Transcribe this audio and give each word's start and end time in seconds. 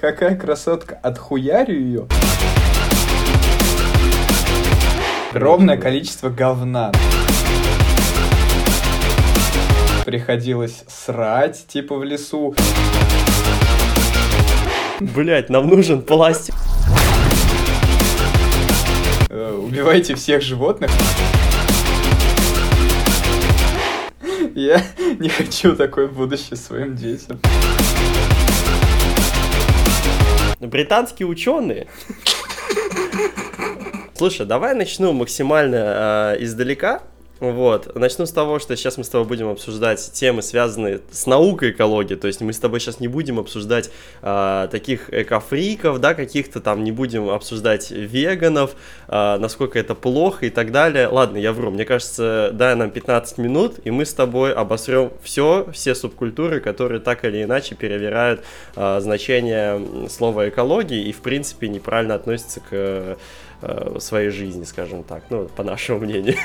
какая 0.00 0.36
красотка, 0.36 0.98
отхуярю 1.02 1.74
ее. 1.74 2.06
Огромное 5.30 5.76
количество 5.76 6.30
говна. 6.30 6.92
Приходилось 10.04 10.84
срать, 10.88 11.66
типа, 11.66 11.96
в 11.96 12.04
лесу. 12.04 12.54
Блять, 15.00 15.50
нам 15.50 15.66
нужен 15.66 16.02
пластик. 16.02 16.54
Э, 19.28 19.60
убивайте 19.62 20.14
всех 20.14 20.42
животных. 20.42 20.90
Я 24.54 24.82
не 25.18 25.28
хочу 25.28 25.76
такое 25.76 26.06
будущее 26.06 26.56
своим 26.56 26.96
детям. 26.96 27.38
Британские 30.60 31.28
ученые 31.28 31.86
Слушай, 34.14 34.46
давай 34.46 34.74
начну 34.74 35.12
максимально 35.12 36.34
э, 36.38 36.42
издалека. 36.42 37.02
Вот. 37.38 37.94
Начну 37.94 38.24
с 38.24 38.32
того, 38.32 38.58
что 38.58 38.76
сейчас 38.76 38.96
мы 38.96 39.04
с 39.04 39.10
тобой 39.10 39.26
будем 39.26 39.48
обсуждать 39.48 40.10
темы, 40.14 40.40
связанные 40.40 41.00
с 41.10 41.26
наукой 41.26 41.72
экологии. 41.72 42.14
То 42.14 42.28
есть 42.28 42.40
мы 42.40 42.52
с 42.54 42.58
тобой 42.58 42.80
сейчас 42.80 42.98
не 42.98 43.08
будем 43.08 43.38
обсуждать 43.38 43.90
э, 44.22 44.68
таких 44.70 45.12
экофриков, 45.12 46.00
да, 46.00 46.14
каких-то 46.14 46.62
там, 46.62 46.82
не 46.82 46.92
будем 46.92 47.28
обсуждать 47.28 47.90
веганов, 47.90 48.74
э, 49.08 49.36
насколько 49.38 49.78
это 49.78 49.94
плохо 49.94 50.46
и 50.46 50.50
так 50.50 50.72
далее. 50.72 51.08
Ладно, 51.08 51.36
я 51.36 51.52
вру. 51.52 51.70
Мне 51.70 51.84
кажется, 51.84 52.50
дай 52.54 52.74
нам 52.74 52.90
15 52.90 53.36
минут, 53.36 53.80
и 53.84 53.90
мы 53.90 54.06
с 54.06 54.14
тобой 54.14 54.54
обосрем 54.54 55.12
все, 55.22 55.68
все 55.72 55.94
субкультуры, 55.94 56.60
которые 56.60 57.00
так 57.00 57.26
или 57.26 57.42
иначе 57.42 57.74
перевирают 57.74 58.44
э, 58.76 59.00
значение 59.00 60.08
слова 60.08 60.48
экологии 60.48 61.02
и, 61.02 61.12
в 61.12 61.20
принципе, 61.20 61.68
неправильно 61.68 62.14
относятся 62.14 62.60
к 62.60 63.18
э, 63.62 63.96
своей 64.00 64.30
жизни, 64.30 64.64
скажем 64.64 65.02
так, 65.02 65.24
ну, 65.30 65.48
по 65.56 65.62
нашему 65.62 66.00
мнению. 66.00 66.36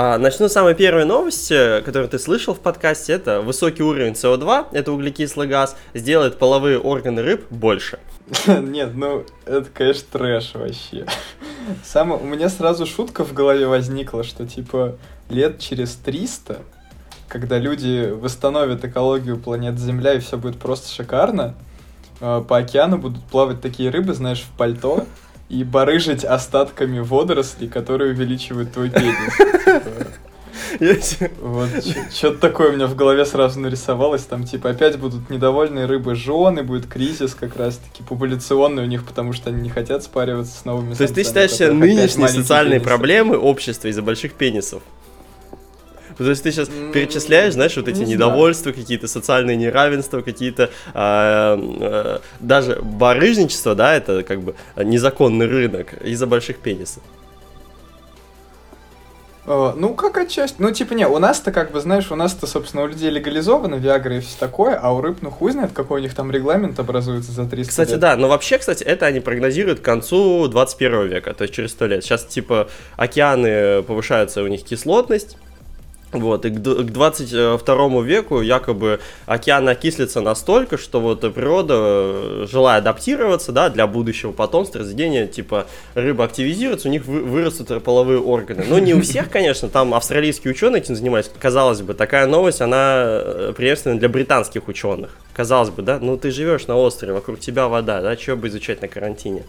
А, 0.00 0.16
начну 0.16 0.48
с 0.48 0.52
самой 0.52 0.76
первой 0.76 1.04
новости, 1.04 1.80
которую 1.80 2.08
ты 2.08 2.20
слышал 2.20 2.54
в 2.54 2.60
подкасте. 2.60 3.14
Это 3.14 3.40
высокий 3.40 3.82
уровень 3.82 4.12
СО2, 4.12 4.66
это 4.70 4.92
углекислый 4.92 5.48
газ, 5.48 5.76
сделает 5.92 6.38
половые 6.38 6.78
органы 6.78 7.20
рыб 7.20 7.46
больше. 7.50 7.98
Нет, 8.46 8.94
ну, 8.94 9.24
это, 9.44 9.68
конечно, 9.74 10.06
трэш 10.12 10.54
вообще. 10.54 11.04
Сам, 11.84 12.12
у 12.12 12.24
меня 12.24 12.48
сразу 12.48 12.86
шутка 12.86 13.24
в 13.24 13.32
голове 13.32 13.66
возникла, 13.66 14.22
что, 14.22 14.46
типа, 14.46 14.98
лет 15.30 15.58
через 15.58 15.96
300, 15.96 16.60
когда 17.26 17.58
люди 17.58 18.08
восстановят 18.10 18.84
экологию 18.84 19.38
планеты 19.38 19.78
Земля 19.78 20.14
и 20.14 20.20
все 20.20 20.36
будет 20.36 20.58
просто 20.58 20.92
шикарно, 20.92 21.54
э, 22.20 22.44
по 22.46 22.58
океану 22.58 22.98
будут 22.98 23.24
плавать 23.24 23.60
такие 23.60 23.90
рыбы, 23.90 24.14
знаешь, 24.14 24.42
в 24.42 24.56
пальто, 24.56 25.06
и 25.48 25.64
барыжить 25.64 26.24
остатками 26.24 27.00
водорослей, 27.00 27.68
которые 27.68 28.12
увеличивают 28.12 28.72
твой 28.72 28.90
пенис. 28.90 29.32
Вот, 31.40 31.68
что-то 32.12 32.38
такое 32.38 32.70
у 32.70 32.72
меня 32.72 32.86
в 32.86 32.94
голове 32.94 33.24
сразу 33.24 33.58
нарисовалось. 33.58 34.22
Там, 34.24 34.44
типа, 34.44 34.70
опять 34.70 34.98
будут 34.98 35.30
недовольные 35.30 35.86
рыбы 35.86 36.14
жены, 36.14 36.62
будет 36.62 36.86
кризис 36.86 37.34
как 37.34 37.56
раз-таки 37.56 38.02
популяционный 38.02 38.82
у 38.82 38.86
них, 38.86 39.04
потому 39.04 39.32
что 39.32 39.50
они 39.50 39.62
не 39.62 39.70
хотят 39.70 40.02
спариваться 40.02 40.58
с 40.58 40.64
новыми 40.64 40.94
То 40.94 41.02
есть 41.02 41.14
ты 41.14 41.24
считаешь 41.24 41.58
нынешние 41.58 42.28
социальные 42.28 42.80
проблемы 42.80 43.38
общества 43.38 43.88
из-за 43.88 44.02
больших 44.02 44.34
пенисов? 44.34 44.82
То 46.18 46.30
есть 46.30 46.42
ты 46.42 46.50
сейчас 46.50 46.68
перечисляешь, 46.68 47.54
знаешь, 47.54 47.76
вот 47.76 47.88
эти 47.88 48.00
недовольства, 48.00 48.72
какие-то 48.72 49.06
социальные 49.06 49.56
неравенства, 49.56 50.20
какие-то 50.20 50.70
а, 50.92 51.56
а, 51.58 52.20
даже 52.40 52.80
барыжничество, 52.82 53.74
да, 53.74 53.94
это 53.94 54.24
как 54.24 54.42
бы 54.42 54.54
незаконный 54.76 55.46
рынок 55.46 55.94
из-за 56.02 56.26
больших 56.26 56.58
пенисов. 56.58 57.02
Ну, 59.48 59.94
как 59.94 60.18
отчасти. 60.18 60.56
Ну, 60.58 60.70
типа, 60.72 60.92
не, 60.92 61.08
у 61.08 61.18
нас-то, 61.18 61.52
как 61.52 61.72
бы, 61.72 61.80
знаешь, 61.80 62.12
у 62.12 62.16
нас-то, 62.16 62.46
собственно, 62.46 62.82
у 62.82 62.86
людей 62.86 63.08
легализовано 63.08 63.76
Виагра 63.76 64.18
и 64.18 64.20
все 64.20 64.38
такое, 64.38 64.74
а 64.76 64.92
у 64.92 65.00
рыб, 65.00 65.18
ну, 65.22 65.30
хуй 65.30 65.52
знает, 65.52 65.72
какой 65.72 66.00
у 66.00 66.02
них 66.02 66.14
там 66.14 66.30
регламент 66.30 66.78
образуется 66.78 67.32
за 67.32 67.46
300 67.46 67.70
Кстати, 67.70 67.90
лет. 67.92 68.00
да, 68.00 68.16
но 68.16 68.28
вообще, 68.28 68.58
кстати, 68.58 68.84
это 68.84 69.06
они 69.06 69.20
прогнозируют 69.20 69.80
к 69.80 69.82
концу 69.82 70.48
21 70.48 71.08
века, 71.08 71.32
то 71.32 71.42
есть 71.42 71.54
через 71.54 71.70
100 71.70 71.86
лет. 71.86 72.04
Сейчас, 72.04 72.26
типа, 72.26 72.68
океаны 72.96 73.82
повышаются 73.84 74.42
у 74.42 74.46
них 74.48 74.64
кислотность, 74.64 75.38
вот, 76.12 76.46
и 76.46 76.50
к 76.50 76.58
22 76.58 78.02
веку 78.02 78.40
якобы 78.40 79.00
океан 79.26 79.68
окислится 79.68 80.22
настолько, 80.22 80.78
что 80.78 81.00
вот 81.00 81.20
природа, 81.34 82.46
желая 82.46 82.78
адаптироваться, 82.78 83.52
да, 83.52 83.68
для 83.68 83.86
будущего 83.86 84.32
потомства, 84.32 84.80
разведения, 84.80 85.26
типа, 85.26 85.66
рыба 85.94 86.24
активизируется, 86.24 86.88
у 86.88 86.90
них 86.90 87.04
вырастут 87.04 87.82
половые 87.82 88.20
органы. 88.20 88.64
Но 88.66 88.78
не 88.78 88.94
у 88.94 89.02
всех, 89.02 89.28
конечно, 89.30 89.68
там 89.68 89.92
австралийские 89.92 90.52
ученые 90.52 90.80
этим 90.80 90.96
занимались. 90.96 91.30
Казалось 91.38 91.82
бы, 91.82 91.92
такая 91.92 92.26
новость, 92.26 92.62
она 92.62 93.02
э, 93.04 93.52
приемственна 93.54 93.98
для 93.98 94.08
британских 94.08 94.66
ученых. 94.68 95.10
Казалось 95.34 95.68
бы, 95.68 95.82
да, 95.82 95.98
ну 96.00 96.16
ты 96.16 96.30
живешь 96.30 96.66
на 96.68 96.76
острове, 96.76 97.12
вокруг 97.12 97.38
тебя 97.38 97.68
вода, 97.68 98.00
да, 98.00 98.16
чего 98.16 98.36
бы 98.36 98.48
изучать 98.48 98.80
на 98.80 98.88
карантине? 98.88 99.44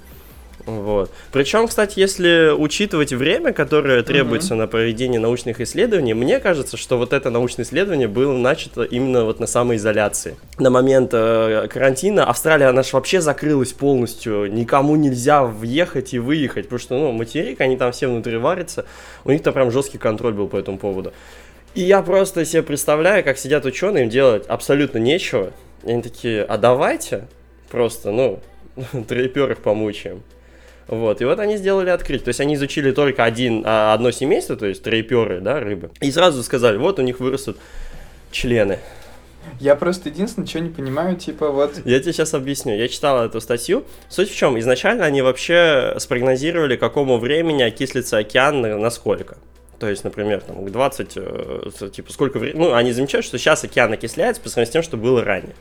Вот. 0.69 1.11
Причем, 1.31 1.67
кстати, 1.67 1.99
если 1.99 2.51
учитывать 2.55 3.11
время, 3.11 3.53
которое 3.53 4.03
требуется 4.03 4.53
mm-hmm. 4.53 4.57
на 4.57 4.67
проведение 4.67 5.19
научных 5.19 5.61
исследований, 5.61 6.13
мне 6.13 6.39
кажется, 6.39 6.77
что 6.77 6.97
вот 6.97 7.13
это 7.13 7.29
научное 7.29 7.65
исследование 7.65 8.07
было 8.07 8.37
начато 8.37 8.83
именно 8.83 9.25
вот 9.25 9.39
на 9.39 9.47
самоизоляции. 9.47 10.37
На 10.59 10.69
момент 10.69 11.11
э, 11.13 11.67
карантина 11.71 12.25
Австралия, 12.25 12.67
она 12.67 12.83
же 12.83 12.89
вообще 12.93 13.21
закрылась 13.21 13.73
полностью, 13.73 14.51
никому 14.51 14.95
нельзя 14.95 15.43
въехать 15.43 16.13
и 16.13 16.19
выехать, 16.19 16.65
потому 16.65 16.79
что, 16.79 16.97
ну, 16.99 17.11
материк, 17.11 17.61
они 17.61 17.77
там 17.77 17.91
все 17.91 18.07
внутри 18.07 18.37
варятся, 18.37 18.85
у 19.25 19.31
них 19.31 19.41
там 19.41 19.53
прям 19.53 19.71
жесткий 19.71 19.97
контроль 19.97 20.33
был 20.33 20.47
по 20.47 20.57
этому 20.57 20.77
поводу. 20.77 21.13
И 21.75 21.81
я 21.81 22.01
просто 22.01 22.45
себе 22.45 22.63
представляю, 22.63 23.23
как 23.23 23.37
сидят 23.37 23.65
ученые, 23.65 24.03
им 24.03 24.09
делать 24.09 24.45
абсолютно 24.47 24.97
нечего, 24.97 25.51
и 25.83 25.91
они 25.91 26.01
такие, 26.01 26.43
а 26.43 26.57
давайте 26.57 27.27
просто, 27.69 28.11
ну, 28.11 28.39
троеперых 29.07 29.59
помучаем. 29.59 30.23
Вот, 30.89 31.21
и 31.21 31.25
вот 31.25 31.39
они 31.39 31.55
сделали 31.57 31.91
открытие. 31.91 32.25
То 32.25 32.29
есть 32.29 32.39
они 32.39 32.55
изучили 32.55 32.91
только 32.91 33.23
один, 33.23 33.63
а, 33.63 33.93
одно 33.93 34.09
семейство, 34.09 34.55
то 34.55 34.65
есть 34.65 34.81
трейперы, 34.81 35.39
да, 35.39 35.59
рыбы. 35.59 35.91
И 36.01 36.11
сразу 36.11 36.41
сказали, 36.41 36.77
вот 36.77 36.97
у 36.97 37.03
них 37.03 37.19
вырастут 37.19 37.57
члены. 38.31 38.79
Я 39.59 39.75
просто 39.75 40.09
единственное, 40.09 40.47
что 40.47 40.59
не 40.59 40.69
понимаю, 40.69 41.15
типа 41.15 41.51
вот... 41.51 41.81
Я 41.85 41.99
тебе 41.99 42.11
сейчас 42.11 42.33
объясню. 42.33 42.75
Я 42.75 42.87
читал 42.87 43.23
эту 43.23 43.39
статью. 43.39 43.83
Суть 44.09 44.31
в 44.31 44.35
чем? 44.35 44.57
Изначально 44.59 45.05
они 45.05 45.21
вообще 45.21 45.95
спрогнозировали, 45.99 46.75
к 46.75 46.79
какому 46.79 47.19
времени 47.19 47.61
окислится 47.61 48.17
океан, 48.17 48.61
насколько. 48.81 49.37
То 49.79 49.87
есть, 49.87 50.03
например, 50.03 50.41
там, 50.41 50.65
к 50.65 50.71
20, 50.71 51.11
э, 51.15 51.89
типа, 51.93 52.11
сколько 52.11 52.39
времени... 52.39 52.59
Ну, 52.59 52.73
они 52.73 52.91
замечают, 52.91 53.25
что 53.25 53.37
сейчас 53.37 53.63
океан 53.63 53.93
окисляется 53.93 54.41
по 54.41 54.49
сравнению 54.49 54.71
с 54.71 54.73
тем, 54.73 54.83
что 54.83 54.97
было 54.97 55.23
ранее. 55.23 55.55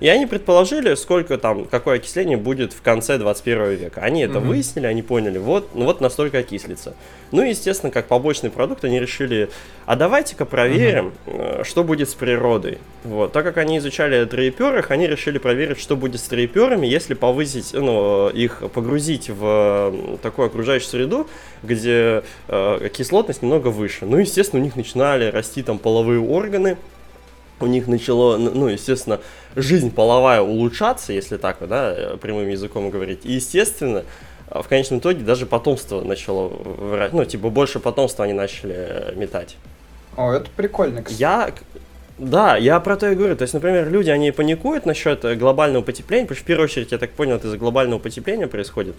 И 0.00 0.08
они 0.08 0.26
предположили, 0.26 0.94
сколько 0.94 1.38
там, 1.38 1.64
какое 1.64 1.96
окисление 1.96 2.36
будет 2.36 2.72
в 2.72 2.82
конце 2.82 3.18
21 3.18 3.70
века. 3.70 4.00
Они 4.00 4.22
это 4.22 4.38
угу. 4.38 4.48
выяснили, 4.48 4.86
они 4.86 5.02
поняли, 5.02 5.38
вот, 5.38 5.74
ну 5.74 5.84
вот 5.84 6.00
настолько 6.00 6.38
окислится. 6.38 6.94
Ну 7.30 7.42
и, 7.42 7.50
естественно, 7.50 7.90
как 7.90 8.06
побочный 8.06 8.50
продукт, 8.50 8.84
они 8.84 9.00
решили, 9.00 9.50
а 9.86 9.96
давайте-ка 9.96 10.44
проверим, 10.44 11.12
угу. 11.26 11.64
что 11.64 11.84
будет 11.84 12.08
с 12.08 12.14
природой. 12.14 12.78
Вот, 13.04 13.32
так 13.32 13.44
как 13.44 13.56
они 13.58 13.78
изучали 13.78 14.24
троеперых, 14.24 14.90
они 14.90 15.06
решили 15.06 15.38
проверить, 15.38 15.80
что 15.80 15.96
будет 15.96 16.20
с 16.20 16.24
троеперами, 16.24 16.86
если 16.86 17.14
повысить, 17.14 17.72
ну, 17.72 18.28
их 18.28 18.62
погрузить 18.72 19.30
в 19.30 20.18
такую 20.22 20.46
окружающую 20.46 20.88
среду, 20.90 21.28
где 21.62 22.22
э, 22.48 22.88
кислотность 22.92 23.42
немного 23.42 23.68
выше. 23.68 24.04
Ну, 24.04 24.18
естественно, 24.18 24.60
у 24.60 24.64
них 24.64 24.76
начинали 24.76 25.30
расти 25.30 25.62
там 25.62 25.78
половые 25.78 26.20
органы, 26.20 26.76
у 27.60 27.66
них 27.66 27.86
начало, 27.86 28.36
ну, 28.36 28.68
естественно, 28.68 29.20
жизнь 29.56 29.90
половая 29.90 30.40
улучшаться, 30.40 31.12
если 31.12 31.36
так, 31.36 31.56
да, 31.68 31.94
э, 31.96 32.16
прямым 32.16 32.48
языком 32.48 32.90
говорить. 32.90 33.20
И, 33.24 33.32
естественно, 33.32 34.04
в 34.50 34.66
конечном 34.68 35.00
итоге 35.00 35.24
даже 35.24 35.46
потомство 35.46 36.00
начало 36.02 36.48
врать. 36.48 37.12
Ну, 37.12 37.24
типа, 37.24 37.50
больше 37.50 37.80
потомства 37.80 38.24
они 38.24 38.34
начали 38.34 38.74
э, 38.76 39.12
метать. 39.16 39.56
О, 40.16 40.32
это 40.32 40.48
прикольно, 40.56 41.02
кстати. 41.02 41.20
Я, 41.20 41.50
да, 42.18 42.56
я 42.56 42.80
про 42.80 42.96
то 42.96 43.10
и 43.10 43.14
говорю. 43.14 43.36
То 43.36 43.42
есть, 43.42 43.54
например, 43.54 43.90
люди, 43.90 44.10
они 44.10 44.32
паникуют 44.32 44.86
насчет 44.86 45.24
э, 45.24 45.34
глобального 45.34 45.82
потепления, 45.82 46.24
потому 46.24 46.36
что 46.36 46.44
в 46.44 46.46
первую 46.46 46.64
очередь, 46.64 46.92
я 46.92 46.98
так 46.98 47.10
понял, 47.10 47.36
это 47.36 47.46
из-за 47.46 47.58
глобального 47.58 47.98
потепления 47.98 48.46
происходит. 48.46 48.96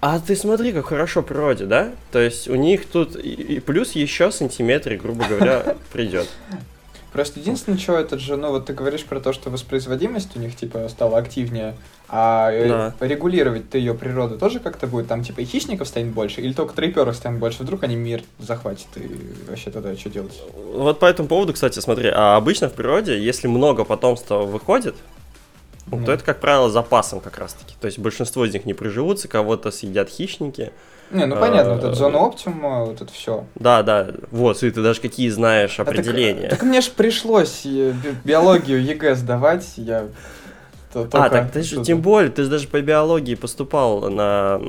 А 0.00 0.20
ты 0.20 0.36
смотри, 0.36 0.72
как 0.72 0.86
хорошо 0.86 1.22
природе, 1.22 1.64
да? 1.64 1.92
То 2.12 2.18
есть 2.18 2.48
у 2.48 2.54
них 2.54 2.86
тут 2.86 3.16
и 3.16 3.60
плюс 3.60 3.92
еще 3.92 4.30
сантиметр, 4.30 4.94
грубо 4.94 5.24
говоря, 5.26 5.76
придет. 5.92 6.28
Просто 7.16 7.40
единственное, 7.40 7.78
что 7.78 7.96
это 7.96 8.18
же, 8.18 8.36
ну 8.36 8.50
вот 8.50 8.66
ты 8.66 8.74
говоришь 8.74 9.06
про 9.06 9.20
то, 9.20 9.32
что 9.32 9.48
воспроизводимость 9.48 10.36
у 10.36 10.38
них 10.38 10.54
типа 10.54 10.86
стала 10.90 11.16
активнее, 11.16 11.74
а 12.10 12.50
э, 12.52 12.68
да. 12.68 12.94
регулировать 13.00 13.70
ты 13.70 13.78
ее 13.78 13.94
природу 13.94 14.36
тоже 14.38 14.60
как-то 14.60 14.86
будет, 14.86 15.08
там 15.08 15.24
типа 15.24 15.40
и 15.40 15.46
хищников 15.46 15.88
станет 15.88 16.12
больше, 16.12 16.42
или 16.42 16.52
только 16.52 16.74
трейперов 16.74 17.16
станет 17.16 17.38
больше, 17.38 17.62
вдруг 17.62 17.84
они 17.84 17.96
мир 17.96 18.22
захватят, 18.38 18.88
и 18.96 19.08
вообще 19.48 19.70
тогда 19.70 19.96
что 19.96 20.10
делать? 20.10 20.38
Вот 20.74 20.98
по 20.98 21.06
этому 21.06 21.26
поводу, 21.26 21.54
кстати, 21.54 21.80
смотри, 21.80 22.10
а 22.14 22.36
обычно 22.36 22.68
в 22.68 22.74
природе, 22.74 23.18
если 23.18 23.48
много 23.48 23.84
потомства 23.84 24.42
выходит, 24.42 24.94
mm. 25.90 26.04
то 26.04 26.12
это, 26.12 26.24
как 26.24 26.40
правило, 26.40 26.70
запасом 26.70 27.20
как 27.20 27.38
раз-таки. 27.38 27.74
То 27.80 27.86
есть 27.86 27.98
большинство 27.98 28.44
из 28.44 28.52
них 28.52 28.64
не 28.64 28.74
приживутся, 28.74 29.28
кого-то 29.28 29.70
съедят 29.70 30.08
хищники. 30.08 30.72
Не, 31.10 31.26
ну 31.26 31.36
понятно, 31.36 31.74
вот 31.74 31.84
это 31.84 31.94
зона 31.94 32.18
оптимума, 32.18 32.84
вот 32.84 33.00
это 33.00 33.12
все. 33.12 33.44
Да, 33.54 33.84
да, 33.84 34.08
вот, 34.32 34.60
и 34.62 34.70
ты 34.70 34.82
даже 34.82 35.00
какие 35.00 35.28
знаешь 35.28 35.78
определения. 35.78 36.48
Так, 36.48 36.62
мне 36.62 36.80
же 36.80 36.90
пришлось 36.90 37.64
биологию 38.24 38.82
ЕГЭ 38.84 39.14
сдавать, 39.14 39.74
я 39.76 40.08
а, 41.12 41.28
так 41.28 41.52
ты 41.52 41.62
же, 41.62 41.82
тем 41.82 42.00
более, 42.00 42.30
ты 42.30 42.44
же 42.44 42.50
даже 42.50 42.68
по 42.68 42.80
биологии 42.80 43.34
поступал 43.34 44.08
на... 44.08 44.60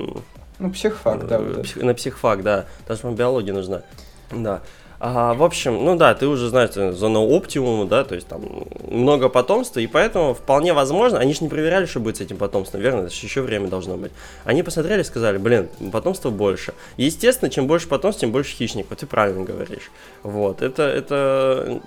Ну, 0.59 0.71
психфак, 0.71 1.27
да. 1.27 1.39
Вот 1.39 1.75
на 1.75 1.93
психфак, 1.93 2.43
да. 2.43 2.65
Даже 2.87 3.01
вам 3.03 3.15
биология 3.15 3.53
нужна. 3.53 3.83
Да. 4.31 4.61
А, 4.99 5.35
в 5.35 5.43
общем, 5.43 5.85
ну 5.85 5.95
да, 5.95 6.15
ты 6.15 6.27
уже 6.27 6.49
знаешь 6.49 6.71
зону 6.73 7.21
оптимума, 7.29 7.85
да, 7.85 8.03
то 8.03 8.15
есть 8.15 8.27
там 8.27 8.41
много 8.89 9.29
потомства, 9.29 9.79
и 9.79 9.87
поэтому 9.87 10.33
вполне 10.33 10.73
возможно, 10.73 11.19
они 11.19 11.33
же 11.33 11.43
не 11.43 11.49
проверяли, 11.49 11.85
что 11.85 11.99
будет 11.99 12.17
с 12.17 12.21
этим 12.21 12.37
потомством, 12.37 12.81
верно? 12.81 13.01
Это 13.01 13.13
же 13.13 13.25
еще 13.25 13.41
время 13.41 13.67
должно 13.67 13.95
быть. 13.95 14.11
Они 14.43 14.63
посмотрели 14.63 15.01
и 15.01 15.03
сказали, 15.03 15.37
блин, 15.37 15.69
потомства 15.91 16.31
больше. 16.31 16.73
естественно, 16.97 17.51
чем 17.51 17.67
больше 17.67 17.87
потомств, 17.87 18.21
тем 18.21 18.31
больше 18.31 18.55
хищников, 18.55 18.97
ты 18.97 19.05
правильно 19.05 19.43
говоришь. 19.43 19.91
Вот, 20.23 20.61
это, 20.61 20.83
это... 20.83 21.79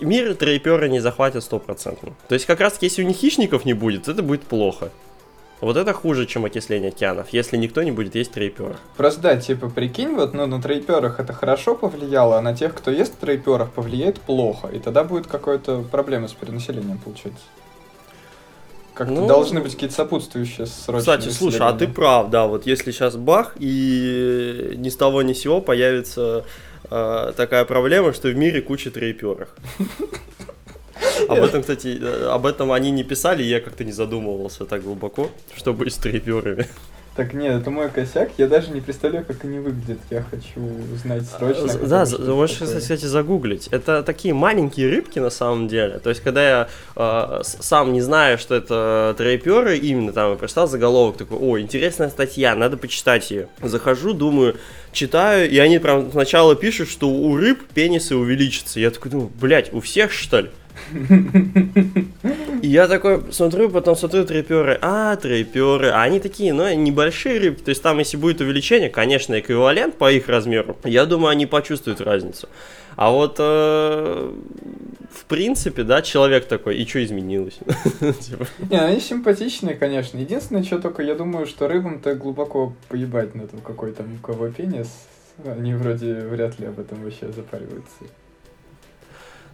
Мир 0.00 0.34
троеперы 0.36 0.88
не 0.88 1.00
захватит 1.00 1.42
стопроцентно. 1.42 2.12
То 2.28 2.34
есть 2.34 2.46
как 2.46 2.60
раз 2.60 2.74
таки, 2.74 2.86
если 2.86 3.02
у 3.02 3.06
них 3.06 3.16
хищников 3.16 3.64
не 3.64 3.72
будет, 3.72 4.08
это 4.08 4.22
будет 4.22 4.42
плохо. 4.42 4.90
Вот 5.62 5.76
это 5.76 5.92
хуже, 5.92 6.26
чем 6.26 6.44
окисление 6.44 6.88
океанов, 6.88 7.28
если 7.30 7.56
никто 7.56 7.84
не 7.84 7.92
будет 7.92 8.16
есть 8.16 8.32
трейперов. 8.32 8.76
Просто 8.96 9.20
да, 9.20 9.36
типа, 9.36 9.70
прикинь, 9.70 10.16
вот 10.16 10.34
ну, 10.34 10.44
на 10.46 10.60
трейперах 10.60 11.20
это 11.20 11.32
хорошо 11.32 11.76
повлияло, 11.76 12.36
а 12.36 12.40
на 12.40 12.52
тех, 12.52 12.74
кто 12.74 12.90
ест 12.90 13.16
трейперах, 13.20 13.70
повлияет 13.70 14.20
плохо. 14.20 14.66
И 14.66 14.80
тогда 14.80 15.04
будет 15.04 15.28
какая-то 15.28 15.84
проблема 15.88 16.26
с 16.26 16.32
перенаселением, 16.32 16.98
получается. 16.98 17.44
Как-то 18.92 19.14
ну, 19.14 19.28
должны 19.28 19.60
быть 19.60 19.74
какие-то 19.74 19.94
сопутствующие 19.94 20.66
срочные 20.66 20.98
Кстати, 20.98 21.28
слушай, 21.28 21.60
а 21.60 21.72
ты 21.72 21.86
прав, 21.86 22.28
да, 22.30 22.48
вот 22.48 22.66
если 22.66 22.90
сейчас 22.90 23.14
бах, 23.14 23.54
и 23.60 24.72
ни 24.76 24.88
с 24.88 24.96
того 24.96 25.22
ни 25.22 25.32
с 25.32 25.42
сего 25.42 25.60
появится 25.60 26.44
э, 26.90 27.32
такая 27.36 27.64
проблема, 27.66 28.12
что 28.12 28.26
в 28.26 28.34
мире 28.34 28.62
куча 28.62 28.90
трейперов. 28.90 29.48
Об 31.28 31.38
этом, 31.38 31.60
кстати, 31.62 31.98
э, 32.00 32.28
об 32.30 32.46
этом 32.46 32.72
они 32.72 32.90
не 32.90 33.04
писали, 33.04 33.42
я 33.42 33.60
как-то 33.60 33.84
не 33.84 33.92
задумывался 33.92 34.64
так 34.64 34.82
глубоко, 34.82 35.30
что 35.56 35.72
будет 35.72 35.92
с 35.92 35.96
трейперами. 35.96 36.66
Так 37.14 37.34
нет, 37.34 37.60
это 37.60 37.70
мой 37.70 37.90
косяк. 37.90 38.30
Я 38.38 38.48
даже 38.48 38.70
не 38.70 38.80
представляю, 38.80 39.26
как 39.26 39.44
они 39.44 39.58
выглядят. 39.58 39.98
Я 40.10 40.22
хочу 40.22 40.60
узнать 40.94 41.24
срочно. 41.26 41.68
Да, 41.86 42.06
можешь, 42.32 42.56
кстати, 42.56 43.04
загуглить. 43.04 43.68
Это 43.70 44.02
такие 44.02 44.32
маленькие 44.32 44.88
рыбки 44.88 45.18
на 45.18 45.28
самом 45.28 45.68
деле. 45.68 45.98
То 45.98 46.08
есть, 46.08 46.22
когда 46.22 46.48
я 46.48 46.68
э, 46.96 47.42
сам 47.42 47.92
не 47.92 48.00
знаю, 48.00 48.38
что 48.38 48.54
это 48.54 49.14
трейперы, 49.18 49.76
именно 49.76 50.12
там 50.12 50.30
я 50.30 50.36
прочитал 50.36 50.66
заголовок 50.66 51.18
такой, 51.18 51.36
о, 51.36 51.60
интересная 51.60 52.08
статья, 52.08 52.54
надо 52.54 52.78
почитать 52.78 53.30
ее. 53.30 53.48
Захожу, 53.60 54.14
думаю, 54.14 54.56
читаю, 54.92 55.50
и 55.50 55.58
они 55.58 55.78
прям 55.78 56.10
сначала 56.12 56.56
пишут, 56.56 56.88
что 56.88 57.10
у 57.10 57.36
рыб 57.36 57.62
пенисы 57.74 58.16
увеличатся. 58.16 58.80
Я 58.80 58.90
такой 58.90 59.10
думаю, 59.10 59.30
блядь, 59.38 59.70
у 59.74 59.80
всех 59.80 60.12
что 60.12 60.40
ли? 60.40 60.50
Я 62.62 62.88
такой 62.88 63.32
смотрю, 63.32 63.70
потом 63.70 63.96
смотрю 63.96 64.24
трейперы, 64.24 64.78
а, 64.80 65.16
трейперы, 65.16 65.90
а 65.90 66.02
они 66.02 66.20
такие, 66.20 66.52
ну, 66.52 66.72
небольшие 66.74 67.38
рыбки, 67.38 67.62
то 67.62 67.70
есть 67.70 67.82
там, 67.82 67.98
если 67.98 68.16
будет 68.16 68.40
увеличение, 68.40 68.88
конечно, 68.88 69.38
эквивалент 69.38 69.96
по 69.96 70.10
их 70.12 70.28
размеру, 70.28 70.76
я 70.84 71.06
думаю, 71.06 71.30
они 71.30 71.46
почувствуют 71.46 72.00
разницу. 72.00 72.48
А 72.96 73.10
вот, 73.10 73.36
э, 73.38 74.32
в 75.10 75.24
принципе, 75.24 75.82
да, 75.82 76.02
человек 76.02 76.46
такой, 76.46 76.76
и 76.76 76.86
что 76.86 77.02
изменилось? 77.02 77.58
Типа. 78.20 78.46
Не, 78.70 78.78
они 78.78 79.00
симпатичные, 79.00 79.74
конечно. 79.74 80.18
Единственное, 80.18 80.62
что 80.62 80.78
только, 80.78 81.02
я 81.02 81.14
думаю, 81.14 81.46
что 81.46 81.68
рыбам-то 81.68 82.14
глубоко 82.14 82.74
поебать 82.88 83.34
на 83.34 83.46
то, 83.46 83.56
какой 83.58 83.92
там 83.92 84.14
у 84.14 84.18
кого 84.18 84.48
пенис. 84.48 84.88
Они 85.44 85.74
вроде 85.74 86.14
вряд 86.14 86.58
ли 86.60 86.66
об 86.66 86.78
этом 86.78 87.02
вообще 87.02 87.32
запариваются. 87.32 88.04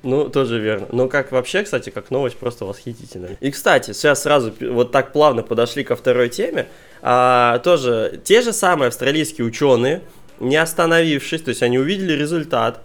Ну, 0.02 0.28
тоже 0.28 0.58
верно. 0.58 0.86
Но 0.92 1.08
как 1.08 1.32
вообще, 1.32 1.62
кстати, 1.62 1.90
как 1.90 2.10
новость 2.10 2.36
просто 2.36 2.64
восхитительная. 2.64 3.36
И, 3.40 3.50
кстати, 3.50 3.92
сейчас 3.92 4.22
сразу 4.22 4.52
вот 4.60 4.92
так 4.92 5.12
плавно 5.12 5.42
подошли 5.42 5.84
ко 5.84 5.96
второй 5.96 6.28
теме. 6.28 6.68
А, 7.02 7.58
тоже 7.60 8.20
те 8.24 8.42
же 8.42 8.52
самые 8.52 8.88
австралийские 8.88 9.46
ученые, 9.46 10.02
не 10.40 10.56
остановившись, 10.56 11.42
то 11.42 11.48
есть 11.50 11.62
они 11.62 11.78
увидели 11.78 12.12
результат, 12.12 12.80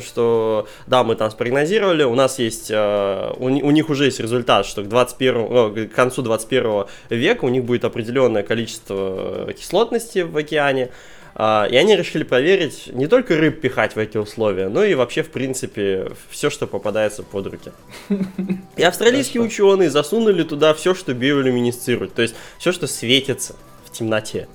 что 0.00 0.68
да, 0.86 1.04
мы 1.04 1.16
там 1.16 1.30
спрогнозировали, 1.30 2.02
у 2.02 2.14
нас 2.14 2.38
есть, 2.38 2.70
э, 2.70 3.32
у, 3.36 3.44
у 3.44 3.70
них 3.70 3.88
уже 3.88 4.06
есть 4.06 4.20
результат, 4.20 4.66
что 4.66 4.82
к, 4.82 4.88
21, 4.88 5.34
ну, 5.34 5.74
к 5.74 5.92
концу 5.92 6.22
21 6.22 6.84
века 7.10 7.44
у 7.44 7.48
них 7.48 7.64
будет 7.64 7.84
определенное 7.84 8.42
количество 8.42 9.52
кислотности 9.56 10.20
в 10.20 10.36
океане, 10.36 10.90
и 11.38 11.76
они 11.76 11.94
решили 11.94 12.24
проверить 12.24 12.88
не 12.92 13.06
только 13.06 13.36
рыб 13.36 13.60
пихать 13.60 13.94
в 13.94 13.98
эти 13.98 14.16
условия, 14.16 14.68
но 14.68 14.82
и 14.84 14.94
вообще, 14.94 15.22
в 15.22 15.30
принципе, 15.30 16.10
все, 16.30 16.48
что 16.48 16.66
попадается 16.66 17.22
под 17.22 17.48
руки. 17.48 17.72
И 18.76 18.82
австралийские 18.82 19.42
ученые 19.42 19.90
засунули 19.90 20.44
туда 20.44 20.72
все, 20.72 20.94
что 20.94 21.12
биолюминесцирует, 21.12 22.14
то 22.14 22.22
есть 22.22 22.34
все, 22.58 22.72
что 22.72 22.86
светится 22.86 23.54
в 23.84 23.92
темноте 23.92 24.48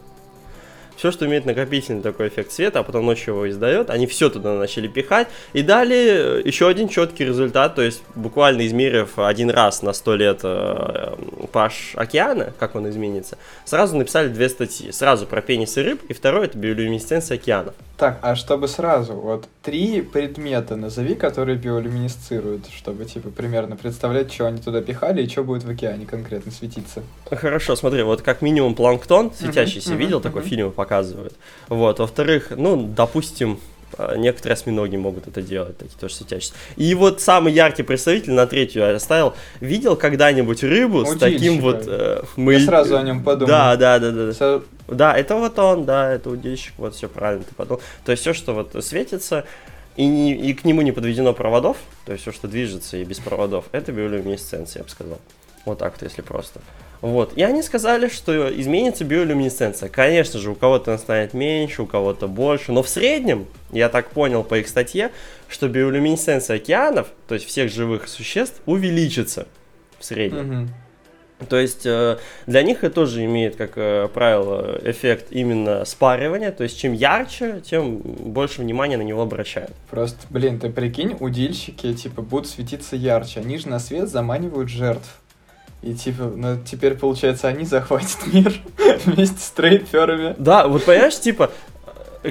все, 1.01 1.09
что 1.09 1.25
имеет 1.25 1.47
накопительный 1.47 2.03
такой 2.03 2.27
эффект 2.27 2.51
света, 2.51 2.81
а 2.81 2.83
потом 2.83 3.07
ночью 3.07 3.33
его 3.33 3.49
издает, 3.49 3.89
они 3.89 4.05
все 4.05 4.29
туда 4.29 4.53
начали 4.53 4.87
пихать 4.87 5.27
и 5.51 5.63
дали 5.63 6.47
еще 6.47 6.67
один 6.67 6.89
четкий 6.89 7.25
результат, 7.25 7.73
то 7.73 7.81
есть 7.81 8.03
буквально 8.13 8.67
измерив 8.67 9.17
один 9.17 9.49
раз 9.49 9.81
на 9.81 9.93
100 9.93 10.15
лет 10.15 10.39
э, 10.43 11.15
паш 11.51 11.93
океана, 11.95 12.53
как 12.59 12.75
он 12.75 12.87
изменится, 12.87 13.39
сразу 13.65 13.97
написали 13.97 14.27
две 14.27 14.47
статьи. 14.47 14.91
Сразу 14.91 15.25
про 15.25 15.41
пенисы 15.41 15.81
рыб, 15.81 16.03
и 16.07 16.13
второе 16.13 16.45
это 16.45 16.59
биолюминесценция 16.59 17.37
океана. 17.37 17.73
Так, 18.01 18.17
а 18.23 18.35
чтобы 18.35 18.67
сразу, 18.67 19.13
вот 19.13 19.47
три 19.61 20.01
предмета 20.01 20.75
назови, 20.75 21.13
которые 21.13 21.55
биолюминесцируют, 21.55 22.65
чтобы, 22.75 23.05
типа, 23.05 23.29
примерно 23.29 23.75
представлять, 23.75 24.33
что 24.33 24.47
они 24.47 24.59
туда 24.59 24.81
пихали 24.81 25.21
и 25.21 25.29
что 25.29 25.43
будет 25.43 25.63
в 25.63 25.69
океане 25.69 26.07
конкретно 26.07 26.51
светиться. 26.51 27.03
Хорошо, 27.29 27.75
смотри, 27.75 28.01
вот 28.01 28.23
как 28.23 28.41
минимум 28.41 28.73
планктон 28.73 29.31
светящийся, 29.31 29.91
uh-huh, 29.91 29.97
видел, 29.97 30.17
uh-huh, 30.17 30.23
такой 30.23 30.41
фильм 30.41 30.71
показывают. 30.91 31.33
Вот, 31.69 31.99
во-вторых, 31.99 32.51
ну, 32.51 32.75
допустим, 32.75 33.59
а, 33.97 34.17
некоторые 34.17 34.55
осьминоги 34.55 34.97
могут 34.97 35.27
это 35.27 35.41
делать, 35.41 35.77
такие 35.77 35.97
тоже 35.97 36.15
светящиеся. 36.15 36.53
И 36.75 36.93
вот 36.95 37.21
самый 37.21 37.53
яркий 37.53 37.83
представитель 37.83 38.33
на 38.33 38.45
третью 38.45 38.81
я 38.81 38.95
оставил. 38.95 39.33
Видел 39.61 39.95
когда-нибудь 39.95 40.63
рыбу 40.63 40.99
Удильщика. 40.99 41.17
с 41.17 41.19
таким 41.19 41.61
вот... 41.61 41.83
Э, 41.87 42.23
мы... 42.35 42.55
Я 42.55 42.59
сразу 42.59 42.97
о 42.97 43.03
нем 43.03 43.23
подумал. 43.23 43.47
Да, 43.47 43.77
да, 43.77 43.99
да, 43.99 44.11
да. 44.11 44.33
Со... 44.33 44.63
Да, 44.89 45.15
это 45.15 45.37
вот 45.37 45.57
он, 45.59 45.85
да, 45.85 46.11
это 46.11 46.29
удильщик, 46.29 46.73
вот 46.77 46.93
все 46.93 47.07
правильно 47.07 47.45
ты 47.45 47.55
подумал. 47.55 47.81
То 48.03 48.11
есть 48.11 48.21
все, 48.21 48.33
что 48.33 48.53
вот 48.53 48.75
светится, 48.83 49.45
и, 49.95 50.05
не, 50.05 50.33
и 50.33 50.53
к 50.53 50.65
нему 50.65 50.81
не 50.81 50.91
подведено 50.91 51.33
проводов, 51.33 51.77
то 52.05 52.11
есть 52.11 52.23
все, 52.23 52.33
что 52.33 52.49
движется 52.49 52.97
и 52.97 53.05
без 53.05 53.19
проводов, 53.19 53.65
это 53.71 53.93
биолюминесценция, 53.93 54.81
я 54.81 54.83
бы 54.83 54.89
сказал. 54.89 55.19
Вот 55.65 55.77
так 55.77 55.93
вот, 55.93 56.01
если 56.01 56.21
просто. 56.21 56.59
Вот. 57.01 57.33
И 57.35 57.41
они 57.41 57.63
сказали, 57.63 58.07
что 58.07 58.49
изменится 58.59 59.03
биолюминесценция. 59.03 59.89
Конечно 59.89 60.39
же, 60.39 60.51
у 60.51 60.55
кого-то 60.55 60.91
она 60.91 60.97
станет 60.99 61.33
меньше, 61.33 61.81
у 61.81 61.87
кого-то 61.87 62.27
больше. 62.27 62.71
Но 62.71 62.83
в 62.83 62.89
среднем, 62.89 63.47
я 63.71 63.89
так 63.89 64.11
понял 64.11 64.43
по 64.43 64.59
их 64.59 64.67
статье, 64.67 65.11
что 65.47 65.67
биолюминесценция 65.67 66.57
океанов, 66.57 67.07
то 67.27 67.33
есть 67.33 67.47
всех 67.47 67.71
живых 67.71 68.07
существ, 68.07 68.61
увеличится 68.65 69.47
в 69.99 70.05
среднем. 70.05 70.63
Угу. 70.63 70.69
То 71.49 71.57
есть 71.57 71.85
э, 71.85 72.17
для 72.45 72.63
них 72.63 72.83
это 72.83 72.93
тоже 72.93 73.25
имеет, 73.25 73.55
как 73.55 73.71
э, 73.75 74.07
правило, 74.13 74.79
эффект 74.83 75.27
именно 75.31 75.85
спаривания. 75.85 76.51
То 76.51 76.63
есть 76.63 76.79
чем 76.79 76.93
ярче, 76.93 77.61
тем 77.65 77.97
больше 77.97 78.61
внимания 78.61 78.97
на 78.97 79.01
него 79.01 79.21
обращают. 79.21 79.71
Просто, 79.89 80.19
блин, 80.29 80.59
ты 80.59 80.69
прикинь, 80.69 81.15
удильщики 81.19 81.93
типа 81.93 82.21
будут 82.21 82.47
светиться 82.47 82.95
ярче. 82.95 83.39
Они 83.39 83.57
же 83.57 83.69
на 83.69 83.79
свет 83.79 84.09
заманивают 84.09 84.69
жертв. 84.69 85.20
И 85.81 85.95
типа, 85.95 86.31
ну 86.35 86.59
теперь, 86.63 86.93
получается, 86.93 87.47
они 87.47 87.65
захватят 87.65 88.19
мир 88.27 88.53
вместе 89.05 89.39
с 89.39 89.49
трейдферами. 89.49 90.35
Да, 90.37 90.67
вот 90.67 90.85
понимаешь, 90.85 91.19
типа, 91.19 91.51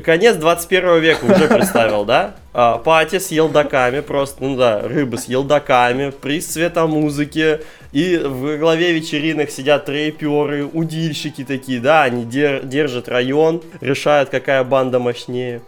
конец 0.04 0.37
21 0.37 1.00
века 1.00 1.25
уже 1.25 1.49
представил, 1.49 2.04
да? 2.04 2.37
А, 2.52 2.78
пати 2.78 3.19
с 3.19 3.33
елдаками 3.33 4.00
просто, 4.00 4.45
ну 4.45 4.57
да, 4.57 4.83
рыбы 4.83 5.19
с 5.19 5.25
елдаками, 5.25 6.11
приз 6.11 6.47
цвета 6.47 6.87
музыки, 6.87 7.61
и 7.90 8.19
в 8.19 8.57
главе 8.59 8.92
вечеринок 8.92 9.50
сидят 9.50 9.87
трейперы, 9.87 10.64
удильщики 10.64 11.45
такие, 11.45 11.80
да, 11.80 12.04
они 12.04 12.25
дер- 12.25 12.64
держат 12.64 13.09
район, 13.09 13.62
решают, 13.80 14.30
какая 14.30 14.62
банда 14.62 15.00
мощнее. 15.00 15.61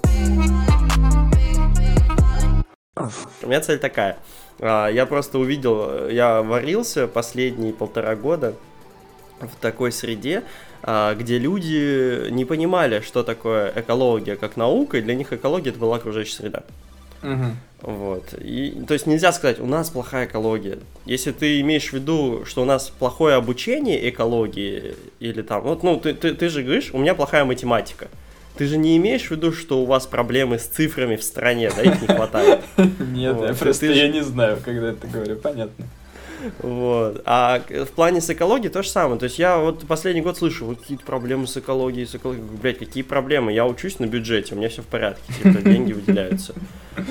У 3.43 3.47
меня 3.49 3.61
цель 3.61 3.79
такая– 3.81 4.19
я 4.63 5.07
просто 5.07 5.39
увидел, 5.39 6.09
я 6.09 6.43
варился 6.43 7.09
последние 7.09 7.73
полтора 7.73 8.15
года 8.15 8.55
в 9.41 9.61
такой 9.61 9.91
среде, 9.93 10.45
а, 10.83 11.15
где 11.15 11.39
люди 11.39 12.31
не 12.31 12.45
понимали, 12.45 13.01
что 13.01 13.23
такое 13.23 13.73
экология 13.75 14.37
как 14.37 14.57
наука, 14.57 14.99
и 14.99 15.01
для 15.01 15.15
них 15.15 15.33
экология 15.33 15.71
это 15.71 15.79
была 15.79 15.97
окружающая 15.97 16.37
среда. 16.37 16.63
Мгм. 17.23 17.57
Вот. 17.83 18.35
И, 18.41 18.83
то 18.87 18.95
есть 18.95 19.07
нельзя 19.07 19.33
сказать, 19.33 19.59
у 19.59 19.67
нас 19.67 19.91
плохая 19.91 20.27
экология. 20.27 20.79
Если 21.05 21.33
ты 21.33 21.61
имеешь 21.61 21.91
в 21.91 21.93
виду, 21.93 22.45
что 22.45 22.63
у 22.63 22.65
нас 22.65 22.91
плохое 22.91 23.35
обучение 23.35 24.09
экологии, 24.09 24.95
или 25.19 25.43
там, 25.43 25.63
вот, 25.63 25.83
ну, 25.83 25.99
ты, 25.99 26.15
ты, 26.15 26.35
ты 26.35 26.49
же 26.49 26.63
говоришь, 26.63 26.91
у 26.93 26.99
меня 26.99 27.15
плохая 27.15 27.45
математика. 27.45 28.09
Ты 28.57 28.67
же 28.67 28.77
не 28.77 28.97
имеешь 28.97 29.29
в 29.29 29.31
виду, 29.31 29.53
что 29.53 29.81
у 29.81 29.87
вас 29.87 30.07
проблемы 30.07 30.59
с 30.59 30.65
цифрами 30.65 31.17
в 31.17 31.23
стране, 31.23 31.71
да, 31.75 31.83
их 31.83 32.03
не 32.03 32.07
хватает. 32.07 32.61
Нет, 32.77 33.37
я 33.41 33.55
просто 33.55 33.87
я 33.87 34.09
не 34.09 34.23
знаю, 34.23 34.59
когда 34.63 34.91
это 34.91 35.07
говорю, 35.07 35.37
понятно. 35.37 35.87
Вот. 36.59 37.23
А 37.25 37.63
в 37.69 37.91
плане 37.91 38.21
с 38.21 38.29
экологией 38.31 38.71
то 38.71 38.83
же 38.83 38.89
самое. 38.89 39.19
То 39.19 39.25
есть 39.25 39.39
я 39.39 39.59
вот 39.59 39.87
последний 39.87 40.23
год 40.23 40.37
слышу, 40.37 40.67
вот 40.67 40.81
какие-то 40.81 41.05
проблемы 41.05 41.47
с 41.47 41.57
экологией, 41.57 42.07
с 42.07 42.15
экологией. 42.15 42.45
Блядь, 42.61 42.79
какие 42.79 43.03
проблемы? 43.03 43.53
Я 43.53 43.67
учусь 43.67 43.99
на 43.99 44.07
бюджете, 44.07 44.55
у 44.55 44.59
меня 44.59 44.69
все 44.69 44.83
в 44.83 44.87
порядке, 44.87 45.23
типа 45.43 45.63
деньги 45.63 45.93
выделяются. 45.93 46.55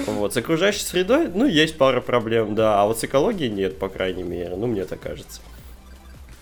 Вот. 0.07 0.33
С 0.33 0.37
окружающей 0.37 0.83
средой, 0.83 1.29
ну, 1.33 1.45
есть 1.45 1.77
пара 1.77 2.01
проблем, 2.01 2.55
да. 2.55 2.81
А 2.81 2.85
вот 2.85 2.99
с 2.99 3.03
экологией 3.03 3.49
нет, 3.49 3.79
по 3.79 3.89
крайней 3.89 4.23
мере. 4.23 4.55
Ну, 4.55 4.67
мне 4.67 4.85
так 4.85 4.99
кажется. 4.99 5.41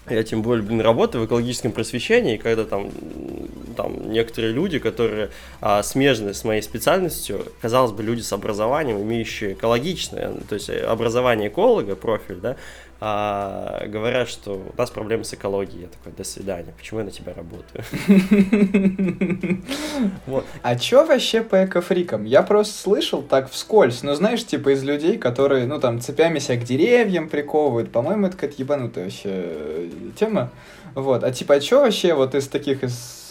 Я 0.09 0.23
тем 0.23 0.41
более, 0.41 0.63
блин, 0.63 0.81
работаю 0.81 1.23
в 1.23 1.27
экологическом 1.27 1.71
просвещении, 1.71 2.37
когда 2.37 2.65
там, 2.65 2.89
там 3.77 4.11
некоторые 4.11 4.53
люди, 4.53 4.79
которые 4.79 5.29
а, 5.61 5.83
смежны 5.83 6.33
с 6.33 6.43
моей 6.43 6.61
специальностью, 6.61 7.45
казалось 7.61 7.91
бы, 7.91 8.03
люди 8.03 8.21
с 8.21 8.33
образованием, 8.33 9.01
имеющие 9.01 9.53
экологичное, 9.53 10.33
то 10.47 10.55
есть 10.55 10.69
э, 10.69 10.79
образование 10.81 11.49
эколога, 11.49 11.95
профиль, 11.95 12.37
да, 12.37 12.55
а, 13.01 13.85
говорят, 13.87 14.27
что 14.27 14.55
у 14.55 14.77
нас 14.77 14.89
проблемы 14.89 15.23
с 15.23 15.33
экологией. 15.33 15.83
Я 15.83 15.87
такой, 15.87 16.11
до 16.11 16.23
свидания, 16.25 16.73
почему 16.77 16.99
я 16.99 17.05
на 17.05 17.11
тебя 17.11 17.33
работаю? 17.33 17.83
Вот. 20.25 20.45
А 20.61 20.75
чё 20.75 21.05
вообще 21.05 21.41
по 21.41 21.65
экофрикам? 21.65 22.23
Я 22.23 22.43
просто 22.43 22.77
слышал 22.77 23.21
так 23.21 23.49
вскользь, 23.49 24.03
ну 24.03 24.13
знаешь, 24.13 24.45
типа 24.45 24.73
из 24.73 24.83
людей, 24.83 25.17
которые, 25.17 25.65
ну 25.65 25.79
там, 25.79 25.99
цепями 25.99 26.39
себя 26.39 26.57
к 26.57 26.63
деревьям 26.63 27.29
приковывают, 27.29 27.91
по-моему, 27.91 28.27
это 28.27 28.35
какая-то 28.35 28.61
ебанутая 28.61 29.05
вообще 29.05 29.29
э, 29.29 29.89
тема. 30.17 30.51
Вот, 30.95 31.23
а 31.23 31.31
типа, 31.31 31.55
а 31.55 31.59
чё 31.59 31.81
вообще 31.81 32.13
вот 32.13 32.35
из 32.35 32.47
таких 32.47 32.83
из 32.83 33.29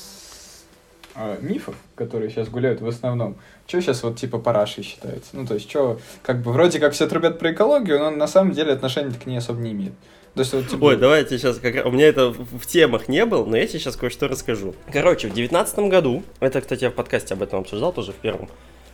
а, 1.15 1.37
мифов, 1.41 1.75
которые 1.95 2.31
сейчас 2.31 2.49
гуляют 2.49 2.81
в 2.81 2.87
основном, 2.87 3.37
чё 3.69 3.81
сейчас 3.81 4.03
вот 4.03 4.17
типа 4.17 4.39
парашей 4.39 4.83
считается? 4.83 5.31
Ну 5.35 5.47
то 5.47 5.55
есть, 5.55 5.69
чё, 5.69 6.01
как 6.23 6.43
бы 6.43 6.53
вроде 6.53 6.81
как 6.81 6.95
все 6.95 7.07
трубят 7.07 7.39
про 7.39 7.53
экологию, 7.53 7.99
но 8.01 8.11
на 8.11 8.27
самом 8.27 8.53
деле 8.53 8.73
отношения 8.73 9.15
к 9.15 9.27
ней 9.27 9.37
особо 9.37 9.61
не 9.61 9.73
имеют. 9.73 9.95
То 10.35 10.41
есть 10.41 10.53
вот 10.53 10.69
типа... 10.69 10.85
Ой, 10.85 10.97
давайте 10.97 11.39
сейчас, 11.39 11.59
как... 11.59 11.85
у 11.87 11.91
меня 11.91 12.07
это 12.09 12.31
в 12.31 12.67
темах 12.67 13.09
не 13.09 13.25
было, 13.27 13.45
но 13.45 13.57
я 13.57 13.67
тебе 13.67 13.79
сейчас 13.79 13.97
кое-что 13.97 14.27
расскажу. 14.27 14.75
Короче, 14.93 15.29
в 15.29 15.35
девятнадцатом 15.35 15.89
году, 15.89 16.23
это, 16.41 16.61
кстати, 16.61 16.85
я 16.85 16.91
в 16.91 16.95
подкасте 16.95 17.35
об 17.35 17.43
этом 17.43 17.61
обсуждал 17.61 17.93
тоже 17.93 18.13
в 18.13 18.17
первом, 18.17 18.49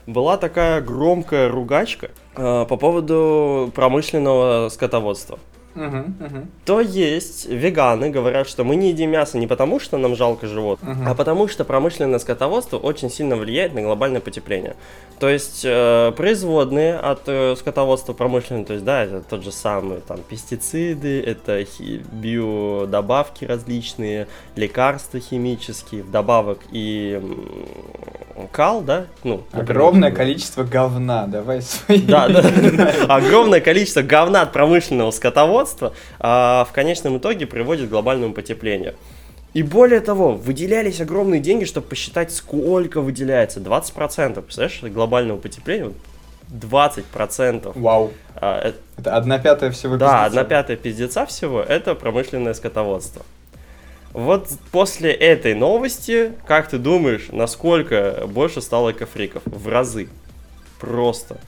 была 0.07 0.37
такая 0.37 0.81
громкая 0.81 1.49
ругачка 1.49 2.11
э, 2.35 2.67
по 2.69 2.77
поводу 2.77 3.71
промышленного 3.75 4.69
скотоводства. 4.71 5.39
То 6.65 6.81
есть 6.81 7.47
веганы 7.47 8.11
говорят, 8.11 8.49
что 8.49 8.65
мы 8.65 8.77
не 8.77 8.89
едим 8.91 9.11
мясо 9.11 9.39
не 9.39 9.47
потому, 9.47 9.81
что 9.81 9.99
нам 9.99 10.15
жалко 10.17 10.47
животных, 10.47 10.97
Мгм. 10.97 11.09
а 11.09 11.15
потому 11.15 11.49
что 11.49 11.65
промышленное 11.65 12.19
скотоводство 12.19 12.79
очень 12.79 13.11
сильно 13.11 13.37
влияет 13.37 13.75
на 13.75 13.83
глобальное 13.83 14.21
потепление. 14.21 14.77
То 15.19 15.29
есть 15.29 15.63
э, 15.65 16.13
производные 16.17 16.97
от 16.97 17.23
э, 17.27 17.55
скотоводства 17.57 18.13
промышленного, 18.13 18.67
то 18.67 18.73
есть 18.75 18.85
да, 18.85 19.05
это 19.05 19.21
тот 19.21 19.45
же 19.45 19.53
самый 19.53 20.01
там 20.01 20.19
пестициды, 20.29 21.21
это 21.23 21.65
хи- 21.65 22.03
биодобавки 22.13 23.45
различные, 23.45 24.27
лекарства 24.57 25.21
химические, 25.21 26.03
вдобавок 26.03 26.59
и 26.73 27.21
м, 27.23 28.49
кал, 28.51 28.81
да, 28.83 29.07
ну 29.23 29.43
Огромное 29.53 30.11
например, 30.11 30.17
количество 30.17 30.63
говна, 30.65 31.27
давай 31.27 31.63
свои 31.63 31.99
да, 32.03 32.29
да. 32.29 32.43
Огромное 33.09 33.61
количество 33.61 34.03
говна 34.03 34.43
от 34.43 34.53
промышленного 34.53 35.11
скотоводства 35.13 35.64
а, 36.19 36.67
в 36.69 36.73
конечном 36.73 37.19
итоге 37.19 37.47
приводит 37.47 37.89
к 37.89 37.91
глобальному 37.91 38.33
потеплению. 38.35 38.95
И 39.53 39.63
более 39.63 40.01
того, 40.01 40.33
выделялись 40.33 41.01
огромные 41.01 41.41
деньги, 41.41 41.65
чтобы 41.65 41.87
посчитать, 41.87 42.33
сколько 42.33 43.01
выделяется. 43.01 43.61
20%, 43.61 44.43
представляешь, 44.43 44.83
глобального 44.83 45.39
потепления? 45.39 45.85
Вот 45.85 45.95
20%. 46.51 47.73
Вау. 47.75 48.13
А, 48.37 48.69
э, 48.69 48.73
Это 48.99 49.17
одна 49.17 49.39
пятая 49.39 49.71
всего 49.71 49.97
да, 49.97 50.07
пиздеца. 50.07 50.25
одна 50.27 50.45
пятая 50.45 50.77
пиздеца 50.77 51.27
всего– 51.27 51.61
это 51.69 51.95
промышленное 51.95 52.55
скотоводство. 52.55 53.23
Вот 54.13 54.49
после 54.71 55.13
этой 55.13 55.55
новости, 55.55 56.33
как 56.47 56.69
ты 56.69 56.79
думаешь, 56.79 57.29
насколько 57.33 58.25
больше 58.29 58.61
стало 58.61 58.93
экофриков? 58.93 59.43
В 59.45 59.69
разы. 59.69 60.09
Просто. 60.79 61.39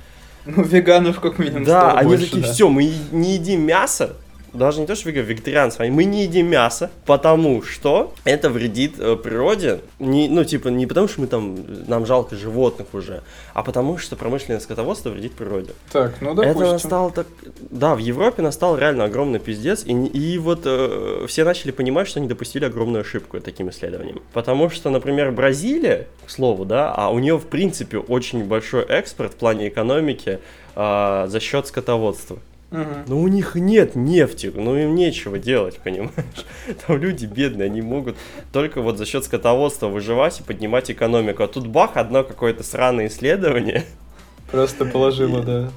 Ну, 0.46 0.62
веганов 0.62 1.20
как 1.20 1.38
минимум 1.38 1.64
Да, 1.64 1.92
они 1.92 2.08
больше, 2.10 2.26
такие, 2.26 2.42
да. 2.44 2.52
все, 2.52 2.68
мы 2.68 2.92
не 3.12 3.34
едим 3.34 3.62
мясо, 3.62 4.12
даже 4.56 4.80
не 4.80 4.86
то, 4.86 4.94
что 4.94 5.08
вега- 5.10 5.22
вегетарианцы, 5.22 5.80
а 5.80 5.84
мы 5.90 6.04
не 6.04 6.22
едим 6.22 6.48
мясо, 6.48 6.90
потому 7.04 7.62
что 7.62 8.12
это 8.24 8.50
вредит 8.50 8.98
э, 8.98 9.16
природе, 9.16 9.80
не, 9.98 10.28
ну, 10.28 10.44
типа, 10.44 10.68
не 10.68 10.86
потому, 10.86 11.08
что 11.08 11.20
мы 11.20 11.26
там, 11.26 11.56
нам 11.86 12.06
жалко 12.06 12.36
животных 12.36 12.88
уже, 12.92 13.22
а 13.54 13.62
потому, 13.62 13.98
что 13.98 14.16
промышленное 14.16 14.60
скотоводство 14.60 15.10
вредит 15.10 15.32
природе. 15.32 15.70
Так, 15.92 16.20
ну 16.20 16.32
Это 16.32 16.42
допустим. 16.42 16.72
настало 16.72 17.10
так... 17.10 17.26
Да, 17.70 17.94
в 17.94 17.98
Европе 17.98 18.42
настал 18.42 18.76
реально 18.76 19.04
огромный 19.04 19.38
пиздец, 19.38 19.84
и, 19.84 19.92
и 19.92 20.38
вот 20.38 20.62
э, 20.64 21.26
все 21.28 21.44
начали 21.44 21.70
понимать, 21.70 22.08
что 22.08 22.20
они 22.20 22.28
допустили 22.28 22.64
огромную 22.64 23.02
ошибку 23.02 23.40
таким 23.40 23.70
исследованием. 23.70 24.22
Потому 24.32 24.70
что, 24.70 24.90
например, 24.90 25.32
Бразилия, 25.32 26.06
к 26.26 26.30
слову, 26.30 26.64
да, 26.64 26.92
а 26.92 27.10
у 27.10 27.18
нее, 27.18 27.36
в 27.38 27.46
принципе, 27.46 27.98
очень 27.98 28.44
большой 28.44 28.84
экспорт 28.84 29.32
в 29.32 29.36
плане 29.36 29.68
экономики 29.68 30.40
э, 30.74 31.26
за 31.28 31.40
счет 31.40 31.66
скотоводства. 31.66 32.38
Мгм. 32.70 33.04
Но 33.06 33.20
у 33.20 33.28
них 33.28 33.54
нет 33.54 33.94
нефти, 33.94 34.50
ну 34.54 34.76
им 34.76 34.94
нечего 34.96 35.38
делать, 35.38 35.78
понимаешь? 35.78 36.12
Там 36.86 36.98
люди 37.00 37.24
бедные, 37.26 37.66
они 37.66 37.80
могут 37.80 38.16
только 38.52 38.82
вот 38.82 38.98
за 38.98 39.06
счет 39.06 39.24
скотоводства 39.24 39.86
выживать 39.88 40.40
и 40.40 40.42
поднимать 40.42 40.90
экономику. 40.90 41.42
А 41.44 41.48
тут 41.48 41.66
бах, 41.68 41.92
одно 41.96 42.24
какое-то 42.24 42.62
сраное 42.64 43.06
исследование, 43.06 43.84
Просто 44.50 44.84
положила, 44.84 45.42
да. 45.42 45.70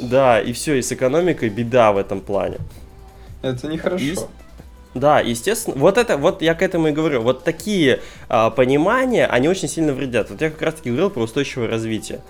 да, 0.00 0.40
и 0.40 0.52
все, 0.52 0.74
и 0.74 0.82
с 0.82 0.92
экономикой 0.92 1.48
беда 1.48 1.92
в 1.92 1.96
этом 1.96 2.20
плане. 2.20 2.58
Это 3.42 3.66
нехорошо. 3.68 4.04
Есть- 4.04 4.26
Да, 4.94 5.20
естественно, 5.20 5.76
вот 5.78 5.96
это, 5.98 6.16
вот 6.16 6.42
я 6.42 6.54
к 6.54 6.62
этому 6.62 6.88
и 6.88 6.92
говорю, 6.92 7.22
вот 7.22 7.44
такие 7.44 8.00
а, 8.28 8.50
понимания, 8.50 9.26
они 9.26 9.48
очень 9.48 9.68
сильно 9.68 9.92
вредят. 9.92 10.30
Вот 10.30 10.40
я 10.40 10.50
как 10.50 10.62
раз 10.62 10.74
таки 10.74 10.90
говорил 10.90 11.10
про 11.10 11.22
устойчивое 11.22 11.68
развитие. 11.68 12.20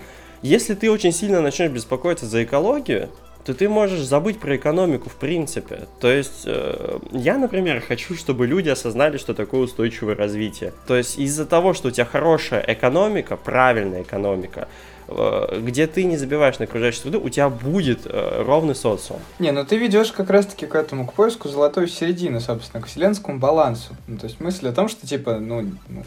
Если 0.43 0.73
ты 0.75 0.89
очень 0.91 1.11
сильно 1.11 1.41
начнешь 1.41 1.71
беспокоиться 1.71 2.25
за 2.27 2.43
экологию, 2.43 3.09
то 3.45 3.53
ты 3.53 3.67
можешь 3.69 4.01
забыть 4.01 4.39
про 4.39 4.55
экономику 4.55 5.09
в 5.09 5.15
принципе. 5.15 5.87
То 5.99 6.11
есть 6.11 6.43
э, 6.45 6.99
я, 7.11 7.37
например, 7.37 7.81
хочу, 7.81 8.15
чтобы 8.15 8.47
люди 8.47 8.69
осознали, 8.69 9.17
что 9.17 9.33
такое 9.33 9.61
устойчивое 9.61 10.15
развитие. 10.15 10.73
То 10.87 10.95
есть 10.95 11.17
из-за 11.17 11.45
того, 11.45 11.73
что 11.73 11.87
у 11.87 11.91
тебя 11.91 12.05
хорошая 12.05 12.63
экономика, 12.67 13.37
правильная 13.37 14.03
экономика, 14.03 14.67
э, 15.07 15.59
где 15.61 15.87
ты 15.87 16.03
не 16.03 16.17
забиваешь 16.17 16.59
на 16.59 16.65
окружающую 16.65 17.01
среду, 17.01 17.21
у 17.21 17.29
тебя 17.29 17.49
будет 17.49 18.01
э, 18.05 18.43
ровный 18.45 18.75
социум. 18.75 19.19
Не, 19.39 19.51
ну 19.51 19.65
ты 19.65 19.77
ведешь 19.77 20.11
как 20.11 20.29
раз-таки 20.29 20.67
к 20.67 20.75
этому, 20.75 21.07
к 21.07 21.13
поиску 21.13 21.49
золотой 21.49 21.87
середины, 21.87 22.39
собственно, 22.39 22.83
к 22.83 22.87
вселенскому 22.87 23.39
балансу. 23.39 23.95
Ну, 24.07 24.17
то 24.17 24.27
есть 24.27 24.39
мысль 24.39 24.67
о 24.67 24.71
том, 24.71 24.87
что, 24.87 25.07
типа, 25.07 25.39
ну, 25.39 25.65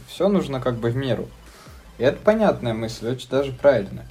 все 0.09 0.29
нужно 0.29 0.61
как 0.61 0.77
бы 0.77 0.91
в 0.91 0.97
меру. 0.97 1.29
И 1.99 2.03
это 2.03 2.19
понятная 2.23 2.75
мысль, 2.75 3.09
очень 3.09 3.29
даже 3.29 3.53
правильная. 3.53 4.07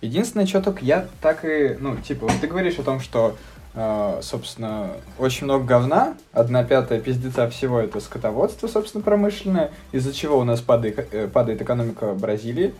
Единственное, 0.00 0.46
что 0.46 0.62
только 0.62 0.84
я 0.84 1.06
так 1.20 1.44
и, 1.44 1.76
ну, 1.80 1.96
типа, 1.96 2.26
вот 2.26 2.40
ты 2.40 2.46
говоришь 2.46 2.78
о 2.78 2.84
том, 2.84 3.00
что, 3.00 3.36
э, 3.74 4.20
собственно, 4.22 4.92
очень 5.18 5.44
много 5.44 5.64
говна, 5.64 6.14
одна 6.32 6.62
пятая 6.62 7.00
пиздеца 7.00 7.50
всего 7.50 7.80
это 7.80 7.98
скотоводство, 8.00 8.68
собственно, 8.68 9.02
промышленное, 9.02 9.72
из-за 9.90 10.12
чего 10.12 10.38
у 10.38 10.44
нас 10.44 10.60
падает, 10.60 11.08
э, 11.12 11.26
падает 11.26 11.62
экономика 11.62 12.14
Бразилии. 12.14 12.74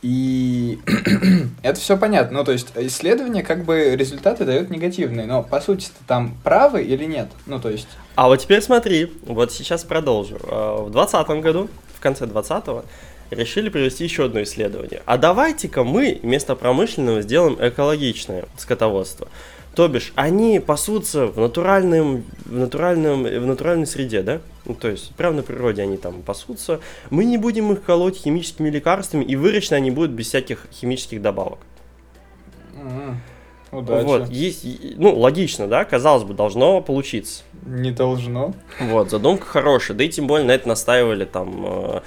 И 0.00 0.78
это 1.62 1.80
все 1.80 1.96
понятно. 1.96 2.38
Ну, 2.38 2.44
то 2.44 2.52
есть 2.52 2.68
исследования, 2.76 3.42
как 3.42 3.64
бы 3.64 3.96
результаты 3.96 4.44
дают 4.44 4.70
негативные, 4.70 5.26
но 5.26 5.42
по 5.42 5.60
сути 5.60 5.88
там 6.06 6.36
правы 6.44 6.82
или 6.82 7.04
нет? 7.04 7.28
Ну, 7.46 7.58
то 7.58 7.70
есть. 7.70 7.88
А 8.14 8.28
вот 8.28 8.36
теперь 8.36 8.62
смотри, 8.62 9.12
вот 9.26 9.52
сейчас 9.52 9.84
продолжу. 9.84 10.38
А, 10.44 10.84
В 10.84 10.90
2020 10.90 11.42
году, 11.42 11.68
в 11.94 12.00
конце 12.00 12.26
2020 12.26 12.84
решили 13.30 13.68
провести 13.68 14.04
еще 14.04 14.24
одно 14.24 14.42
исследование. 14.42 15.02
А 15.06 15.18
давайте-ка 15.18 15.84
мы 15.84 16.20
вместо 16.22 16.54
промышленного 16.56 17.22
сделаем 17.22 17.56
экологичное 17.60 18.44
скотоводство. 18.56 19.28
То 19.74 19.88
бишь, 19.88 20.12
они 20.14 20.58
пасутся 20.58 21.26
в, 21.26 21.38
натуральном, 21.38 22.24
в, 22.46 22.56
натуральном, 22.56 23.24
в 23.24 23.46
натуральной 23.46 23.86
среде, 23.86 24.22
да? 24.22 24.40
Ну, 24.64 24.74
то 24.74 24.88
есть, 24.88 25.14
прямо 25.16 25.36
на 25.36 25.42
природе 25.42 25.82
они 25.82 25.98
там 25.98 26.22
пасутся. 26.22 26.80
Мы 27.10 27.26
не 27.26 27.36
будем 27.36 27.70
их 27.72 27.82
колоть 27.82 28.16
химическими 28.16 28.70
лекарствами, 28.70 29.22
и 29.22 29.36
выращены 29.36 29.76
они 29.76 29.90
будут 29.90 30.12
без 30.12 30.28
всяких 30.28 30.66
химических 30.72 31.20
добавок. 31.20 31.58
Удачи. 33.72 34.04
Вот, 34.04 34.28
есть, 34.30 34.64
ну, 34.96 35.14
логично, 35.18 35.66
да, 35.66 35.84
казалось 35.84 36.24
бы, 36.24 36.32
должно 36.34 36.80
получиться. 36.80 37.42
Не 37.66 37.90
должно. 37.90 38.54
Вот, 38.80 39.10
задумка 39.10 39.44
хорошая, 39.44 39.96
да 39.96 40.04
и 40.04 40.08
тем 40.08 40.26
более 40.26 40.46
на 40.46 40.52
это 40.52 40.68
настаивали 40.68 41.24
там 41.24 41.66
э, 41.66 42.00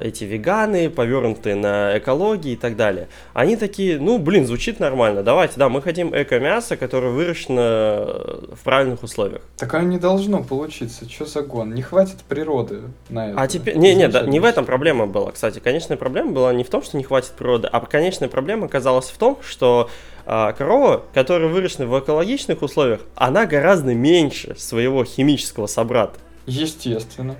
эти 0.00 0.24
веганы, 0.24 0.90
повернутые 0.90 1.54
на 1.54 1.98
экологии 1.98 2.52
и 2.52 2.56
так 2.56 2.76
далее. 2.76 3.08
Они 3.32 3.56
такие, 3.56 3.98
ну, 3.98 4.18
блин, 4.18 4.46
звучит 4.46 4.80
нормально, 4.80 5.22
давайте, 5.22 5.54
да, 5.56 5.68
мы 5.68 5.82
хотим 5.82 6.14
эко-мясо, 6.14 6.76
которое 6.76 7.12
выращено 7.12 7.60
э, 7.60 8.54
в 8.54 8.64
правильных 8.64 9.02
условиях. 9.02 9.42
Так 9.56 9.74
оно 9.74 9.88
не 9.88 9.98
должно 9.98 10.42
получиться, 10.42 11.08
что 11.08 11.26
за 11.26 11.42
гон? 11.42 11.74
Не 11.74 11.82
хватит 11.82 12.16
природы 12.28 12.82
на 13.08 13.30
это. 13.30 13.40
А 13.40 13.46
теперь, 13.46 13.76
не, 13.76 13.94
не, 13.94 14.08
да, 14.08 14.22
не 14.22 14.40
в 14.40 14.44
этом 14.44 14.64
проблема 14.64 15.06
была, 15.06 15.32
кстати. 15.32 15.58
Конечная 15.58 15.96
проблема 15.96 16.32
была 16.32 16.52
не 16.52 16.64
в 16.64 16.70
том, 16.70 16.82
что 16.82 16.96
не 16.96 17.04
хватит 17.04 17.32
природы, 17.32 17.68
а 17.70 17.80
конечная 17.80 18.28
проблема 18.28 18.66
оказалась 18.66 19.10
в 19.10 19.18
том, 19.18 19.38
что 19.46 19.90
а, 20.24 20.52
корова, 20.52 21.04
которая 21.14 21.48
выращена 21.48 21.86
в 21.86 21.98
экологичных 21.98 22.62
условиях, 22.62 23.00
она 23.14 23.46
гораздо 23.46 23.94
меньше 23.94 24.54
своего 24.58 25.04
химического 25.04 25.66
собрата. 25.66 26.18
Естественно. 26.46 27.36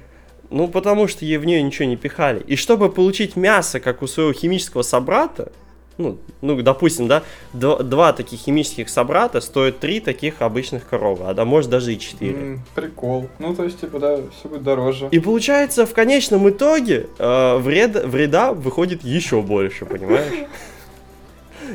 Ну, 0.52 0.68
потому 0.68 1.09
что 1.09 1.25
ей 1.25 1.38
в 1.38 1.44
нее 1.47 1.62
ничего 1.62 1.88
не 1.88 1.97
пихали. 1.97 2.42
И 2.47 2.56
чтобы 2.56 2.90
получить 2.90 3.37
мясо, 3.37 3.80
как 3.80 4.02
у 4.02 4.06
своего 4.06 4.32
химического 4.35 4.82
собрата, 4.82 5.50
ну, 5.97 6.18
ну 6.42 6.61
допустим, 6.62 7.09
да, 7.09 7.23
два, 7.52 7.78
два 7.78 8.12
таких 8.12 8.40
химических 8.40 8.88
собрата 8.88 9.40
стоят 9.40 9.78
три 9.80 10.00
таких 10.00 10.42
обычных 10.42 10.87
коровы, 10.87 11.25
а 11.26 11.35
да, 11.35 11.44
может 11.44 11.71
даже 11.71 11.94
и 11.94 11.99
четыре. 11.99 12.35
Mm, 12.35 12.59
прикол. 12.75 13.28
Ну, 13.38 13.54
то 13.54 13.64
есть, 13.64 13.80
типа, 13.80 13.99
да, 13.99 14.18
все 14.38 14.49
будет 14.49 14.62
дороже. 14.62 15.09
И 15.11 15.18
получается, 15.21 15.87
в 15.87 15.94
конечном 15.94 16.49
итоге 16.49 17.06
э, 17.18 17.56
вред, 17.59 18.04
вреда 18.04 18.52
выходит 18.52 19.04
еще 19.04 19.40
больше, 19.42 19.87
понимаешь? 19.87 20.32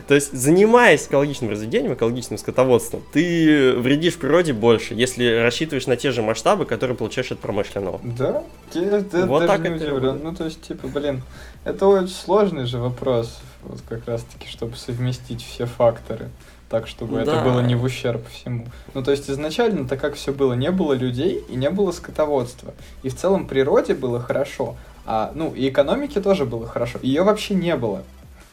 То 0.07 0.15
есть, 0.15 0.33
занимаясь 0.33 1.07
экологичным 1.07 1.49
разведением, 1.49 1.93
экологичным 1.93 2.37
скотоводством, 2.37 3.03
ты 3.13 3.73
вредишь 3.73 4.15
природе 4.15 4.53
больше, 4.53 4.93
если 4.93 5.41
рассчитываешь 5.41 5.87
на 5.87 5.95
те 5.95 6.11
же 6.11 6.21
масштабы, 6.21 6.65
которые 6.65 6.97
получаешь 6.97 7.31
от 7.31 7.39
промышленного. 7.39 7.99
Да? 8.03 8.43
Я, 8.73 8.81
я 8.81 9.25
вот 9.25 9.41
даже 9.41 9.47
так 9.47 9.61
не 9.61 9.75
удивлен. 9.75 10.19
Ну, 10.23 10.35
то 10.35 10.45
есть, 10.45 10.61
типа, 10.61 10.87
блин, 10.87 11.21
это 11.63 11.87
очень 11.87 12.09
сложный 12.09 12.65
же 12.65 12.77
вопрос, 12.77 13.39
вот 13.63 13.79
как 13.87 14.07
раз-таки, 14.07 14.47
чтобы 14.47 14.75
совместить 14.75 15.43
все 15.43 15.65
факторы 15.65 16.29
так, 16.69 16.87
чтобы 16.87 17.15
да. 17.15 17.21
это 17.21 17.41
было 17.43 17.61
не 17.61 17.75
в 17.75 17.83
ущерб 17.83 18.27
всему. 18.29 18.67
Ну, 18.93 19.03
то 19.03 19.11
есть 19.11 19.29
изначально, 19.29 19.87
так 19.87 20.01
как 20.01 20.15
все 20.15 20.33
было, 20.33 20.53
не 20.53 20.71
было 20.71 20.93
людей 20.93 21.43
и 21.49 21.55
не 21.55 21.69
было 21.69 21.91
скотоводства. 21.91 22.73
И 23.03 23.09
в 23.09 23.15
целом 23.15 23.47
природе 23.47 23.93
было 23.93 24.19
хорошо, 24.19 24.75
а, 25.05 25.31
ну, 25.33 25.53
и 25.53 25.69
экономике 25.69 26.19
тоже 26.19 26.45
было 26.45 26.67
хорошо. 26.67 26.99
Ее 27.01 27.23
вообще 27.23 27.55
не 27.55 27.75
было. 27.77 28.03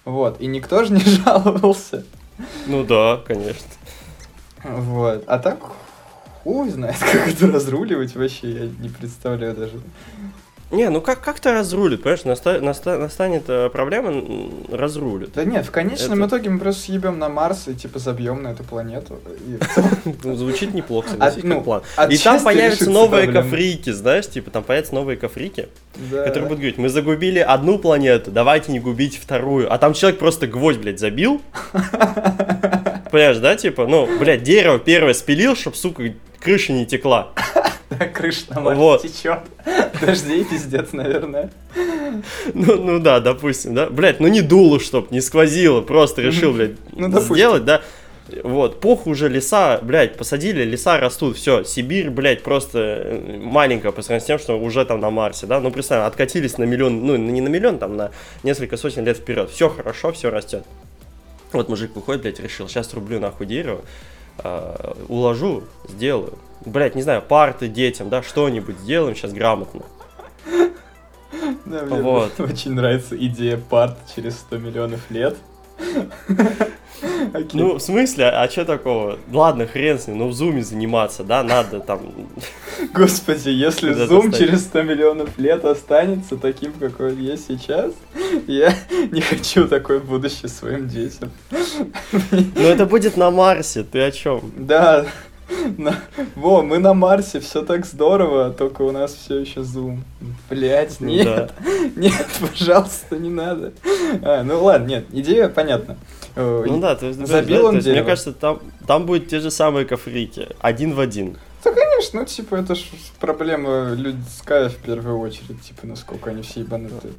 Вот, 0.04 0.40
и 0.40 0.46
никто 0.46 0.84
же 0.84 0.92
не 0.92 1.00
жаловался. 1.24 2.04
Ну 2.66 2.84
да, 2.84 3.22
конечно. 3.26 3.66
Вот, 4.62 5.24
а 5.26 5.38
так 5.38 5.58
хуй 6.42 6.70
знает, 6.70 6.96
как 7.00 7.28
это 7.28 7.46
разруливать 7.46 8.14
вообще, 8.14 8.50
я 8.50 8.66
не 8.80 8.88
представляю 8.88 9.54
даже. 9.54 9.80
Не, 10.70 10.88
ну 10.90 11.00
как, 11.00 11.20
как-то 11.20 11.52
разрулит, 11.52 12.02
понимаешь, 12.02 12.24
наста, 12.24 12.60
наста, 12.60 12.98
настанет 12.98 13.44
э, 13.48 13.68
проблема, 13.70 14.24
разрулит. 14.70 15.32
Да 15.34 15.44
нет, 15.44 15.66
в 15.66 15.70
конечном 15.70 16.24
это... 16.24 16.36
итоге 16.36 16.50
мы 16.50 16.58
просто 16.58 16.82
съебем 16.82 17.18
на 17.18 17.28
Марс 17.28 17.68
и 17.68 17.74
типа 17.74 17.98
забьем 17.98 18.42
на 18.42 18.48
эту 18.48 18.64
планету. 18.64 19.18
Ну, 20.22 20.36
звучит 20.36 20.74
неплохо, 20.74 21.10
согласись, 21.10 21.42
как 21.42 21.64
план. 21.64 21.82
И 22.08 22.18
там 22.18 22.42
появятся 22.42 22.90
новые 22.90 23.30
кофрики, 23.30 23.90
знаешь, 23.90 24.26
типа 24.26 24.50
там 24.50 24.62
появятся 24.62 24.94
новые 24.94 25.16
кофрики, 25.16 25.68
которые 26.10 26.44
будут 26.44 26.58
говорить, 26.58 26.78
мы 26.78 26.88
загубили 26.88 27.38
одну 27.38 27.78
планету, 27.78 28.30
давайте 28.30 28.72
не 28.72 28.80
губить 28.80 29.18
вторую. 29.18 29.72
А 29.72 29.78
там 29.78 29.92
человек 29.94 30.18
просто 30.18 30.46
гвоздь, 30.46 30.78
блядь, 30.78 30.98
забил. 30.98 31.40
Понимаешь, 33.10 33.38
да, 33.38 33.54
типа, 33.54 33.86
ну, 33.86 34.08
блядь, 34.18 34.42
дерево 34.42 34.78
первое 34.78 35.14
спилил, 35.14 35.54
чтоб, 35.56 35.76
сука, 35.76 36.14
крыша 36.40 36.72
не 36.72 36.86
текла. 36.86 37.32
Крыша 38.14 38.54
на 38.54 38.74
вот. 38.74 39.02
течет. 39.02 39.40
Дождей 40.00 40.44
пиздец, 40.44 40.92
наверное. 40.92 41.50
Ну, 42.52 42.76
ну 42.76 42.98
да, 42.98 43.20
допустим, 43.20 43.74
да. 43.74 43.88
Блять, 43.88 44.20
ну 44.20 44.28
не 44.28 44.40
дуло, 44.40 44.80
чтоб 44.80 45.10
не 45.10 45.20
сквозило, 45.20 45.80
просто 45.80 46.22
решил, 46.22 46.52
блядь, 46.52 46.76
ну, 46.92 47.20
сделать, 47.20 47.64
да. 47.64 47.82
Вот, 48.42 48.80
пух 48.80 49.06
уже 49.06 49.28
леса, 49.28 49.78
блядь, 49.82 50.16
посадили, 50.16 50.64
леса 50.64 50.98
растут, 50.98 51.36
все, 51.36 51.62
Сибирь, 51.62 52.08
блядь, 52.08 52.42
просто 52.42 52.78
э, 52.78 53.38
маленькая 53.38 53.92
по 53.92 54.00
сравнению 54.00 54.24
с 54.24 54.26
тем, 54.26 54.38
что 54.38 54.58
уже 54.58 54.86
там 54.86 55.00
на 55.00 55.10
Марсе, 55.10 55.46
да, 55.46 55.60
ну, 55.60 55.70
представь, 55.70 56.06
откатились 56.06 56.56
на 56.56 56.64
миллион, 56.64 57.04
ну, 57.04 57.16
не 57.16 57.42
на 57.42 57.48
миллион, 57.48 57.78
там, 57.78 57.98
на 57.98 58.12
несколько 58.42 58.78
сотен 58.78 59.04
лет 59.04 59.18
вперед, 59.18 59.50
все 59.50 59.68
хорошо, 59.68 60.10
все 60.12 60.30
растет. 60.30 60.64
Вот 61.52 61.68
мужик 61.68 61.94
выходит, 61.94 62.22
блядь, 62.22 62.40
решил, 62.40 62.66
сейчас 62.66 62.94
рублю 62.94 63.20
нахуй 63.20 63.46
дерево, 63.46 63.82
э, 64.38 64.94
уложу, 65.08 65.64
сделаю. 65.86 66.38
Блять, 66.64 66.94
не 66.94 67.02
знаю, 67.02 67.22
парты 67.22 67.68
детям, 67.68 68.08
да, 68.08 68.22
что-нибудь 68.22 68.78
сделаем 68.78 69.14
сейчас 69.14 69.32
грамотно. 69.32 69.82
Да, 71.64 71.82
мне 71.82 72.00
вот. 72.02 72.32
очень 72.38 72.72
нравится 72.72 73.16
идея 73.16 73.58
парт 73.58 73.96
через 74.14 74.34
100 74.36 74.58
миллионов 74.58 75.10
лет. 75.10 75.36
Okay. 77.32 77.50
Ну, 77.54 77.74
в 77.74 77.80
смысле, 77.80 78.28
а 78.28 78.48
что 78.48 78.64
такого? 78.64 79.18
Ладно, 79.30 79.66
хрен 79.66 79.98
с 79.98 80.06
ним, 80.06 80.18
но 80.18 80.28
в 80.28 80.32
зуме 80.32 80.62
заниматься, 80.62 81.24
да, 81.24 81.42
надо 81.42 81.80
там... 81.80 82.00
Господи, 82.92 83.48
если 83.48 83.92
зум 83.92 84.32
через 84.32 84.62
100 84.62 84.82
миллионов 84.82 85.38
лет 85.38 85.64
останется 85.64 86.36
таким, 86.36 86.72
какой 86.72 87.12
он 87.12 87.18
есть 87.18 87.46
сейчас, 87.48 87.92
я 88.46 88.74
не 89.10 89.20
хочу 89.20 89.66
такое 89.66 89.98
будущее 89.98 90.48
своим 90.48 90.88
детям. 90.88 91.30
Ну, 92.12 92.62
это 92.62 92.86
будет 92.86 93.16
на 93.16 93.30
Марсе, 93.30 93.82
ты 93.82 94.00
о 94.00 94.10
чем? 94.10 94.52
Да, 94.56 95.06
на... 95.78 95.96
Во, 96.34 96.62
мы 96.62 96.78
на 96.78 96.94
Марсе, 96.94 97.40
все 97.40 97.62
так 97.62 97.86
здорово, 97.86 98.50
только 98.50 98.82
у 98.82 98.92
нас 98.92 99.14
все 99.14 99.38
еще 99.38 99.62
зум. 99.62 100.04
Блять, 100.48 100.96
ну 101.00 101.08
нет, 101.08 101.24
да. 101.24 101.48
нет, 101.96 102.26
пожалуйста, 102.40 103.16
не 103.16 103.30
надо. 103.30 103.72
А, 104.22 104.42
ну 104.42 104.62
ладно, 104.62 104.86
нет, 104.86 105.06
идея 105.12 105.48
понятна. 105.48 105.96
Э, 106.36 106.64
ну 106.66 106.80
да, 106.80 106.96
то 106.96 107.06
есть, 107.06 107.24
забил 107.26 107.62
да, 107.62 107.68
он 107.68 107.74
есть, 107.76 107.88
Мне 107.88 108.02
кажется, 108.02 108.32
там, 108.32 108.60
там 108.86 109.06
будут 109.06 109.28
те 109.28 109.40
же 109.40 109.50
самые 109.50 109.86
кофрики, 109.86 110.48
один 110.60 110.94
в 110.94 111.00
один. 111.00 111.36
Да, 111.64 111.72
конечно, 111.72 112.20
ну, 112.20 112.26
типа, 112.26 112.56
это 112.56 112.74
ж 112.74 112.84
проблема 113.18 113.94
людская 113.94 114.68
в 114.68 114.76
первую 114.76 115.18
очередь, 115.18 115.62
типа, 115.62 115.86
насколько 115.86 116.30
они 116.30 116.42
все 116.42 116.60
ебанутые. 116.60 117.14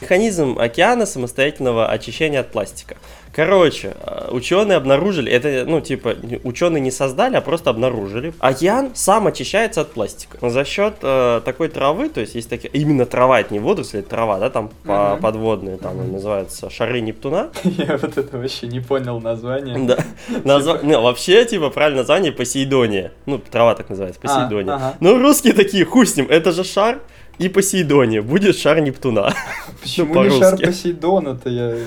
Механизм 0.00 0.58
океана 0.58 1.06
самостоятельного 1.06 1.88
очищения 1.88 2.40
от 2.40 2.50
пластика. 2.50 2.96
Короче, 3.38 3.94
э, 4.00 4.30
ученые 4.32 4.76
обнаружили, 4.76 5.30
это, 5.30 5.64
ну, 5.64 5.80
типа, 5.80 6.16
ученые 6.42 6.80
не 6.80 6.90
создали, 6.90 7.36
а 7.36 7.40
просто 7.40 7.70
обнаружили. 7.70 8.32
Океан 8.40 8.90
сам 8.94 9.26
очищается 9.26 9.82
от 9.82 9.92
пластика. 9.92 10.38
За 10.48 10.64
счет 10.64 10.94
э, 11.02 11.40
такой 11.44 11.68
травы, 11.68 12.08
то 12.08 12.20
есть 12.20 12.34
есть 12.34 12.48
такие, 12.48 12.68
именно 12.72 13.06
трава, 13.06 13.40
это 13.40 13.52
не 13.52 13.60
водоросли, 13.60 14.00
это 14.00 14.10
трава, 14.10 14.38
да, 14.38 14.50
там 14.50 14.70
uh-huh. 14.84 15.20
подводные, 15.20 15.76
там 15.76 16.00
uh-huh. 16.00 16.12
называется 16.12 16.70
шары 16.70 17.00
Нептуна. 17.00 17.50
Я 17.62 17.96
вот 17.96 18.16
это 18.16 18.38
вообще 18.38 18.66
не 18.66 18.80
понял 18.80 19.20
название. 19.20 19.78
Да. 19.86 19.98
Назва... 20.44 20.80
Ну, 20.82 21.00
вообще, 21.02 21.44
типа, 21.44 21.70
правильное 21.70 22.02
название 22.02 22.32
Посейдония. 22.32 23.12
Ну, 23.26 23.38
трава 23.38 23.74
так 23.74 23.88
называется, 23.88 24.20
а, 24.24 24.26
Посейдония. 24.26 24.72
А, 24.72 24.76
ага. 24.76 24.96
Ну, 25.00 25.18
русские 25.18 25.52
такие, 25.52 25.84
хуй 25.84 26.06
с 26.06 26.16
ним, 26.16 26.26
это 26.28 26.52
же 26.52 26.64
шар 26.64 26.98
и 27.38 27.48
Посейдония. 27.48 28.22
Будет 28.22 28.56
шар 28.56 28.80
Нептуна. 28.80 29.34
Почему 29.82 30.14
ну, 30.14 30.24
не 30.24 30.38
шар 30.38 30.56
Посейдона-то 30.58 31.48
я... 31.48 31.78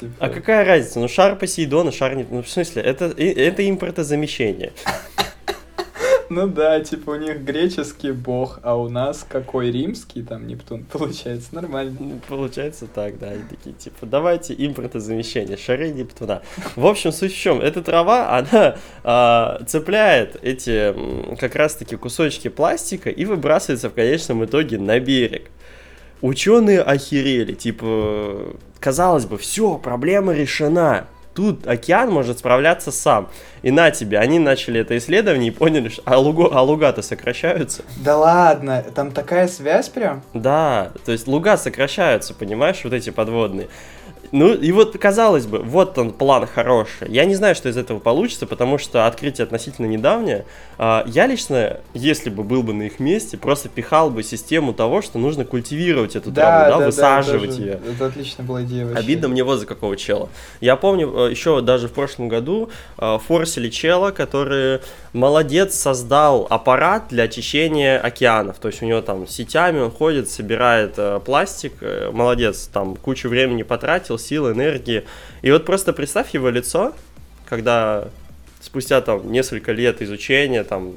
Типа... 0.00 0.12
А 0.18 0.28
какая 0.28 0.64
разница? 0.64 1.00
Ну, 1.00 1.08
шар 1.08 1.36
Посейдона, 1.36 1.92
шар 1.92 2.14
Нептуна. 2.14 2.38
Ну, 2.38 2.42
в 2.42 2.48
смысле, 2.48 2.82
это, 2.82 3.06
это 3.06 3.68
импортозамещение. 3.68 4.72
Ну 6.34 6.46
да, 6.46 6.80
типа 6.80 7.10
у 7.10 7.16
них 7.16 7.42
греческий 7.42 8.10
бог, 8.10 8.58
а 8.62 8.74
у 8.74 8.88
нас 8.88 9.26
какой 9.28 9.70
римский 9.70 10.22
там 10.22 10.46
Нептун, 10.46 10.84
получается 10.90 11.54
нормально. 11.54 11.94
Ну, 12.00 12.20
получается 12.26 12.86
так, 12.86 13.18
да, 13.18 13.32
они 13.32 13.42
такие, 13.50 13.74
типа, 13.74 14.06
давайте 14.06 14.54
импортозамещение, 14.54 15.58
шары 15.58 15.90
Нептуна. 15.90 16.40
В 16.74 16.86
общем, 16.86 17.12
суть 17.12 17.34
в 17.34 17.38
чем, 17.38 17.60
эта 17.60 17.82
трава, 17.82 18.38
она 18.38 18.76
а, 19.04 19.62
цепляет 19.66 20.38
эти 20.42 20.94
как 21.36 21.54
раз-таки 21.54 21.96
кусочки 21.96 22.48
пластика 22.48 23.10
и 23.10 23.26
выбрасывается 23.26 23.90
в 23.90 23.94
конечном 23.94 24.42
итоге 24.46 24.78
на 24.78 24.98
берег. 25.00 25.50
Ученые 26.22 26.80
охерели, 26.80 27.52
типа, 27.52 28.56
казалось 28.80 29.26
бы, 29.26 29.36
все, 29.36 29.76
проблема 29.76 30.32
решена 30.32 31.08
тут 31.34 31.66
океан 31.66 32.10
может 32.10 32.38
справляться 32.38 32.92
сам. 32.92 33.28
И 33.62 33.70
на 33.70 33.90
тебе, 33.90 34.18
они 34.18 34.38
начали 34.38 34.80
это 34.80 34.96
исследование 34.98 35.48
и 35.48 35.54
поняли, 35.54 35.88
что 35.88 36.02
а, 36.04 36.18
лугу, 36.18 36.48
а 36.52 36.62
луга-то 36.62 37.02
сокращаются. 37.02 37.82
Да 37.96 38.16
ладно, 38.16 38.84
там 38.94 39.12
такая 39.12 39.48
связь 39.48 39.88
прям? 39.88 40.22
Да, 40.34 40.92
то 41.04 41.12
есть 41.12 41.26
луга 41.26 41.56
сокращаются, 41.56 42.34
понимаешь, 42.34 42.80
вот 42.84 42.92
эти 42.92 43.10
подводные. 43.10 43.68
Ну, 44.32 44.54
и 44.54 44.72
вот, 44.72 44.96
казалось 44.98 45.46
бы, 45.46 45.58
вот 45.58 45.98
он 45.98 46.10
план 46.10 46.46
хороший. 46.46 47.08
Я 47.10 47.26
не 47.26 47.34
знаю, 47.34 47.54
что 47.54 47.68
из 47.68 47.76
этого 47.76 47.98
получится, 47.98 48.46
потому 48.46 48.78
что 48.78 49.06
открытие 49.06 49.44
относительно 49.44 49.84
недавнее. 49.86 50.46
А, 50.78 51.04
я 51.06 51.26
лично, 51.26 51.80
если 51.92 52.30
бы 52.30 52.42
был 52.42 52.62
бы 52.62 52.72
на 52.72 52.84
их 52.84 52.98
месте, 52.98 53.36
просто 53.36 53.68
пихал 53.68 54.08
бы 54.10 54.22
систему 54.22 54.72
того, 54.72 55.02
что 55.02 55.18
нужно 55.18 55.44
культивировать 55.44 56.16
эту 56.16 56.30
Да, 56.30 56.42
траву, 56.42 56.64
да, 56.64 56.70
да, 56.70 56.78
да, 56.78 56.86
высаживать 56.86 57.50
даже- 57.50 57.62
ее. 57.62 57.80
Это 57.94 58.06
отличная 58.06 58.46
была 58.46 58.62
идея 58.62 58.86
вообще. 58.86 58.98
Обидно 59.04 59.28
мне 59.28 59.44
вот 59.44 59.58
за 59.60 59.66
какого 59.66 59.96
чела. 59.98 60.30
Я 60.62 60.76
помню, 60.76 61.26
э, 61.26 61.30
еще 61.30 61.60
даже 61.60 61.88
в 61.88 61.92
прошлом 61.92 62.28
году 62.28 62.70
э, 62.98 63.18
форсили 63.26 63.68
чела, 63.68 64.12
который 64.12 64.80
молодец 65.12 65.74
создал 65.74 66.46
аппарат 66.48 67.04
для 67.10 67.24
очищения 67.24 67.98
океанов. 67.98 68.56
То 68.58 68.68
есть 68.68 68.82
у 68.82 68.86
него 68.86 69.02
там 69.02 69.28
сетями 69.28 69.80
он 69.80 69.90
ходит, 69.90 70.30
собирает 70.30 70.94
э, 70.96 71.20
пластик. 71.22 71.74
Молодец, 72.12 72.70
там 72.72 72.96
кучу 72.96 73.28
времени 73.28 73.62
потратил, 73.62 74.18
сил, 74.22 74.50
энергии. 74.50 75.04
И 75.42 75.50
вот 75.50 75.64
просто 75.64 75.92
представь 75.92 76.34
его 76.34 76.48
лицо, 76.48 76.94
когда 77.48 78.08
спустя 78.60 79.00
там 79.00 79.30
несколько 79.30 79.72
лет 79.72 80.00
изучения, 80.02 80.64
там, 80.64 80.92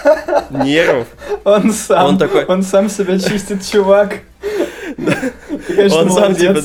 нервов, 0.50 1.08
Он 1.44 1.72
сам, 1.72 2.04
Он 2.04 2.10
он, 2.14 2.18
такой- 2.18 2.62
сам 2.62 2.88
себя 2.88 3.18
чистит, 3.18 3.64
чувак. 3.66 4.20
Ты, 4.96 5.74
конечно, 5.74 5.98
он 5.98 6.10
сам 6.10 6.34
типа... 6.34 6.60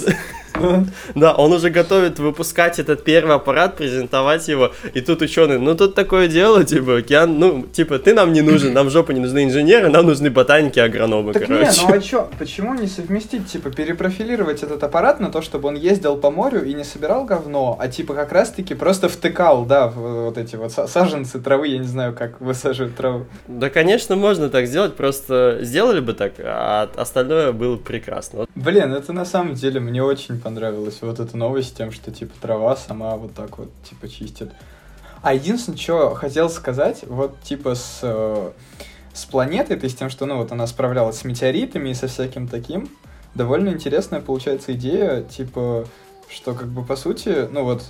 Да, 1.15 1.33
он 1.33 1.53
уже 1.53 1.69
готовит 1.69 2.19
выпускать 2.19 2.79
этот 2.79 3.03
первый 3.03 3.35
аппарат, 3.35 3.77
презентовать 3.77 4.47
его, 4.47 4.71
и 4.93 5.01
тут 5.01 5.21
ученый, 5.21 5.59
ну 5.59 5.75
тут 5.75 5.95
такое 5.95 6.27
дело, 6.27 6.63
типа, 6.63 6.97
океан, 6.97 7.39
ну, 7.39 7.63
типа, 7.63 7.99
ты 7.99 8.13
нам 8.13 8.33
не 8.33 8.41
нужен, 8.41 8.73
нам 8.73 8.87
в 8.87 8.91
жопу 8.91 9.11
не 9.11 9.19
нужны 9.19 9.43
инженеры, 9.45 9.89
нам 9.89 10.05
нужны 10.05 10.29
ботаники, 10.29 10.79
агрономы, 10.79 11.33
Так 11.33 11.43
не, 11.43 11.47
короче. 11.47 11.81
ну 11.87 11.93
а 11.93 11.99
чё, 11.99 12.29
почему 12.37 12.73
не 12.73 12.87
совместить, 12.87 13.47
типа, 13.47 13.69
перепрофилировать 13.71 14.63
этот 14.63 14.83
аппарат 14.83 15.19
на 15.19 15.29
то, 15.31 15.41
чтобы 15.41 15.67
он 15.69 15.75
ездил 15.75 16.17
по 16.17 16.31
морю 16.31 16.63
и 16.65 16.73
не 16.73 16.83
собирал 16.83 17.25
говно, 17.25 17.77
а 17.79 17.87
типа 17.87 18.13
как 18.13 18.31
раз-таки 18.31 18.75
просто 18.75 19.09
втыкал, 19.09 19.65
да, 19.65 19.87
в 19.87 20.25
вот 20.25 20.37
эти 20.37 20.55
вот 20.55 20.71
са- 20.71 20.87
саженцы 20.87 21.39
травы, 21.39 21.67
я 21.67 21.77
не 21.77 21.87
знаю, 21.87 22.13
как 22.13 22.39
высаживают 22.41 22.95
траву. 22.95 23.25
Да, 23.47 23.69
конечно, 23.69 24.15
можно 24.15 24.49
так 24.49 24.67
сделать, 24.67 24.95
просто 24.95 25.59
сделали 25.61 25.99
бы 25.99 26.13
так, 26.13 26.33
а 26.39 26.89
остальное 26.95 27.51
было 27.51 27.77
прекрасно. 27.77 28.45
Блин, 28.55 28.93
это 28.93 29.13
на 29.13 29.25
самом 29.25 29.53
деле 29.55 29.79
мне 29.79 30.03
очень 30.03 30.39
понравилось, 30.39 30.48
вот 31.05 31.19
эта 31.19 31.37
новость 31.37 31.77
тем, 31.77 31.91
что, 31.91 32.11
типа, 32.11 32.33
трава 32.41 32.75
сама 32.75 33.15
вот 33.15 33.33
так 33.33 33.57
вот, 33.57 33.69
типа, 33.83 34.07
чистит. 34.07 34.51
А 35.21 35.33
единственное, 35.33 35.77
что 35.77 36.15
хотел 36.15 36.49
сказать, 36.49 37.03
вот, 37.05 37.39
типа, 37.41 37.75
с, 37.75 37.99
э, 38.03 38.51
с 39.13 39.25
планетой, 39.25 39.77
то 39.77 39.83
есть 39.85 39.99
тем, 39.99 40.09
что, 40.09 40.25
ну, 40.25 40.37
вот 40.37 40.51
она 40.51 40.65
справлялась 40.67 41.19
с 41.19 41.23
метеоритами 41.25 41.89
и 41.89 41.93
со 41.93 42.07
всяким 42.07 42.47
таким, 42.47 42.89
довольно 43.35 43.69
интересная 43.69 44.21
получается 44.21 44.73
идея, 44.73 45.23
типа, 45.23 45.85
что, 46.29 46.53
как 46.53 46.67
бы, 46.67 46.85
по 46.85 46.95
сути, 46.95 47.49
ну, 47.51 47.63
вот, 47.63 47.83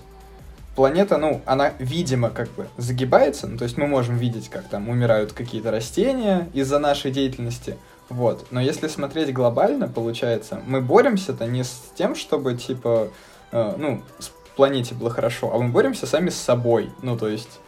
планета, 0.75 1.17
ну, 1.17 1.41
она, 1.45 1.73
видимо, 1.77 2.29
как 2.29 2.49
бы 2.51 2.67
загибается, 2.77 3.47
ну, 3.47 3.57
то 3.57 3.65
есть 3.65 3.77
мы 3.77 3.85
можем 3.85 4.17
видеть, 4.17 4.49
как 4.49 4.67
там 4.67 4.89
умирают 4.89 5.33
какие-то 5.33 5.71
растения 5.71 6.49
из-за 6.53 6.79
нашей 6.79 7.11
деятельности, 7.11 7.77
вот. 8.09 8.47
Но 8.51 8.59
если 8.59 8.87
смотреть 8.87 9.33
глобально, 9.33 9.87
получается, 9.87 10.61
мы 10.65 10.81
боремся-то 10.81 11.45
не 11.45 11.63
с 11.63 11.91
тем, 11.95 12.15
чтобы, 12.15 12.55
типа, 12.55 13.09
э, 13.51 13.73
ну, 13.77 14.01
с 14.19 14.31
планете 14.55 14.93
было 14.93 15.09
хорошо, 15.09 15.53
а 15.53 15.57
мы 15.57 15.69
боремся 15.69 16.05
сами 16.05 16.29
с 16.29 16.35
собой. 16.35 16.91
Ну, 17.01 17.17
то 17.17 17.29
есть... 17.29 17.59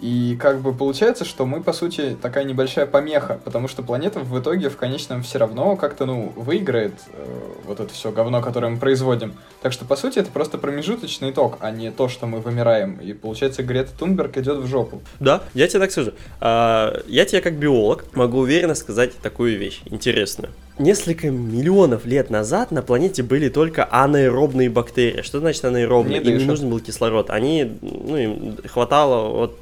И 0.00 0.36
как 0.40 0.60
бы 0.60 0.74
получается, 0.74 1.24
что 1.24 1.46
мы, 1.46 1.62
по 1.62 1.72
сути, 1.72 2.16
такая 2.20 2.44
небольшая 2.44 2.86
помеха, 2.86 3.40
потому 3.44 3.68
что 3.68 3.82
планета 3.82 4.20
в 4.20 4.38
итоге 4.38 4.68
в 4.68 4.76
конечном 4.76 5.22
все 5.22 5.38
равно 5.38 5.76
как-то, 5.76 6.04
ну, 6.04 6.32
выиграет 6.36 6.94
э, 7.12 7.40
вот 7.64 7.80
это 7.80 7.92
все 7.92 8.10
говно, 8.10 8.42
которое 8.42 8.68
мы 8.68 8.78
производим. 8.78 9.34
Так 9.62 9.72
что, 9.72 9.84
по 9.84 9.96
сути, 9.96 10.18
это 10.18 10.30
просто 10.30 10.58
промежуточный 10.58 11.30
итог, 11.30 11.58
а 11.60 11.70
не 11.70 11.90
то, 11.90 12.08
что 12.08 12.26
мы 12.26 12.40
вымираем. 12.40 12.96
И 12.96 13.12
получается, 13.12 13.62
Грета 13.62 13.92
Тунберг 13.98 14.36
идет 14.36 14.58
в 14.58 14.66
жопу. 14.66 15.00
Да, 15.20 15.42
я 15.54 15.68
тебе 15.68 15.80
так 15.80 15.90
скажу. 15.90 16.12
А, 16.40 17.00
Я 17.06 17.24
тебе 17.24 17.40
как 17.40 17.54
биолог 17.54 18.04
могу 18.14 18.38
уверенно 18.38 18.74
сказать 18.74 19.16
такую 19.18 19.58
вещь 19.58 19.80
интересную. 19.86 20.52
Несколько 20.78 21.30
миллионов 21.30 22.04
лет 22.04 22.30
назад 22.30 22.72
на 22.72 22.82
планете 22.82 23.22
были 23.22 23.48
только 23.48 23.86
анаэробные 23.88 24.68
бактерии. 24.68 25.22
Что 25.22 25.38
значит 25.38 25.64
анаэробные? 25.64 26.18
Не 26.18 26.30
Им 26.32 26.38
не 26.38 26.44
нужен 26.44 26.68
был 26.68 26.80
кислород. 26.80 27.30
Они, 27.30 27.78
ну, 27.80 28.16
им 28.16 28.56
хватало 28.66 29.28
вот 29.28 29.58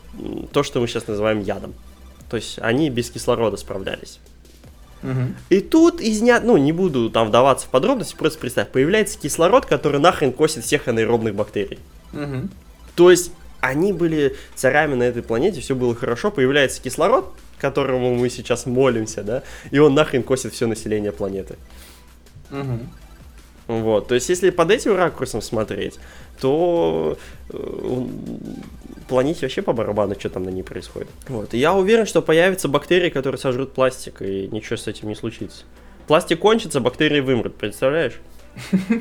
то, 0.53 0.63
что 0.63 0.81
мы 0.81 0.89
сейчас 0.89 1.07
называем 1.07 1.41
ядом. 1.41 1.75
То 2.29 2.37
есть 2.37 2.59
они 2.61 2.91
без 2.91 3.11
кислорода 3.11 3.57
справлялись. 3.57 4.21
Мгм. 5.03 5.35
И 5.51 5.61
тут 5.61 6.01
из 6.01 6.21
дня, 6.21 6.41
ну, 6.41 6.57
не 6.57 6.73
буду 6.73 7.11
там 7.11 7.29
вдаваться 7.29 7.67
в 7.67 7.71
подробности, 7.71 8.15
просто 8.17 8.39
представь, 8.39 8.69
появляется 8.69 9.19
кислород, 9.19 9.67
который 9.67 10.01
нахрен 10.01 10.33
косит 10.33 10.65
всех 10.65 10.89
анаэробных 10.89 11.35
бактерий. 11.35 11.79
Мгм. 12.13 12.51
То 12.95 13.11
есть 13.11 13.33
они 13.61 13.93
были 13.93 14.37
царями 14.55 14.95
на 14.95 15.05
этой 15.05 15.23
планете, 15.23 15.61
все 15.61 15.75
было 15.75 15.95
хорошо, 15.95 16.31
появляется 16.31 16.81
кислород, 16.81 17.33
которому 17.59 18.15
мы 18.15 18.29
сейчас 18.29 18.67
молимся, 18.67 19.23
да, 19.23 19.43
и 19.71 19.79
он 19.79 19.95
нахрен 19.95 20.23
косит 20.23 20.53
все 20.53 20.67
население 20.67 21.13
планеты. 21.13 21.57
Мгм. 22.51 22.89
Вот, 23.69 24.09
то 24.09 24.15
есть 24.15 24.29
если 24.29 24.51
под 24.51 24.71
этим 24.71 24.97
ракурсом 24.97 25.41
смотреть, 25.41 25.99
то 26.41 27.17
э, 27.51 28.07
планете 29.09 29.41
вообще 29.43 29.63
по 29.63 29.73
барабану, 29.73 30.15
что 30.19 30.31
там 30.31 30.45
на 30.45 30.51
ней 30.51 30.63
происходит. 30.63 31.09
Вот, 31.29 31.55
и 31.55 31.59
я 31.59 31.73
уверен, 31.75 32.07
что 32.07 32.23
появятся 32.23 32.69
бактерии, 32.69 33.11
которые 33.11 33.39
сожрут 33.39 33.73
пластик, 33.73 34.23
и 34.23 34.49
ничего 34.49 34.77
с 34.77 34.87
этим 34.87 35.09
не 35.09 35.15
случится. 35.15 35.65
Пластик 36.07 36.39
кончится, 36.41 36.81
бактерии 36.81 37.21
вымрут, 37.21 37.57
представляешь? 37.57 38.21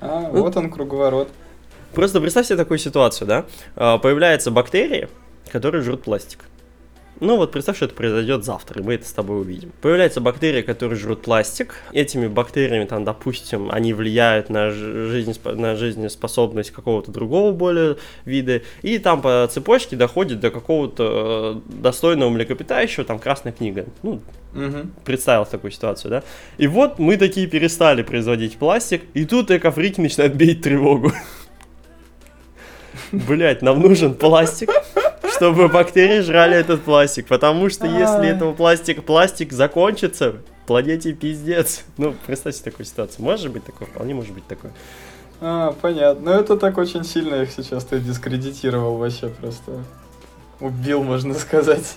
А, 0.00 0.28
вот 0.30 0.54
он 0.58 0.70
круговорот. 0.70 1.30
Просто 1.94 2.20
представь 2.20 2.46
себе 2.46 2.58
такую 2.58 2.76
ситуацию, 2.78 3.26
да? 3.26 3.46
А, 3.76 3.96
Появляются 3.96 4.50
бактерии, 4.50 5.08
которые 5.50 5.82
жрут 5.82 6.02
пластик. 6.02 6.44
Ну 7.20 7.36
вот 7.36 7.52
представь, 7.52 7.76
что 7.76 7.84
это 7.86 7.94
произойдет 7.94 8.44
завтра, 8.44 8.80
и 8.82 8.84
мы 8.84 8.94
это 8.94 9.06
с 9.06 9.12
тобой 9.12 9.40
увидим. 9.40 9.70
Появляются 9.80 10.20
бактерии, 10.20 10.62
которые 10.62 10.98
жрут 10.98 11.22
пластик. 11.22 11.76
Этими 11.92 12.26
бактериями, 12.26 12.84
там, 12.86 13.04
допустим, 13.04 13.70
они 13.70 13.92
влияют 13.94 14.50
на, 14.50 14.70
жи- 14.70 15.08
жизнеспо- 15.12 15.54
на 15.54 15.76
жизнеспособность 15.76 16.72
какого-то 16.72 17.12
другого 17.12 17.52
более 17.52 17.96
вида. 18.24 18.62
И 18.82 18.98
там 18.98 19.22
по 19.22 19.48
цепочке 19.50 19.94
доходит 19.96 20.40
до 20.40 20.50
какого-то 20.50 21.62
э, 21.68 21.74
достойного 21.80 22.30
млекопитающего, 22.30 23.04
там, 23.04 23.18
красная 23.18 23.52
книга. 23.52 23.86
Ну, 24.02 24.20
Мгм. 24.52 24.92
представил 25.04 25.46
такую 25.46 25.70
ситуацию, 25.70 26.10
да? 26.10 26.22
И 26.58 26.66
вот 26.66 26.98
мы 26.98 27.16
такие 27.16 27.46
перестали 27.46 28.02
производить 28.02 28.56
пластик, 28.56 29.02
и 29.14 29.24
тут 29.24 29.50
экофрики 29.50 30.00
начинают 30.00 30.34
бить 30.34 30.62
тревогу. 30.62 31.12
Блять, 33.12 33.62
нам 33.62 33.80
нужен 33.80 34.14
пластик, 34.14 34.70
чтобы 35.44 35.68
бактерии 35.68 36.20
жрали 36.20 36.56
этот 36.56 36.82
пластик, 36.84 37.26
потому 37.26 37.68
что 37.68 37.86
если 37.86 38.28
этого 38.28 38.54
пластик, 38.54 39.04
пластик 39.04 39.52
закончится, 39.52 40.36
планете 40.66 41.12
пиздец. 41.12 41.84
Ну, 41.98 42.14
представьте 42.26 42.62
такую 42.64 42.86
ситуацию. 42.86 43.22
Может 43.22 43.52
быть 43.52 43.62
такое? 43.62 43.86
Вполне 43.88 44.14
может 44.14 44.32
быть 44.32 44.46
такое. 44.46 44.72
А, 45.42 45.72
понятно. 45.82 46.32
Ну 46.32 46.40
это 46.40 46.56
так 46.56 46.78
очень 46.78 47.04
сильно 47.04 47.42
их 47.42 47.50
сейчас 47.50 47.84
ты 47.84 47.98
дискредитировал 47.98 48.96
вообще 48.96 49.28
просто. 49.28 49.84
Убил, 50.60 51.02
можно 51.02 51.34
сказать. 51.34 51.96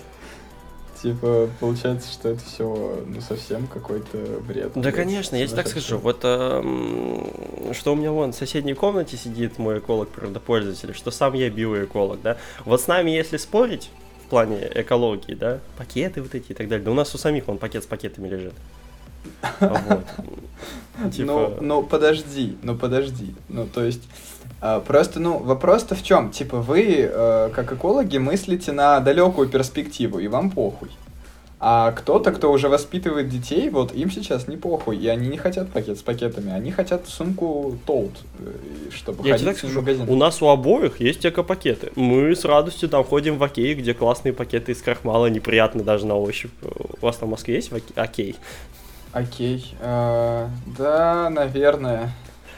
Типа, 1.02 1.48
получается, 1.60 2.12
что 2.12 2.30
это 2.30 2.40
все 2.44 3.04
ну 3.06 3.20
совсем 3.20 3.68
какой-то 3.68 4.18
бред. 4.46 4.72
Да, 4.74 4.90
конечно, 4.90 5.36
я 5.36 5.46
тебе 5.46 5.56
так 5.56 5.68
скажу. 5.68 5.98
Вот 5.98 6.20
эм, 6.24 7.72
что 7.72 7.92
у 7.92 7.96
меня 7.96 8.10
вон 8.10 8.32
в 8.32 8.36
соседней 8.36 8.74
комнате 8.74 9.16
сидит 9.16 9.58
мой 9.58 9.78
эколог 9.78 10.08
природопользователь, 10.08 10.94
что 10.94 11.12
сам 11.12 11.34
я 11.34 11.50
биоэколог, 11.50 12.20
да. 12.22 12.36
Вот 12.64 12.80
с 12.80 12.88
нами, 12.88 13.10
если 13.10 13.36
спорить 13.36 13.90
в 14.26 14.30
плане 14.30 14.68
экологии, 14.74 15.34
да, 15.34 15.60
пакеты 15.76 16.20
вот 16.20 16.34
эти 16.34 16.50
и 16.50 16.54
так 16.54 16.68
далее, 16.68 16.84
да 16.84 16.90
у 16.90 16.94
нас 16.94 17.14
у 17.14 17.18
самих 17.18 17.46
вон 17.46 17.58
пакет 17.58 17.84
с 17.84 17.86
пакетами 17.86 18.28
лежит. 18.28 18.54
Вот. 19.60 20.04
Ну, 21.00 21.10
Типа, 21.12 21.58
ну 21.60 21.82
подожди, 21.84 22.58
ну 22.62 22.76
подожди. 22.76 23.32
Ну, 23.48 23.68
то 23.68 23.84
есть, 23.84 24.02
просто, 24.60 25.20
ну, 25.20 25.38
вопрос-то 25.38 25.94
в 25.94 26.02
чем? 26.02 26.30
Типа, 26.30 26.56
вы, 26.58 27.08
э, 27.10 27.50
как 27.54 27.72
экологи, 27.72 28.18
мыслите 28.18 28.72
на 28.72 29.00
далекую 29.00 29.48
перспективу, 29.48 30.18
и 30.18 30.28
вам 30.28 30.50
похуй. 30.50 30.90
А 31.60 31.90
кто-то, 31.90 32.30
кто 32.30 32.52
уже 32.52 32.68
воспитывает 32.68 33.28
детей, 33.28 33.68
вот 33.68 33.92
им 33.92 34.12
сейчас 34.12 34.46
не 34.46 34.56
похуй, 34.56 34.96
и 34.96 35.08
они 35.08 35.26
не 35.26 35.36
хотят 35.38 35.68
пакет 35.72 35.98
с 35.98 36.02
пакетами, 36.02 36.52
они 36.52 36.70
хотят 36.70 37.08
сумку 37.08 37.76
Толт, 37.84 38.12
э, 38.38 38.52
чтобы 38.94 39.26
я 39.26 39.32
ходить 39.32 39.46
так 39.46 39.56
в 39.56 39.58
скажу, 39.58 39.80
магазин. 39.80 40.08
у 40.08 40.14
нас 40.14 40.40
у 40.40 40.46
обоих 40.48 41.00
есть 41.00 41.26
эко-пакеты. 41.26 41.90
Мы 41.96 42.36
с 42.36 42.44
радостью 42.44 42.88
там 42.88 43.02
ходим 43.02 43.38
в 43.38 43.42
Окей, 43.42 43.74
где 43.74 43.92
классные 43.92 44.32
пакеты 44.32 44.70
из 44.70 44.80
крахмала, 44.82 45.26
неприятны 45.26 45.82
даже 45.82 46.06
на 46.06 46.14
ощупь. 46.16 46.52
У 46.62 47.04
вас 47.04 47.16
там 47.16 47.28
в 47.28 47.32
Москве 47.32 47.56
есть 47.56 47.72
в 47.72 47.74
Оке- 47.74 47.92
Окей? 47.96 48.36
Окей, 49.12 49.74
э, 49.80 50.46
да, 50.78 51.28
наверное. 51.30 52.12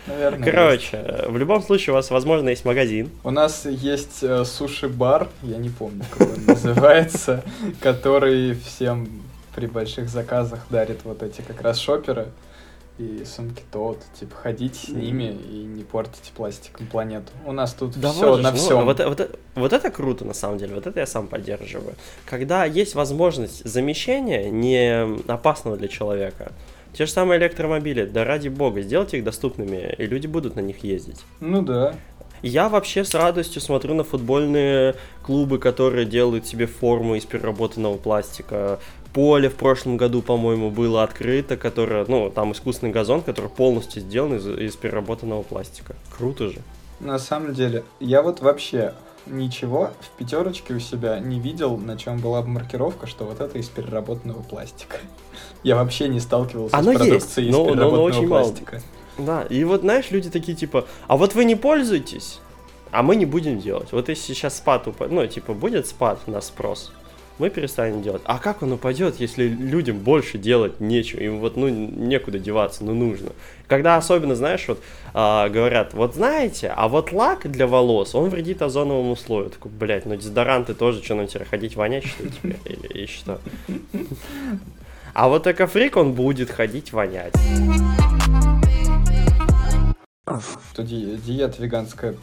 Наверное. 0.07 0.39
есть. 0.39 0.51
Короче, 0.51 0.97
э, 0.97 1.29
в 1.29 1.37
любом 1.37 1.63
случае 1.63 1.93
у 1.93 1.97
вас, 1.97 2.11
возможно, 2.11 2.49
есть 2.49 2.65
магазин, 2.65 3.11
У 3.25 3.31
нас 3.31 3.67
есть 3.67 4.23
э, 4.23 4.45
суши-бар, 4.45 5.29
я 5.43 5.59
не 5.59 5.69
помню, 5.71 6.05
как 6.11 6.29
он 6.29 6.45
называется, 6.47 7.45
который 7.81 8.55
всем 8.55 9.23
при 9.55 9.67
больших 9.67 10.09
заказах 10.09 10.61
дарит 10.71 11.01
вот 11.05 11.23
эти 11.23 11.43
как 11.43 11.61
раз 11.63 11.79
шоперы. 11.79 12.29
и 12.99 13.25
сумки 13.25 13.63
тот, 13.73 13.99
типа 14.19 14.37
ходить 14.37 14.77
с 14.77 14.89
ними 14.89 15.33
и 15.51 15.65
не 15.65 15.85
портить 15.85 16.33
пластиком 16.37 16.87
планету. 16.87 17.33
У 17.47 17.53
нас 17.53 17.73
тут 17.73 17.99
Да 17.99 18.13
все 18.13 18.37
на 18.37 18.51
ну, 18.51 18.57
всем. 18.57 18.85
вот, 18.85 19.01
вот, 19.01 19.39
вот 19.55 19.73
это 19.73 19.91
круто, 19.91 20.27
на 20.27 20.35
самом 20.35 20.59
деле, 20.59 20.75
вот 20.75 20.87
это 20.87 21.01
я 21.01 21.07
сам 21.07 21.27
поддерживаю. 21.27 21.95
Когда 22.27 22.67
есть 22.67 22.95
возможность 22.95 23.65
замещения 23.67 24.51
не 24.51 25.17
опасного 25.27 25.79
для 25.79 25.89
человека, 25.89 26.53
те 26.93 27.07
же 27.07 27.13
самые 27.13 27.39
электромобили, 27.39 28.05
да 28.05 28.25
ради 28.25 28.49
бога, 28.49 28.83
сделайте 28.83 29.19
их 29.19 29.25
доступными, 29.25 29.95
и 29.97 30.07
люди 30.07 30.27
будут 30.27 30.57
на 30.57 30.61
них 30.61 30.83
ездить. 30.85 31.25
Ну 31.41 31.63
да. 31.63 31.95
Я 32.43 32.69
вообще 32.69 33.05
с 33.05 33.15
радостью 33.15 33.61
смотрю 33.61 33.95
на 33.95 34.03
футбольные 34.03 34.97
клубы, 35.23 35.59
которые 35.59 36.07
делают 36.07 36.47
себе 36.47 36.67
форму 36.67 37.17
из 37.17 37.27
переработанного 37.27 37.99
пластика. 37.99 38.81
Поле 39.13 39.49
в 39.49 39.57
прошлом 39.57 39.97
году, 39.97 40.23
по-моему, 40.23 40.71
было 40.71 41.03
открыто, 41.03 41.57
которое, 41.57 42.05
ну, 42.09 42.31
там 42.31 42.53
искусственный 42.53 42.93
газон, 42.93 43.23
который 43.23 43.51
полностью 43.51 44.01
сделан 44.01 44.37
из, 44.37 44.47
из 44.47 44.77
переработанного 44.77 45.43
пластика. 45.43 45.97
Круто 46.17 46.49
же. 46.49 46.59
На 47.01 47.19
самом 47.19 47.53
деле, 47.55 47.83
я 47.99 48.23
вот 48.23 48.41
вообще 48.41 48.95
ничего 49.31 49.91
в 50.01 50.11
пятерочке 50.19 50.75
у 50.75 50.81
себя 50.81 51.19
не 51.21 51.41
видел, 51.41 51.77
на 51.77 51.97
чем 51.97 52.19
была 52.19 52.43
бы 52.43 52.49
маркировка, 52.49 53.07
что 53.07 53.25
вот 53.25 53.41
это 53.41 53.59
из 53.59 53.69
переработанного 53.69 54.43
пластика. 54.43 54.97
Я 55.63 55.77
вообще 55.77 56.09
не 56.09 56.21
сталкивался 56.21 56.77
Оно 56.77 56.93
с 56.93 56.97
есть, 56.97 57.09
продукцией 57.09 57.49
из 57.49 57.53
но- 57.55 57.65
но 57.65 57.71
переработанного 57.71 58.03
очень 58.05 58.29
мало. 58.29 58.43
пластика. 58.45 58.83
Да, 59.19 59.43
и 59.43 59.65
вот, 59.65 59.81
знаешь, 59.83 60.11
люди 60.11 60.31
такие, 60.31 60.57
типа, 60.57 60.87
а 61.07 61.17
вот 61.17 61.35
вы 61.35 61.45
не 61.45 61.55
пользуетесь, 61.57 62.41
а 62.91 63.03
мы 63.03 63.17
не 63.17 63.27
будем 63.27 63.59
делать. 63.61 63.93
Вот 63.93 64.09
если 64.09 64.33
сейчас 64.35 64.57
спад 64.57 64.87
упадет, 64.89 65.13
ну, 65.13 65.27
типа, 65.27 65.53
будет 65.55 65.87
спад 65.87 66.27
на 66.27 66.41
спрос, 66.41 66.93
мы 67.41 67.49
перестанем 67.49 68.03
делать. 68.03 68.21
А 68.27 68.39
как 68.39 68.63
он 68.63 68.73
упадет, 68.73 69.19
если 69.19 69.45
людям 69.49 69.99
больше 69.99 70.37
делать 70.37 70.79
нечего? 70.79 71.21
Им 71.21 71.41
вот, 71.41 71.57
ну, 71.57 71.69
некуда 71.69 72.39
деваться, 72.39 72.85
ну, 72.85 72.95
нужно. 72.95 73.31
Когда 73.67 73.97
особенно, 73.97 74.35
знаешь, 74.35 74.69
вот 74.69 74.81
а, 75.15 75.49
говорят, 75.49 75.95
вот 75.95 76.15
знаете, 76.15 76.73
а 76.77 76.89
вот 76.89 77.13
лак 77.13 77.51
для 77.51 77.67
волос, 77.67 78.15
он 78.15 78.29
вредит 78.29 78.61
озоновому 78.61 79.17
слою. 79.17 79.45
Я 79.45 79.51
Такой, 79.51 79.71
блядь, 79.71 80.05
ну 80.05 80.17
дезодоранты 80.17 80.75
тоже, 80.75 81.03
что 81.03 81.15
нам 81.15 81.27
теперь 81.29 81.47
ходить 81.47 81.77
вонять, 81.77 82.05
что 82.07 82.25
ли, 82.25 82.31
теперь? 82.31 82.59
Или 82.67 83.05
и 83.05 83.07
что? 83.07 83.41
А 85.15 85.29
вот 85.29 85.47
экофрик, 85.47 85.97
он 85.97 86.13
будет 86.13 86.51
ходить 86.51 86.93
вонять. 86.93 87.35
Что 90.73 90.83
ди- 90.83 91.17
диета 91.17 91.63
веганская 91.63 92.15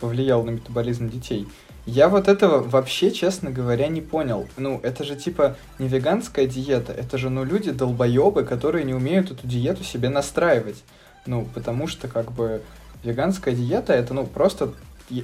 повлияла 0.00 0.42
на 0.42 0.50
метаболизм 0.50 1.10
детей. 1.10 1.46
Я 1.84 2.08
вот 2.08 2.28
этого 2.28 2.62
вообще, 2.62 3.10
честно 3.10 3.50
говоря, 3.50 3.88
не 3.88 4.00
понял. 4.00 4.46
Ну, 4.56 4.78
это 4.82 5.02
же 5.02 5.16
типа 5.16 5.56
не 5.80 5.88
веганская 5.88 6.46
диета, 6.46 6.92
это 6.92 7.18
же, 7.18 7.28
ну, 7.28 7.42
люди 7.44 7.72
долбоебы, 7.72 8.44
которые 8.44 8.84
не 8.84 8.94
умеют 8.94 9.32
эту 9.32 9.46
диету 9.46 9.82
себе 9.82 10.08
настраивать. 10.08 10.84
Ну, 11.26 11.46
потому 11.54 11.88
что, 11.88 12.06
как 12.06 12.30
бы, 12.30 12.62
веганская 13.02 13.54
диета, 13.54 13.92
это, 13.94 14.14
ну, 14.14 14.26
просто... 14.26 14.72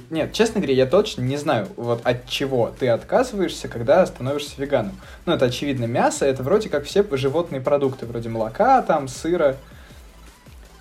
Нет, 0.09 0.33
честно 0.33 0.59
говоря, 0.59 0.75
я 0.75 0.85
точно 0.85 1.21
не 1.21 1.37
знаю, 1.37 1.67
вот 1.75 2.01
от 2.03 2.27
чего 2.27 2.71
ты 2.77 2.89
отказываешься, 2.89 3.67
когда 3.69 4.05
становишься 4.05 4.61
веганом. 4.61 4.99
Ну, 5.25 5.33
это 5.33 5.45
очевидно, 5.45 5.85
мясо, 5.85 6.25
это 6.25 6.43
вроде 6.43 6.69
как 6.69 6.83
все 6.83 7.05
животные 7.11 7.61
продукты, 7.61 8.05
вроде 8.05 8.29
молока, 8.29 8.81
там, 8.81 9.07
сыра, 9.07 9.55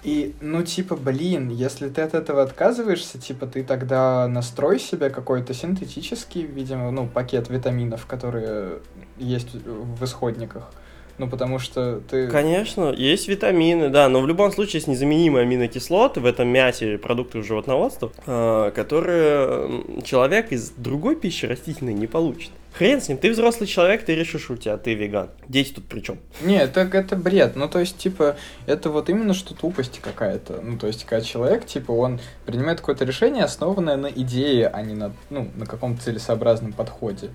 и, 0.08 0.34
ну, 0.40 0.62
типа, 0.62 0.96
блин, 0.96 1.50
если 1.50 1.90
ты 1.90 2.00
от 2.00 2.14
этого 2.14 2.42
отказываешься, 2.42 3.18
типа, 3.18 3.46
ты 3.46 3.62
тогда 3.62 4.26
настрой 4.26 4.80
себе 4.80 5.10
какой-то 5.10 5.52
синтетический, 5.52 6.44
видимо, 6.44 6.90
ну, 6.90 7.06
пакет 7.06 7.50
витаминов, 7.50 8.06
которые 8.06 8.78
есть 9.18 9.48
в 9.52 10.02
исходниках. 10.02 10.70
Ну, 11.18 11.28
потому 11.28 11.58
что 11.58 12.00
ты... 12.08 12.28
Конечно, 12.28 12.90
есть 12.90 13.28
витамины, 13.28 13.90
да, 13.90 14.08
но 14.08 14.22
в 14.22 14.26
любом 14.26 14.50
случае 14.50 14.78
есть 14.78 14.88
незаменимые 14.88 15.42
аминокислоты 15.42 16.20
в 16.20 16.24
этом 16.26 16.48
мясе 16.48 16.96
продуктов 16.96 17.44
животноводства, 17.44 18.10
э, 18.24 18.70
которые 18.74 19.84
человек 20.04 20.52
из 20.52 20.70
другой 20.70 21.16
пищи 21.16 21.44
растительной 21.44 21.92
не 21.92 22.06
получит. 22.06 22.52
Хрен 22.74 23.00
с 23.00 23.08
ним, 23.08 23.18
ты 23.18 23.30
взрослый 23.30 23.66
человек, 23.66 24.04
ты 24.04 24.14
решишь 24.14 24.50
у 24.50 24.56
тебя, 24.56 24.76
ты 24.76 24.94
веган. 24.94 25.30
Дети 25.48 25.72
тут 25.72 25.86
при 25.86 26.00
чем? 26.00 26.18
Не, 26.42 26.66
так 26.68 26.94
это 26.94 27.16
бред. 27.16 27.56
Ну, 27.56 27.68
то 27.68 27.80
есть, 27.80 27.98
типа, 27.98 28.36
это 28.66 28.90
вот 28.90 29.08
именно 29.08 29.34
что 29.34 29.54
тупость 29.54 30.00
какая-то. 30.00 30.60
Ну, 30.60 30.78
то 30.78 30.86
есть, 30.86 31.04
когда 31.04 31.24
человек, 31.24 31.66
типа, 31.66 31.92
он 31.92 32.20
принимает 32.46 32.80
какое-то 32.80 33.04
решение, 33.04 33.44
основанное 33.44 33.96
на 33.96 34.06
идее, 34.06 34.68
а 34.68 34.82
не 34.82 34.94
на, 34.94 35.12
ну, 35.30 35.50
на 35.56 35.66
каком-то 35.66 36.02
целесообразном 36.02 36.72
подходе. 36.72 37.30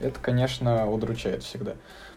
Это, 0.00 0.18
конечно, 0.20 0.90
удручает 0.90 1.42
всегда. 1.42 1.74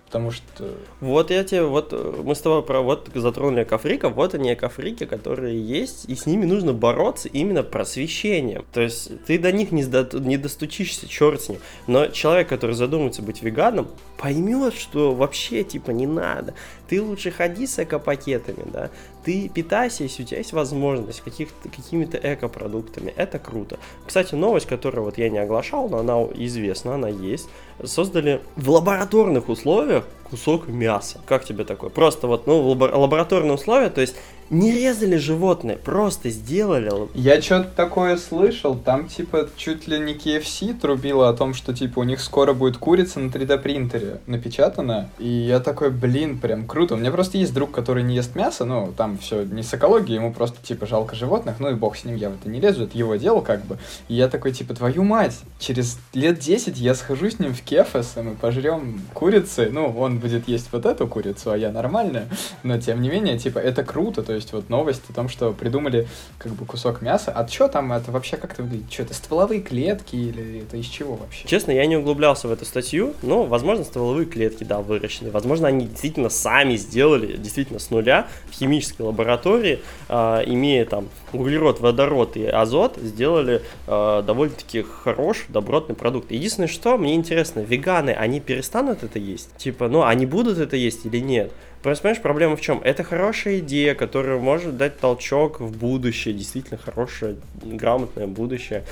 Потому 0.10 0.32
что... 0.32 0.74
Вот 1.02 1.30
я 1.30 1.44
тебе, 1.44 1.62
вот 1.62 1.90
э, 1.92 2.22
мы 2.24 2.34
с 2.34 2.42
тобой 2.42 2.64
про 2.64 2.82
вот 2.82 3.12
затронули 3.14 3.62
экофриков, 3.62 4.16
вот 4.16 4.34
они 4.34 4.52
экофрики, 4.52 5.06
которые 5.06 5.64
есть, 5.64 6.06
и 6.10 6.16
с 6.16 6.26
ними 6.26 6.46
нужно 6.46 6.74
бороться 6.74 7.30
именно 7.30 7.62
просвещением. 7.62 8.66
То 8.74 8.82
есть 8.82 9.24
ты 9.26 9.38
до 9.38 9.52
них 9.52 9.72
не, 9.72 9.84
сда- 9.84 10.20
не 10.20 10.38
достучишься, 10.38 11.08
черт 11.08 11.44
с 11.44 11.50
ним. 11.50 11.60
Но 11.86 12.08
человек, 12.08 12.50
который 12.50 12.76
задумается 12.76 13.22
быть 13.22 13.44
веганом, 13.44 13.88
поймет, 14.18 14.74
что 14.74 15.14
вообще 15.14 15.64
типа 15.64 15.92
не 15.92 16.08
надо. 16.08 16.56
Ты 16.90 17.02
лучше 17.02 17.30
ходи 17.30 17.68
с 17.68 17.78
экопакетами, 17.78 18.64
да. 18.66 18.90
Ты 19.24 19.48
питайся, 19.48 20.04
если 20.04 20.24
у 20.24 20.26
тебя 20.26 20.40
есть 20.40 20.54
возможность 20.54 21.22
каких-то, 21.22 21.70
какими-то 21.70 22.18
экопродуктами. 22.18 23.14
Это 23.16 23.38
круто. 23.38 23.78
Кстати, 24.08 24.34
новость, 24.34 24.66
которую 24.66 25.04
вот 25.06 25.18
я 25.20 25.30
не 25.30 25.38
оглашал, 25.38 25.88
но 25.88 26.00
она 26.00 26.20
известна, 26.34 26.96
она 26.96 27.10
есть. 27.10 27.48
Создали 27.84 28.42
в 28.56 28.70
лабораторных 28.72 29.50
условиях 29.50 30.06
кусок 30.30 30.68
мяса. 30.68 31.20
Как 31.26 31.46
тебе 31.46 31.64
такое? 31.64 31.90
Просто 31.90 32.28
вот, 32.28 32.48
ну, 32.48 32.62
лабораторные 32.62 33.54
условия, 33.54 33.90
то 33.90 34.02
есть 34.02 34.16
не 34.50 34.72
резали 34.72 35.18
животное, 35.18 35.78
просто 35.78 36.30
сделали. 36.30 36.92
Я 37.14 37.42
что-то 37.42 37.70
такое 37.76 38.18
слышал, 38.18 38.76
там, 38.76 39.08
типа, 39.08 39.50
чуть 39.56 39.88
ли 39.88 40.00
не 40.00 40.14
KFC 40.14 40.74
трубило 40.80 41.30
о 41.30 41.34
том, 41.34 41.54
что, 41.54 41.74
типа, 41.74 42.00
у 42.00 42.04
них 42.04 42.20
скоро 42.20 42.54
будет 42.54 42.78
курица 42.78 43.20
на 43.20 43.30
3D 43.30 43.60
принтере 43.60 44.22
напечатана, 44.26 45.10
и 45.20 45.28
я 45.28 45.60
такой, 45.60 45.92
блин, 45.92 46.40
прям 46.40 46.66
круто. 46.66 46.96
У 46.96 46.98
меня 46.98 47.12
просто 47.12 47.38
есть 47.38 47.54
друг, 47.54 47.72
который 47.72 48.04
не 48.04 48.16
ест 48.16 48.36
мясо, 48.36 48.66
ну, 48.66 48.94
там 48.96 49.18
все 49.20 49.44
не 49.44 49.64
с 49.64 49.74
экологией, 49.74 50.16
ему 50.16 50.34
просто, 50.34 50.58
типа, 50.66 50.88
жалко 50.88 51.16
животных, 51.16 51.56
ну 51.60 51.70
и 51.70 51.76
бог 51.76 51.96
с 51.96 52.04
ним, 52.04 52.16
я 52.16 52.30
в 52.30 52.36
это 52.36 52.50
не 52.50 52.60
лезу, 52.60 52.86
это 52.86 52.98
его 52.98 53.16
дело, 53.16 53.42
как 53.42 53.64
бы. 53.66 53.78
И 54.08 54.16
я 54.16 54.28
такой, 54.28 54.52
типа, 54.52 54.74
твою 54.74 55.04
мать, 55.04 55.38
через 55.60 56.00
лет 56.14 56.40
10 56.40 56.78
я 56.80 56.96
схожу 56.96 57.30
с 57.30 57.40
ним 57.40 57.54
в 57.54 57.62
кефес, 57.62 58.14
и 58.16 58.22
мы 58.22 58.36
пожрем 58.36 59.02
курицы, 59.14 59.70
ну, 59.72 59.96
он 59.96 60.18
будет 60.20 60.48
есть 60.48 60.70
вот 60.72 60.86
эту 60.86 61.08
курицу, 61.08 61.52
а 61.52 61.58
я 61.58 61.72
нормальная, 61.72 62.28
но, 62.64 62.80
тем 62.80 63.02
не 63.02 63.10
менее, 63.10 63.38
типа, 63.38 63.60
это 63.60 63.84
круто, 63.84 64.22
то 64.24 64.34
есть 64.34 64.54
вот 64.54 64.70
новость 64.70 65.04
о 65.10 65.14
том, 65.14 65.30
что 65.30 65.52
придумали 65.52 66.08
как 66.38 66.54
бы 66.54 66.66
кусок 66.66 67.02
мяса. 67.02 67.32
А 67.32 67.48
что 67.48 67.68
там, 67.68 67.92
это 67.94 68.12
вообще 68.12 68.38
как-то 68.38 68.64
выглядит? 68.64 68.92
Что 68.92 69.04
это, 69.04 69.14
стволовые 69.14 69.62
клетки 69.62 70.16
или 70.16 70.64
это 70.64 70.78
из 70.78 70.86
чего 70.86 71.16
вообще? 71.16 71.48
Честно, 71.48 71.72
я 71.72 71.86
не 71.86 71.98
углублялся 71.98 72.48
в 72.48 72.52
эту 72.52 72.66
статью, 72.66 73.14
но, 73.22 73.44
возможно, 73.44 73.84
стволовые 73.84 74.26
клетки, 74.26 74.64
да, 74.64 74.80
выращены. 74.80 75.32
Возможно, 75.32 75.68
они 75.68 75.88
действительно 75.88 76.30
сами 76.30 76.76
сделали, 76.76 77.38
действительно 77.38 77.80
с 77.80 77.90
нуля, 77.90 78.28
в 78.50 78.54
химической 78.54 79.04
лаборатории, 79.04 79.80
а, 80.08 80.42
имея 80.46 80.86
там 80.86 81.10
углерод, 81.34 81.80
водород 81.80 82.38
и 82.38 82.46
азот, 82.46 82.98
сделали 82.98 83.62
а, 83.88 84.22
довольно-таки 84.22 84.82
хороший, 84.82 85.46
добротный 85.50 85.96
продукт. 85.96 86.32
Единственное, 86.32 86.68
что 86.68 86.98
мне 86.98 87.16
интересно, 87.16 87.60
веганы, 87.60 88.12
они 88.12 88.40
перестанут 88.40 89.04
это 89.04 89.20
есть? 89.20 89.56
Типа, 89.58 89.88
ну, 89.88 90.04
они 90.10 90.26
будут 90.26 90.58
это 90.58 90.76
есть 90.76 91.06
или 91.06 91.20
нет? 91.20 91.52
Просто, 91.82 92.04
понимаешь, 92.04 92.22
проблема 92.22 92.56
в 92.56 92.62
чем? 92.62 92.82
Это 92.84 93.04
хорошая 93.04 93.60
идея, 93.60 93.96
которая 93.96 94.38
может 94.38 94.76
дать 94.76 95.00
толчок 95.00 95.62
в 95.62 95.78
будущее, 95.78 96.34
действительно 96.34 96.78
хорошее, 96.78 97.38
грамотное 97.64 98.28
будущее. 98.28 98.84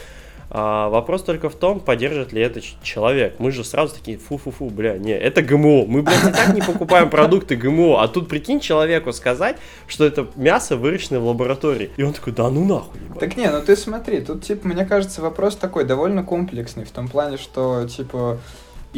А, 0.50 0.88
вопрос 0.88 1.24
только 1.24 1.50
в 1.50 1.56
том, 1.56 1.82
поддержит 1.82 2.32
ли 2.32 2.42
это 2.42 2.62
человек. 2.82 3.36
Мы 3.40 3.52
же 3.52 3.66
сразу 3.66 3.94
такие, 3.94 4.18
фу-фу-фу, 4.18 4.70
бля, 4.70 4.98
не, 4.98 5.12
это 5.12 5.42
ГМО. 5.42 5.86
Мы, 5.88 6.04
блядь, 6.04 6.24
и 6.24 6.32
так 6.32 6.54
не 6.54 6.62
покупаем 6.62 7.10
продукты 7.10 7.58
ГМО. 7.58 8.02
А 8.02 8.08
тут, 8.08 8.30
прикинь, 8.30 8.62
человеку 8.62 9.12
сказать, 9.12 9.58
что 9.88 10.06
это 10.06 10.28
мясо 10.36 10.78
выращенное 10.78 11.20
в 11.20 11.26
лаборатории. 11.26 11.90
И 11.98 12.04
он 12.04 12.14
такой, 12.14 12.32
да 12.32 12.50
ну 12.50 12.64
нахуй, 12.64 13.02
ебать». 13.02 13.20
Так 13.20 13.36
не, 13.36 13.50
ну 13.50 13.62
ты 13.62 13.76
смотри, 13.76 14.22
тут, 14.22 14.44
типа, 14.44 14.68
мне 14.70 14.86
кажется, 14.86 15.22
вопрос 15.22 15.58
такой 15.58 15.84
довольно 15.84 16.24
комплексный, 16.24 16.86
в 16.86 16.92
том 16.92 17.10
плане, 17.10 17.36
что, 17.38 17.86
типа, 17.86 18.40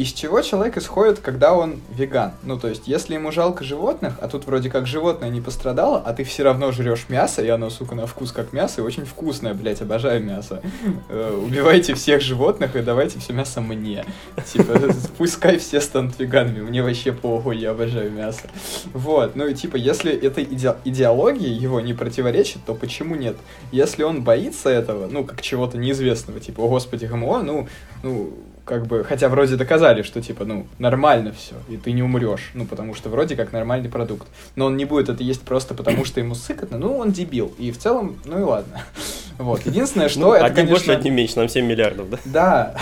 из 0.00 0.14
чего 0.14 0.40
человек 0.40 0.78
исходит, 0.78 1.18
когда 1.18 1.52
он 1.52 1.78
веган? 1.94 2.32
Ну, 2.42 2.58
то 2.58 2.68
есть, 2.68 2.88
если 2.88 3.12
ему 3.12 3.32
жалко 3.32 3.64
животных, 3.64 4.14
а 4.22 4.28
тут 4.28 4.46
вроде 4.46 4.70
как 4.70 4.86
животное 4.86 5.28
не 5.28 5.42
пострадало, 5.42 5.98
а 5.98 6.14
ты 6.14 6.24
все 6.24 6.42
равно 6.42 6.72
жрешь 6.72 7.10
мясо, 7.10 7.42
и 7.42 7.48
оно, 7.48 7.68
сука, 7.68 7.94
на 7.94 8.06
вкус 8.06 8.32
как 8.32 8.54
мясо, 8.54 8.80
и 8.80 8.84
очень 8.84 9.04
вкусное, 9.04 9.52
блядь, 9.52 9.82
обожаю 9.82 10.24
мясо. 10.24 10.62
Э, 11.10 11.38
Убивайте 11.44 11.92
всех 11.92 12.22
животных 12.22 12.76
и 12.76 12.80
давайте 12.80 13.18
все 13.18 13.34
мясо 13.34 13.60
мне. 13.60 14.06
Типа, 14.50 14.72
пускай 15.18 15.58
все 15.58 15.82
станут 15.82 16.18
веганами, 16.18 16.62
мне 16.62 16.82
вообще 16.82 17.12
похуй, 17.12 17.58
я 17.58 17.72
обожаю 17.72 18.10
мясо. 18.10 18.48
Вот, 18.94 19.36
ну 19.36 19.48
и 19.48 19.54
типа, 19.54 19.76
если 19.76 20.12
этой 20.12 20.44
иде- 20.44 20.78
идеологии 20.86 21.50
его 21.50 21.78
не 21.82 21.92
противоречит, 21.92 22.64
то 22.64 22.74
почему 22.74 23.16
нет? 23.16 23.36
Если 23.70 24.02
он 24.02 24.24
боится 24.24 24.70
этого, 24.70 25.08
ну, 25.08 25.24
как 25.24 25.42
чего-то 25.42 25.76
неизвестного, 25.76 26.40
типа, 26.40 26.62
о 26.62 26.68
господи, 26.68 27.04
ГМО, 27.04 27.42
ну, 27.42 27.68
ну, 28.02 28.32
как 28.70 28.86
бы, 28.86 29.02
хотя 29.02 29.28
вроде 29.28 29.56
доказали, 29.56 30.02
что 30.02 30.22
типа, 30.22 30.44
ну, 30.44 30.64
нормально 30.78 31.32
все, 31.32 31.56
и 31.68 31.76
ты 31.76 31.90
не 31.90 32.04
умрешь, 32.04 32.52
ну, 32.54 32.66
потому 32.66 32.94
что 32.94 33.08
вроде 33.08 33.34
как 33.34 33.52
нормальный 33.52 33.88
продукт. 33.88 34.28
Но 34.54 34.66
он 34.66 34.76
не 34.76 34.84
будет 34.84 35.08
это 35.08 35.24
есть 35.24 35.42
просто 35.42 35.74
потому, 35.74 36.04
что 36.04 36.20
ему 36.20 36.36
сыкотно, 36.36 36.78
ну, 36.78 36.96
он 36.96 37.10
дебил. 37.10 37.52
И 37.58 37.72
в 37.72 37.78
целом, 37.78 38.20
ну 38.24 38.38
и 38.38 38.42
ладно. 38.42 38.82
Вот. 39.38 39.64
Единственное, 39.64 40.10
что 40.10 40.20
ну, 40.20 40.32
это, 40.34 40.44
один 40.44 40.56
конечно... 40.56 40.74
больше, 40.74 40.92
одним 40.92 41.14
меньше, 41.14 41.36
нам 41.38 41.48
7 41.48 41.64
миллиардов, 41.64 42.10
да? 42.10 42.18
Да, 42.26 42.74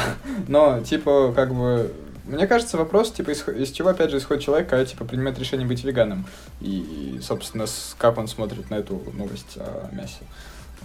но, 0.49 0.81
типа, 0.81 1.33
как 1.33 1.55
бы, 1.55 1.93
мне 2.25 2.49
кажется, 2.49 2.77
вопрос, 2.77 3.13
типа, 3.13 3.31
из, 3.31 3.47
из 3.47 3.71
чего, 3.71 3.91
опять 3.91 4.11
же, 4.11 4.19
исходит 4.19 4.43
человек, 4.43 4.69
когда, 4.69 4.85
типа, 4.85 5.05
принимает 5.05 5.39
решение 5.39 5.69
быть 5.69 5.85
веганом. 5.85 6.27
И, 6.61 7.17
и 7.17 7.21
собственно, 7.23 7.69
с, 7.69 7.95
как 7.97 8.19
он 8.19 8.27
смотрит 8.27 8.71
на 8.71 8.75
эту 8.75 9.01
новость 9.15 9.57
о 9.57 9.89
мясе. 9.95 10.25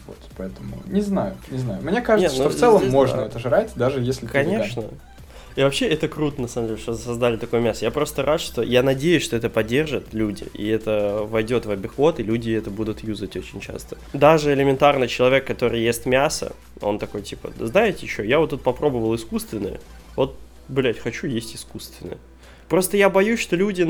Вот, 0.08 0.18
поэтому 0.38 0.78
не 0.86 1.02
знаю, 1.02 1.36
не 1.50 1.58
знаю. 1.58 1.82
Мне 1.82 2.02
кажется, 2.02 2.30
Нет, 2.30 2.34
что 2.34 2.44
ну, 2.44 2.50
в 2.50 2.56
целом 2.56 2.90
можно 2.90 3.18
да. 3.18 3.26
это 3.28 3.40
жрать, 3.40 3.72
даже 3.76 4.02
если 4.02 4.26
Конечно. 4.26 4.84
И 5.56 5.62
вообще 5.62 5.88
это 5.88 6.08
круто, 6.08 6.42
на 6.42 6.48
самом 6.48 6.70
деле, 6.70 6.80
что 6.80 6.96
создали 6.96 7.38
такое 7.38 7.62
мясо. 7.62 7.86
Я 7.86 7.92
просто 7.92 8.24
рад, 8.24 8.42
что... 8.42 8.64
Я 8.64 8.82
надеюсь, 8.82 9.24
что 9.24 9.36
это 9.36 9.50
поддержат 9.50 10.14
люди, 10.14 10.46
и 10.54 10.68
это 10.68 11.28
войдет 11.30 11.66
в 11.66 11.72
обиход, 11.72 12.20
и 12.20 12.24
люди 12.24 12.52
это 12.52 12.72
будут 12.72 13.04
юзать 13.04 13.36
очень 13.38 13.60
часто. 13.60 13.98
Даже 14.14 14.52
элементарно 14.52 15.08
человек, 15.08 15.46
который 15.46 15.84
ест 15.84 16.06
мясо, 16.06 16.54
он 16.82 16.98
такой, 16.98 17.22
типа, 17.22 17.52
знаете 17.60 18.08
что, 18.08 18.24
я 18.24 18.40
вот 18.40 18.50
тут 18.50 18.64
попробовал 18.64 19.16
искусственное, 19.16 19.80
вот, 20.16 20.36
блядь, 20.68 20.98
хочу 20.98 21.28
есть 21.28 21.56
искусственное. 21.56 22.18
Просто 22.74 22.98
я 22.98 23.12
боюсь, 23.12 23.40
что 23.40 23.56
люди 23.56 23.84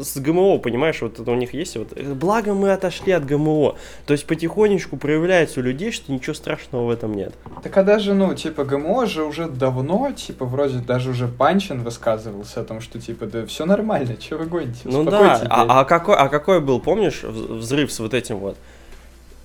с 0.00 0.16
ГМО, 0.16 0.58
понимаешь, 0.58 1.02
вот 1.02 1.18
это 1.18 1.28
у 1.28 1.34
них 1.34 1.54
есть 1.54 1.76
вот... 1.76 1.88
Э, 1.96 2.14
благо 2.14 2.54
мы 2.54 2.70
отошли 2.70 3.10
от 3.10 3.26
ГМО. 3.26 3.74
То 4.06 4.12
есть 4.12 4.28
потихонечку 4.28 4.96
проявляется 4.96 5.58
у 5.58 5.64
людей, 5.64 5.90
что 5.90 6.12
ничего 6.12 6.32
страшного 6.32 6.86
в 6.86 6.90
этом 6.90 7.14
нет. 7.14 7.34
Так 7.64 7.76
а 7.76 7.82
даже, 7.82 8.14
ну, 8.14 8.32
типа, 8.32 8.62
ГМО 8.62 9.06
же 9.06 9.24
уже 9.24 9.48
давно, 9.48 10.12
типа, 10.12 10.44
вроде 10.44 10.78
даже 10.78 11.10
уже 11.10 11.26
Панчин 11.26 11.82
высказывался 11.82 12.60
о 12.60 12.64
том, 12.64 12.80
что, 12.80 13.00
типа, 13.00 13.26
да 13.26 13.44
все 13.44 13.66
нормально, 13.66 14.14
что 14.20 14.38
вы 14.38 14.46
гоните, 14.46 14.82
Ну 14.84 15.02
да, 15.02 15.42
а, 15.50 15.80
а, 15.80 15.84
какой, 15.84 16.14
а 16.14 16.28
какой 16.28 16.60
был, 16.60 16.78
помнишь, 16.78 17.24
взрыв 17.24 17.90
с 17.90 17.98
вот 17.98 18.14
этим 18.14 18.36
вот? 18.36 18.56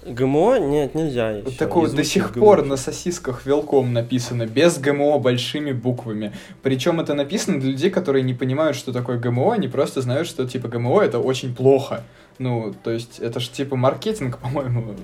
ГМО 0.06 0.60
нет, 0.60 0.96
нельзя. 0.96 1.32
Еще. 1.32 1.46
Вот 1.46 1.58
такое 1.58 1.90
до 1.90 2.04
сих 2.04 2.34
ГМО. 2.34 2.46
пор 2.46 2.66
на 2.66 2.78
сосисках 2.78 3.46
велком 3.46 3.94
написано, 3.94 4.46
без 4.46 4.78
ГМО, 4.78 5.20
большими 5.20 5.72
буквами. 5.72 6.34
Причем 6.64 7.00
это 7.00 7.14
написано 7.14 7.60
для 7.60 7.72
людей, 7.72 7.90
которые 7.90 8.24
не 8.24 8.34
понимают, 8.34 8.78
что 8.78 8.94
такое 8.94 9.20
ГМО, 9.20 9.54
они 9.54 9.68
просто 9.68 10.02
знают, 10.02 10.28
что 10.28 10.48
типа 10.48 10.68
ГМО 10.68 11.02
это 11.02 11.20
очень 11.20 11.54
плохо. 11.54 12.04
Ну, 12.40 12.74
то 12.84 12.92
есть 12.92 13.20
это 13.20 13.40
же 13.40 13.50
типа 13.50 13.76
маркетинг, 13.76 14.38
по-моему, 14.42 14.96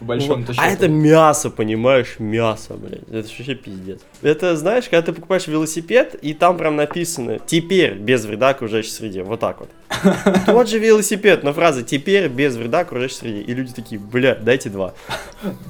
по 0.00 0.06
большому 0.06 0.44
вот. 0.44 0.56
А 0.56 0.66
это 0.66 0.88
мясо, 0.88 1.50
понимаешь, 1.50 2.16
мясо, 2.18 2.74
блядь. 2.74 3.02
Это 3.08 3.28
вообще 3.28 3.54
пиздец. 3.54 4.00
Это, 4.22 4.56
знаешь, 4.56 4.84
когда 4.84 5.02
ты 5.02 5.12
покупаешь 5.12 5.46
велосипед, 5.46 6.14
и 6.14 6.32
там 6.32 6.56
прям 6.56 6.76
написано 6.76 7.38
«Теперь 7.38 7.94
без 7.94 8.24
вреда 8.24 8.48
окружающей 8.48 8.90
среде». 8.90 9.22
Вот 9.22 9.40
так 9.40 9.60
вот. 9.60 9.70
Тот 10.46 10.68
же 10.68 10.78
велосипед, 10.78 11.42
но 11.42 11.52
фраза 11.52 11.82
«Теперь 11.82 12.28
без 12.28 12.56
вреда 12.56 12.80
окружающей 12.80 13.16
среде». 13.16 13.40
И 13.42 13.54
люди 13.54 13.72
такие, 13.72 14.00
бля, 14.00 14.34
дайте 14.34 14.70
два. 14.70 14.94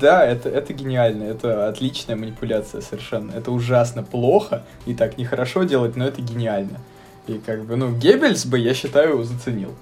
Да, 0.00 0.24
это, 0.24 0.48
это 0.48 0.72
гениально. 0.72 1.24
Это 1.24 1.68
отличная 1.68 2.14
манипуляция 2.14 2.80
совершенно. 2.80 3.32
Это 3.32 3.50
ужасно 3.50 4.04
плохо, 4.04 4.64
и 4.86 4.94
так 4.94 5.18
нехорошо 5.18 5.64
делать, 5.64 5.96
но 5.96 6.06
это 6.06 6.22
гениально. 6.22 6.78
И 7.26 7.40
как 7.44 7.64
бы, 7.64 7.74
ну, 7.74 7.92
Геббельс 7.92 8.46
бы, 8.46 8.58
я 8.58 8.74
считаю, 8.74 9.22
заценил. 9.24 9.74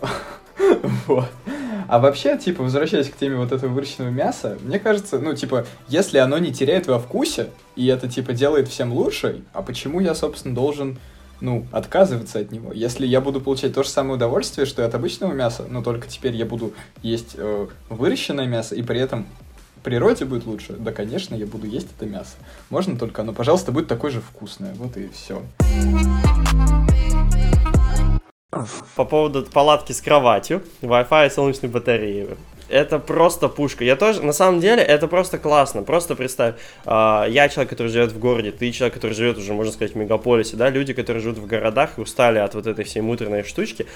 Вот. 1.06 1.28
А 1.88 1.98
вообще, 1.98 2.36
типа, 2.36 2.62
возвращаясь 2.62 3.08
к 3.08 3.16
теме 3.16 3.36
вот 3.36 3.50
этого 3.50 3.72
выращенного 3.72 4.10
мяса, 4.10 4.58
мне 4.60 4.78
кажется, 4.78 5.18
ну, 5.18 5.34
типа, 5.34 5.66
если 5.88 6.18
оно 6.18 6.36
не 6.36 6.52
теряет 6.52 6.86
во 6.86 6.98
вкусе, 6.98 7.48
и 7.76 7.86
это, 7.86 8.08
типа, 8.08 8.34
делает 8.34 8.68
всем 8.68 8.92
лучше, 8.92 9.40
а 9.54 9.62
почему 9.62 9.98
я, 9.98 10.14
собственно, 10.14 10.54
должен, 10.54 10.98
ну, 11.40 11.66
отказываться 11.72 12.40
от 12.40 12.52
него? 12.52 12.72
Если 12.74 13.06
я 13.06 13.22
буду 13.22 13.40
получать 13.40 13.72
то 13.72 13.82
же 13.82 13.88
самое 13.88 14.16
удовольствие, 14.16 14.66
что 14.66 14.82
и 14.82 14.84
от 14.84 14.94
обычного 14.94 15.32
мяса, 15.32 15.64
но 15.66 15.82
только 15.82 16.08
теперь 16.08 16.36
я 16.36 16.44
буду 16.44 16.74
есть 17.02 17.36
э, 17.38 17.66
выращенное 17.88 18.46
мясо, 18.46 18.74
и 18.74 18.82
при 18.82 19.00
этом 19.00 19.26
природе 19.82 20.26
будет 20.26 20.44
лучше, 20.44 20.74
да, 20.74 20.92
конечно, 20.92 21.34
я 21.34 21.46
буду 21.46 21.66
есть 21.66 21.88
это 21.96 22.04
мясо. 22.04 22.36
Можно 22.68 22.98
только 22.98 23.22
оно, 23.22 23.32
пожалуйста, 23.32 23.72
будет 23.72 23.88
такое 23.88 24.10
же 24.10 24.20
вкусное. 24.20 24.74
Вот 24.74 24.94
и 24.98 25.08
все. 25.08 25.42
По 28.96 29.04
поводу 29.04 29.42
палатки 29.42 29.92
с 29.92 30.00
кроватью, 30.00 30.62
Wi-Fi 30.80 31.26
и 31.26 31.30
солнечной 31.30 31.70
батареи. 31.70 32.28
Это 32.70 32.98
просто 32.98 33.48
пушка. 33.48 33.84
Я 33.84 33.94
тоже, 33.94 34.22
на 34.22 34.32
самом 34.32 34.60
деле, 34.60 34.82
это 34.82 35.06
просто 35.06 35.36
классно. 35.36 35.82
Просто 35.82 36.14
представь, 36.14 36.54
э, 36.86 37.24
я 37.28 37.48
человек, 37.50 37.68
который 37.68 37.88
живет 37.88 38.12
в 38.12 38.18
городе, 38.18 38.50
ты 38.50 38.70
человек, 38.72 38.94
который 38.94 39.12
живет 39.12 39.36
уже, 39.36 39.52
можно 39.52 39.72
сказать, 39.72 39.92
в 39.92 39.96
мегаполисе, 39.98 40.56
да, 40.56 40.70
люди, 40.70 40.94
которые 40.94 41.22
живут 41.22 41.38
в 41.38 41.46
городах 41.46 41.98
и 41.98 42.00
устали 42.00 42.38
от 42.38 42.54
вот 42.54 42.66
этой 42.66 42.86
всей 42.86 43.00
муторной 43.00 43.44
штучки. 43.44 43.86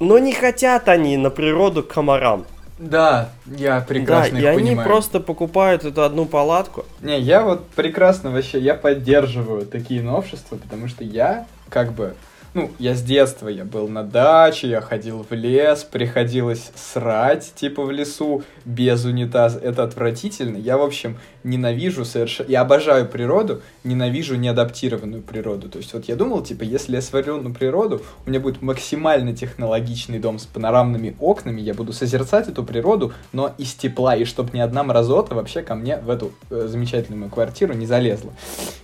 Но 0.00 0.18
не 0.18 0.32
хотят 0.32 0.88
они 0.88 1.16
на 1.16 1.30
природу 1.30 1.84
к 1.84 1.88
комарам. 1.88 2.46
Да, 2.78 3.30
я 3.46 3.80
прекрасно 3.80 4.40
да, 4.40 4.52
их 4.52 4.54
и 4.54 4.58
понимаю. 4.58 4.78
они 4.80 4.88
просто 4.88 5.20
покупают 5.20 5.84
эту 5.84 6.02
одну 6.02 6.26
палатку. 6.26 6.84
Не, 7.00 7.20
я 7.20 7.42
вот 7.42 7.68
прекрасно 7.68 8.32
вообще, 8.32 8.58
я 8.58 8.74
поддерживаю 8.74 9.66
такие 9.66 10.02
новшества, 10.02 10.56
потому 10.56 10.88
что 10.88 11.04
я 11.04 11.46
как 11.68 11.92
бы 11.92 12.14
ну, 12.54 12.70
я 12.78 12.94
с 12.94 13.02
детства, 13.02 13.48
я 13.48 13.64
был 13.64 13.88
на 13.88 14.02
даче, 14.02 14.68
я 14.68 14.80
ходил 14.80 15.24
в 15.28 15.32
лес, 15.32 15.84
приходилось 15.84 16.70
срать, 16.74 17.52
типа, 17.54 17.82
в 17.82 17.90
лесу, 17.90 18.42
без 18.64 19.04
унитаза. 19.04 19.58
Это 19.58 19.84
отвратительно. 19.84 20.58
Я, 20.58 20.76
в 20.76 20.82
общем, 20.82 21.16
ненавижу 21.44 22.04
совершенно... 22.04 22.50
Я 22.50 22.60
обожаю 22.60 23.08
природу, 23.08 23.62
ненавижу 23.84 24.36
неадаптированную 24.36 25.22
природу. 25.22 25.68
То 25.68 25.78
есть 25.78 25.94
вот 25.94 26.04
я 26.06 26.16
думал, 26.16 26.42
типа, 26.42 26.62
если 26.62 26.96
я 26.96 27.02
сварю 27.02 27.40
на 27.40 27.50
природу, 27.50 28.02
у 28.26 28.30
меня 28.30 28.40
будет 28.40 28.60
максимально 28.60 29.34
технологичный 29.34 30.18
дом 30.18 30.38
с 30.38 30.44
панорамными 30.44 31.16
окнами, 31.20 31.60
я 31.60 31.72
буду 31.72 31.92
созерцать 31.92 32.48
эту 32.48 32.64
природу, 32.64 33.12
но 33.32 33.54
из 33.56 33.72
тепла, 33.74 34.14
и 34.14 34.24
чтобы 34.24 34.50
ни 34.52 34.60
одна 34.60 34.82
мразота 34.82 35.34
вообще 35.34 35.62
ко 35.62 35.74
мне 35.74 35.96
в 35.96 36.10
эту 36.10 36.32
э, 36.50 36.66
замечательную 36.68 37.30
квартиру 37.30 37.72
не 37.72 37.86
залезла. 37.86 38.32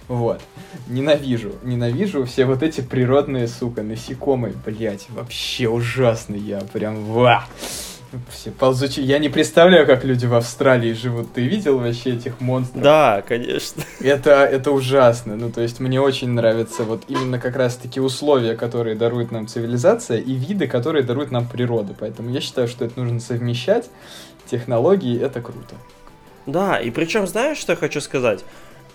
Вот. 0.09 0.41
Ненавижу. 0.89 1.53
Ненавижу 1.63 2.25
все 2.25 2.47
вот 2.47 2.63
эти 2.63 2.81
природные, 2.81 3.47
сука, 3.59 3.83
насекомые. 3.83 4.55
Блять, 4.65 5.07
вообще 5.11 5.69
ужасно. 5.69 6.35
Я 6.35 6.61
прям... 6.61 7.05
Ва! 7.05 7.45
Все 8.31 8.51
ползучие. 8.51 9.05
Я 9.05 9.19
не 9.19 9.29
представляю, 9.29 9.87
как 9.87 10.03
люди 10.03 10.25
в 10.25 10.35
Австралии 10.35 10.95
живут. 10.95 11.35
Ты 11.35 11.43
видел 11.43 11.79
вообще 11.79 12.15
этих 12.15 12.41
монстров? 12.41 12.83
Да, 12.83 13.23
конечно. 13.27 13.83
Это, 14.01 14.31
это 14.45 14.71
ужасно. 14.71 15.37
Ну, 15.37 15.51
то 15.51 15.61
есть, 15.61 15.79
мне 15.79 16.01
очень 16.01 16.31
нравятся 16.31 16.85
вот 16.85 17.03
именно 17.09 17.39
как 17.39 17.57
раз-таки 17.57 18.01
условия, 18.01 18.57
которые 18.57 18.97
дарует 18.97 19.31
нам 19.31 19.47
цивилизация, 19.47 20.19
и 20.19 20.33
виды, 20.33 20.67
которые 20.67 21.05
дарует 21.05 21.31
нам 21.31 21.47
природа. 21.47 21.95
Поэтому 21.99 22.31
я 22.31 22.41
считаю, 22.41 22.67
что 22.67 22.87
это 22.87 22.99
нужно 22.99 23.21
совмещать. 23.21 23.91
Технологии— 24.51 25.21
это 25.23 25.43
круто. 25.43 25.75
Да, 26.47 26.81
и 26.81 26.91
причем, 26.91 27.27
знаешь, 27.27 27.59
что 27.59 27.73
я 27.73 27.77
хочу 27.77 28.01
сказать? 28.01 28.43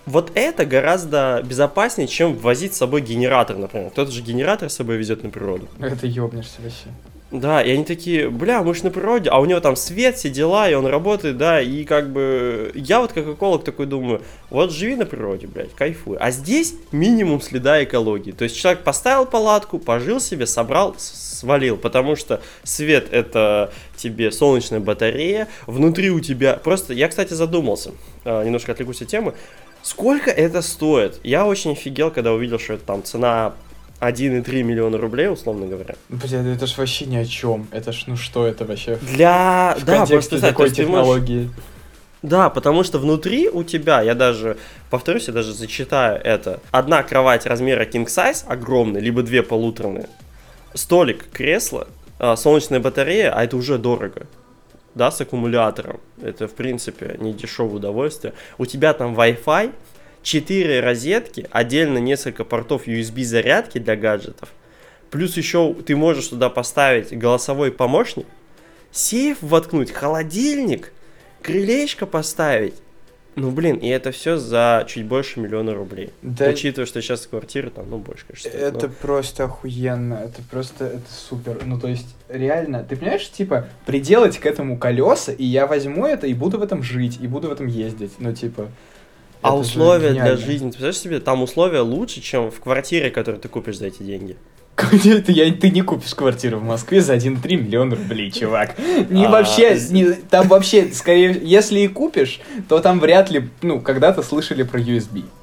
Вот 0.05 0.31
это 0.35 0.65
гораздо 0.65 1.41
безопаснее, 1.45 2.07
чем 2.07 2.35
возить 2.35 2.73
с 2.73 2.77
собой 2.77 3.01
генератор, 3.01 3.57
например. 3.57 3.89
Кто-то 3.89 4.11
же 4.11 4.21
генератор 4.21 4.69
с 4.69 4.75
собой 4.75 4.97
везет 4.97 5.23
на 5.23 5.29
природу. 5.29 5.67
Это 5.79 6.07
ёбнешься 6.07 6.61
вообще. 6.61 6.89
Да, 7.33 7.63
и 7.63 7.71
они 7.71 7.83
такие, 7.83 8.29
бля, 8.29 8.61
мы 8.61 8.75
же 8.75 8.83
на 8.83 8.91
природе, 8.91 9.31
а 9.31 9.39
у 9.39 9.45
него 9.45 9.59
там 9.59 9.75
свет, 9.75 10.17
все 10.17 10.29
дела, 10.29 10.69
и 10.69 10.75
он 10.75 10.85
работает, 10.85 11.35
да, 11.35 11.59
и 11.59 11.83
как 11.83 12.13
бы 12.13 12.71
я 12.75 12.99
вот 12.99 13.11
как 13.11 13.27
эколог 13.27 13.63
такой 13.63 13.87
думаю, 13.87 14.21
вот 14.51 14.71
живи 14.71 14.95
на 14.95 15.07
природе, 15.07 15.47
блядь, 15.47 15.73
кайфуй. 15.73 16.15
А 16.17 16.29
здесь 16.29 16.75
минимум 16.91 17.41
следа 17.41 17.83
экологии. 17.83 18.31
То 18.31 18.43
есть 18.43 18.55
человек 18.55 18.83
поставил 18.83 19.25
палатку, 19.25 19.79
пожил 19.79 20.19
себе, 20.19 20.45
собрал, 20.45 20.95
свалил, 20.99 21.75
потому 21.75 22.15
что 22.15 22.39
свет 22.61 23.07
это 23.11 23.73
тебе 23.97 24.31
солнечная 24.31 24.79
батарея, 24.79 25.47
внутри 25.65 26.11
у 26.11 26.19
тебя 26.19 26.53
просто, 26.53 26.93
я, 26.93 27.07
кстати, 27.07 27.33
задумался, 27.33 27.93
а, 28.25 28.43
немножко 28.43 28.73
отвлекусь 28.73 29.01
от 29.01 29.07
темы, 29.07 29.33
сколько 29.83 30.31
это 30.31 30.61
стоит? 30.61 31.19
Я 31.23 31.45
очень 31.45 31.73
офигел, 31.73 32.09
когда 32.09 32.33
увидел, 32.33 32.57
что 32.57 32.73
это 32.73 32.85
там 32.85 33.03
цена 33.03 33.53
1,3 33.99 34.63
миллиона 34.63 34.97
рублей, 34.97 35.29
условно 35.29 35.67
говоря. 35.67 35.95
Бля, 36.09 36.41
это 36.41 36.65
ж 36.65 36.77
вообще 36.77 37.05
ни 37.05 37.17
о 37.17 37.25
чем. 37.25 37.67
Это 37.71 37.91
ж, 37.91 38.05
ну 38.07 38.17
что 38.17 38.47
это 38.47 38.65
вообще? 38.65 38.97
Для... 39.01 39.75
В 39.79 39.85
да, 39.85 39.97
контексте 39.97 40.39
такой 40.39 40.71
технологии. 40.71 41.45
Можешь... 41.45 41.51
Да, 42.23 42.49
потому 42.49 42.83
что 42.83 42.99
внутри 42.99 43.49
у 43.49 43.63
тебя, 43.63 44.01
я 44.01 44.15
даже, 44.15 44.57
повторюсь, 44.89 45.27
я 45.27 45.33
даже 45.33 45.53
зачитаю 45.53 46.21
это. 46.23 46.61
Одна 46.71 47.03
кровать 47.03 47.45
размера 47.45 47.83
king 47.83 48.05
size, 48.05 48.45
огромная, 48.47 49.01
либо 49.01 49.23
две 49.23 49.43
полуторные. 49.43 50.07
Столик, 50.73 51.25
кресло, 51.33 51.87
а, 52.19 52.37
солнечная 52.37 52.79
батарея, 52.79 53.33
а 53.35 53.43
это 53.43 53.57
уже 53.57 53.77
дорого. 53.77 54.25
Да, 54.95 55.09
с 55.09 55.21
аккумулятором. 55.21 55.99
Это, 56.21 56.47
в 56.47 56.53
принципе, 56.53 57.17
не 57.19 57.33
дешевое 57.33 57.75
удовольствие. 57.77 58.33
У 58.57 58.65
тебя 58.65 58.93
там 58.93 59.15
Wi-Fi, 59.15 59.73
4 60.21 60.79
розетки, 60.79 61.47
отдельно 61.51 61.97
несколько 61.97 62.43
портов 62.43 62.87
USB 62.87 63.23
зарядки 63.23 63.79
для 63.79 63.95
гаджетов. 63.95 64.49
Плюс 65.09 65.37
еще 65.37 65.73
ты 65.73 65.95
можешь 65.95 66.27
туда 66.27 66.49
поставить 66.49 67.17
голосовой 67.17 67.71
помощник, 67.71 68.25
сейф 68.91 69.37
воткнуть, 69.41 69.91
холодильник, 69.91 70.91
крылечко 71.41 72.05
поставить. 72.05 72.75
Ну, 73.35 73.49
блин, 73.51 73.77
и 73.77 73.87
это 73.87 74.11
все 74.11 74.37
за 74.37 74.85
чуть 74.87 75.05
больше 75.05 75.39
миллиона 75.39 75.73
рублей. 75.73 76.11
Да, 76.21 76.49
Учитывая, 76.49 76.85
что 76.85 77.01
сейчас 77.01 77.25
квартиры 77.25 77.71
там, 77.71 77.89
ну, 77.89 77.97
больше, 77.97 78.25
конечно. 78.27 78.49
это 78.49 78.87
но- 78.87 78.93
просто 79.01 79.45
охуенно, 79.45 80.15
это 80.15 80.41
просто, 80.51 80.85
это 80.85 81.11
супер. 81.11 81.61
Ну, 81.65 81.79
то 81.79 81.87
есть, 81.87 82.15
реально, 82.29 82.83
ты 82.83 82.95
понимаешь, 82.95 83.27
типа, 83.29 83.67
приделать 83.85 84.37
к 84.37 84.45
этому 84.45 84.77
колеса, 84.77 85.31
и 85.31 85.43
я 85.43 85.65
возьму 85.65 86.05
это 86.05 86.27
и 86.27 86.33
буду 86.33 86.59
в 86.59 86.63
этом 86.63 86.83
жить, 86.83 87.19
и 87.21 87.27
буду 87.27 87.49
в 87.49 87.51
этом 87.51 87.67
ездить. 87.67 88.13
Ну, 88.19 88.33
типа... 88.33 88.69
А 89.41 89.57
условия 89.57 90.11
для 90.11 90.37
жизни, 90.37 90.67
ты 90.67 90.77
представляешь 90.77 90.97
себе, 90.97 91.19
там 91.19 91.43
условия 91.43 91.81
лучше, 91.81 92.21
чем 92.21 92.49
в 92.49 92.59
квартире, 92.61 93.09
которую 93.09 93.41
ты 93.41 93.49
купишь 93.49 93.77
за 93.77 93.87
эти 93.87 94.01
деньги. 94.01 94.37
Ты, 94.75 95.23
я, 95.31 95.53
ты 95.53 95.69
не 95.69 95.81
купишь 95.81 96.15
квартиру 96.15 96.57
в 96.57 96.63
Москве 96.63 97.01
за 97.01 97.13
1,3 97.15 97.55
миллиона 97.57 97.95
рублей, 97.95 98.31
чувак. 98.31 98.75
Не 99.09 99.25
А, 99.25 99.29
вообще, 99.29 99.77
с- 99.77 99.91
не- 99.91 100.13
там 100.13 100.47
вообще, 100.47 100.91
скорее, 100.93 101.39
если 101.43 101.79
и 101.81 101.87
купишь, 101.87 102.39
то 102.67 102.79
там 102.79 102.99
вряд 102.99 103.29
ли, 103.29 103.49
ну, 103.61 103.79
когда-то 103.79 104.23
слышали 104.23 104.63
про 104.63 104.79
USB. 104.79 105.25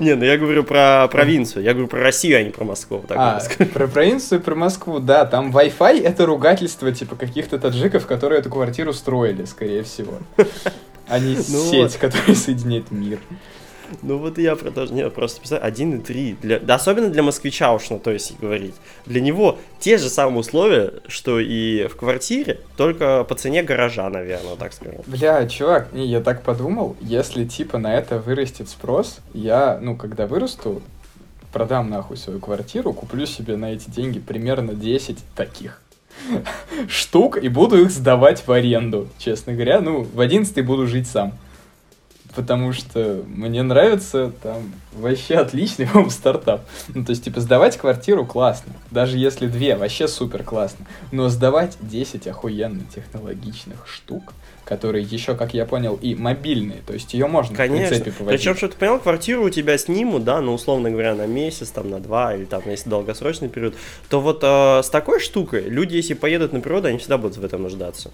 Не, 0.00 0.14
ну 0.14 0.24
я 0.24 0.38
говорю 0.38 0.64
про 0.64 1.06
провинцию, 1.08 1.64
я 1.64 1.72
говорю 1.72 1.86
про 1.88 2.00
Россию, 2.00 2.38
а 2.38 2.42
не 2.42 2.50
про 2.50 2.64
Москву. 2.64 3.04
Так 3.06 3.16
а, 3.18 3.40
про 3.74 3.86
провинцию, 3.86 4.40
про 4.40 4.54
Москву, 4.54 5.00
да, 5.00 5.26
там 5.26 5.50
Wi-Fi 5.50 6.02
это 6.02 6.24
ругательство, 6.24 6.90
типа, 6.92 7.14
каких-то 7.16 7.58
таджиков, 7.58 8.06
которые 8.06 8.40
эту 8.40 8.48
квартиру 8.48 8.92
строили, 8.94 9.44
скорее 9.44 9.82
всего. 9.82 10.14
А 11.08 11.18
не 11.18 11.34
Ну 11.48 11.70
сеть, 11.70 11.92
вот. 11.92 11.96
которая 11.96 12.34
соединяет 12.34 12.90
мир. 12.90 13.18
Ну 14.02 14.18
вот 14.18 14.38
и 14.38 14.42
я 14.42 14.56
про 14.56 14.70
то 14.70 14.86
же, 14.86 14.94
нет, 14.94 15.12
просто 15.12 15.40
представь, 15.40 15.62
1,3, 15.62 16.36
для, 16.40 16.58
да, 16.58 16.76
особенно 16.76 17.08
для 17.08 17.22
москвича 17.22 17.72
уж, 17.72 17.90
ну 17.90 17.98
то 17.98 18.10
есть 18.10 18.38
говорить. 18.40 18.74
Для 19.06 19.20
него 19.20 19.58
те 19.78 19.98
же 19.98 20.08
самые 20.08 20.40
условия, 20.40 20.94
что 21.08 21.38
и 21.38 21.86
в 21.86 21.96
квартире, 21.96 22.60
только 22.76 23.24
по 23.24 23.34
цене 23.34 23.62
гаража, 23.62 24.08
наверное, 24.08 24.56
так 24.56 24.72
скажем. 24.72 25.00
Бля, 25.06 25.46
чувак, 25.48 25.92
не, 25.92 26.06
я 26.06 26.20
так 26.20 26.42
подумал, 26.42 26.96
если 27.00 27.44
типа 27.44 27.78
на 27.78 27.94
это 27.94 28.18
вырастет 28.18 28.68
спрос, 28.68 29.18
я, 29.34 29.78
ну, 29.80 29.96
когда 29.96 30.26
вырасту, 30.26 30.82
продам 31.52 31.90
нахуй 31.90 32.16
свою 32.16 32.40
квартиру, 32.40 32.92
куплю 32.92 33.26
себе 33.26 33.56
на 33.56 33.72
эти 33.72 33.90
деньги 33.90 34.18
примерно 34.18 34.74
10 34.74 35.18
таких 35.36 35.80
штук 36.88 37.36
и 37.36 37.48
буду 37.48 37.82
их 37.82 37.90
сдавать 37.90 38.46
в 38.46 38.52
аренду, 38.52 39.08
честно 39.18 39.52
говоря. 39.52 39.80
Ну, 39.80 40.02
в 40.02 40.20
11 40.20 40.64
буду 40.64 40.86
жить 40.86 41.06
сам. 41.06 41.34
Потому 42.34 42.72
что 42.72 43.22
мне 43.26 43.62
нравится 43.62 44.32
там 44.42 44.72
вообще 44.92 45.36
отличный 45.36 45.84
вам 45.92 46.10
стартап. 46.10 46.66
Ну, 46.94 47.04
то 47.04 47.10
есть, 47.10 47.24
типа, 47.24 47.40
сдавать 47.40 47.76
квартиру 47.76 48.24
классно. 48.24 48.72
Даже 48.90 49.18
если 49.18 49.46
две, 49.46 49.76
вообще 49.76 50.08
супер 50.08 50.42
классно. 50.42 50.86
Но 51.10 51.28
сдавать 51.28 51.76
10 51.80 52.26
охуенно 52.26 52.82
технологичных 52.94 53.86
штук, 53.86 54.32
которые 54.64 55.04
еще, 55.04 55.34
как 55.34 55.54
я 55.54 55.66
понял, 55.66 55.98
и 56.00 56.14
мобильные. 56.14 56.80
То 56.86 56.94
есть 56.94 57.12
ее 57.12 57.26
можно 57.26 57.54
в 57.54 57.56
Конечно. 57.56 57.88
прицепе 57.88 58.12
повозить. 58.12 58.40
Причем, 58.40 58.56
что 58.56 58.68
ты 58.68 58.76
понял, 58.76 58.98
квартиру 58.98 59.44
у 59.44 59.50
тебя 59.50 59.76
снимут, 59.76 60.24
да, 60.24 60.40
ну, 60.40 60.54
условно 60.54 60.90
говоря, 60.90 61.14
на 61.14 61.26
месяц, 61.26 61.70
там, 61.70 61.90
на 61.90 62.00
два, 62.00 62.34
или 62.34 62.44
там, 62.44 62.62
если 62.66 62.88
долгосрочный 62.88 63.48
период, 63.48 63.74
то 64.08 64.20
вот 64.20 64.40
э, 64.42 64.82
с 64.82 64.88
такой 64.88 65.20
штукой 65.20 65.68
люди, 65.68 65.96
если 65.96 66.14
поедут 66.14 66.52
на 66.52 66.60
природу, 66.60 66.88
они 66.88 66.98
всегда 66.98 67.18
будут 67.18 67.36
в 67.36 67.44
этом 67.44 67.62
нуждаться. 67.62 68.10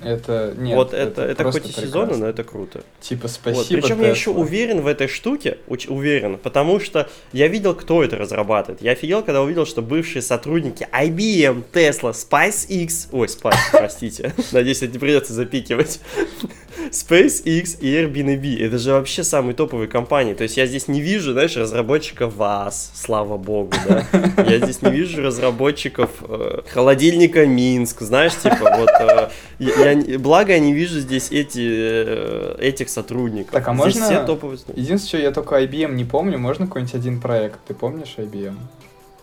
Это, 0.00 0.54
нет, 0.56 0.76
вот 0.76 0.94
это, 0.94 1.22
это, 1.22 1.42
просто 1.42 1.60
хоть 1.62 1.70
и 1.70 1.80
сезонно, 1.80 2.16
но 2.16 2.28
это 2.28 2.44
круто. 2.44 2.82
Типа, 3.00 3.22
Вот, 3.22 3.30
спасибо, 3.32 3.82
Причем 3.82 4.00
я 4.00 4.10
еще 4.10 4.30
уверен 4.30 4.80
в 4.80 4.86
этой 4.86 5.08
штуке, 5.08 5.58
уч- 5.66 5.90
уверен, 5.90 6.38
потому 6.38 6.78
что 6.78 7.08
я 7.32 7.48
видел, 7.48 7.74
кто 7.74 8.04
это 8.04 8.16
разрабатывает. 8.16 8.80
Я 8.80 8.92
офигел, 8.92 9.22
когда 9.22 9.42
увидел, 9.42 9.66
что 9.66 9.82
бывшие 9.82 10.22
сотрудники 10.22 10.86
IBM, 10.92 11.64
Tesla, 11.72 12.12
SpaceX, 12.12 13.08
ой, 13.10 13.26
Spice, 13.26 13.56
простите, 13.72 14.34
надеюсь, 14.52 14.82
это 14.82 14.92
не 14.92 14.98
придется 14.98 15.32
запикивать, 15.32 16.00
SpaceX 16.90 17.80
и 17.80 17.92
Airbnb, 17.92 18.64
это 18.64 18.78
же 18.78 18.92
вообще 18.92 19.24
самые 19.24 19.54
топовые 19.54 19.88
компании. 19.88 20.34
То 20.34 20.44
есть 20.44 20.56
я 20.56 20.66
здесь 20.66 20.86
не 20.88 21.00
вижу, 21.00 21.32
знаешь, 21.32 21.56
разработчиков 21.56 22.34
ВАЗ, 22.36 22.92
слава 22.94 23.36
богу, 23.36 23.72
да. 23.86 24.06
Я 24.46 24.58
здесь 24.58 24.80
не 24.82 24.90
вижу 24.90 25.22
разработчиков 25.22 26.10
э, 26.22 26.62
холодильника 26.72 27.46
Минск, 27.46 28.02
знаешь, 28.02 28.34
типа 28.36 28.76
вот. 28.78 28.90
э, 29.00 29.28
я, 29.58 29.87
я 29.90 30.18
благо 30.18 30.52
я 30.52 30.58
не 30.58 30.72
вижу 30.72 30.98
здесь 31.00 31.30
эти 31.30 31.60
э, 31.60 32.56
этих 32.58 32.88
сотрудников. 32.88 33.52
Так, 33.52 33.68
а 33.68 33.72
Здесь 33.72 33.84
можно- 33.96 34.04
все 34.06 34.24
топовые. 34.24 34.58
Единственное, 34.74 35.08
что 35.08 35.18
я 35.18 35.30
только 35.32 35.56
IBM 35.62 35.94
не 35.94 36.04
помню, 36.04 36.38
можно 36.38 36.66
какой-нибудь 36.66 36.94
один 36.94 37.20
проект? 37.20 37.58
Ты 37.66 37.74
помнишь 37.74 38.14
IBM? 38.16 38.56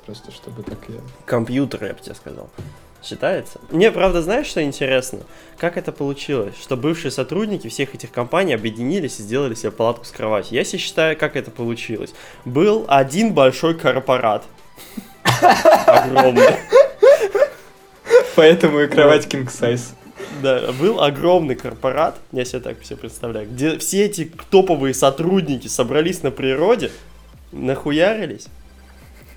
Просто 0.06 0.32
чтобы 0.32 0.64
так 0.64 0.78
я... 0.88 1.00
Компьютер, 1.26 1.86
я 1.86 1.94
бы 1.94 2.00
тебе 2.00 2.16
сказал. 2.16 2.50
Считается? 3.04 3.60
Мне, 3.70 3.92
правда, 3.92 4.22
знаешь, 4.22 4.48
что 4.48 4.64
интересно? 4.64 5.20
Как 5.58 5.78
это 5.78 5.92
получилось? 5.92 6.56
Что 6.60 6.76
бывшие 6.76 7.12
сотрудники 7.12 7.68
всех 7.68 7.94
этих 7.94 8.12
компаний 8.12 8.54
объединились 8.54 9.20
и 9.20 9.24
сделали 9.24 9.54
себе 9.54 9.72
палатку 9.72 10.06
с 10.06 10.12
кроватью. 10.12 10.56
Я 10.56 10.64
себе 10.64 10.80
считаю, 10.80 11.16
как 11.18 11.36
это 11.36 11.52
получилось. 11.52 12.14
Был 12.46 12.86
один 12.88 13.34
большой 13.34 13.76
корпорат. 13.76 14.44
Огромный. 15.86 16.56
Поэтому 18.36 18.80
и 18.82 18.88
кровать 18.88 19.26
king 19.28 19.46
size. 19.46 19.94
Да, 20.46 20.72
был 20.74 21.02
огромный 21.02 21.56
корпорат, 21.56 22.18
я 22.32 22.46
себе 22.46 22.60
так 22.60 22.80
все 22.80 22.96
представляю, 22.96 23.50
где 23.50 23.80
все 23.80 24.06
эти 24.06 24.32
топовые 24.52 24.94
сотрудники 24.94 25.68
собрались 25.68 26.22
на 26.22 26.30
природе, 26.30 26.92
нахуярились, 27.52 28.46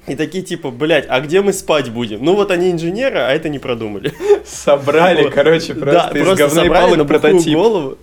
и 0.07 0.17
такие 0.17 0.45
типа, 0.45 0.71
блядь, 0.71 1.07
а 1.09 1.21
где 1.21 1.41
мы 1.41 1.55
спать 1.55 1.89
будем? 1.89 2.23
Ну 2.23 2.35
вот 2.35 2.51
они 2.51 2.71
инженеры, 2.71 3.21
а 3.21 3.31
это 3.31 3.49
не 3.49 3.59
продумали. 3.59 4.13
Собрали, 4.45 5.31
короче, 5.31 5.73
просто 5.75 6.11
да, 6.13 6.19
из 6.19 6.27
просто 6.27 6.47
говна 6.47 6.67
и 6.67 6.69
палок 6.69 7.09
прототип. 7.09 7.55
голову. 7.55 7.99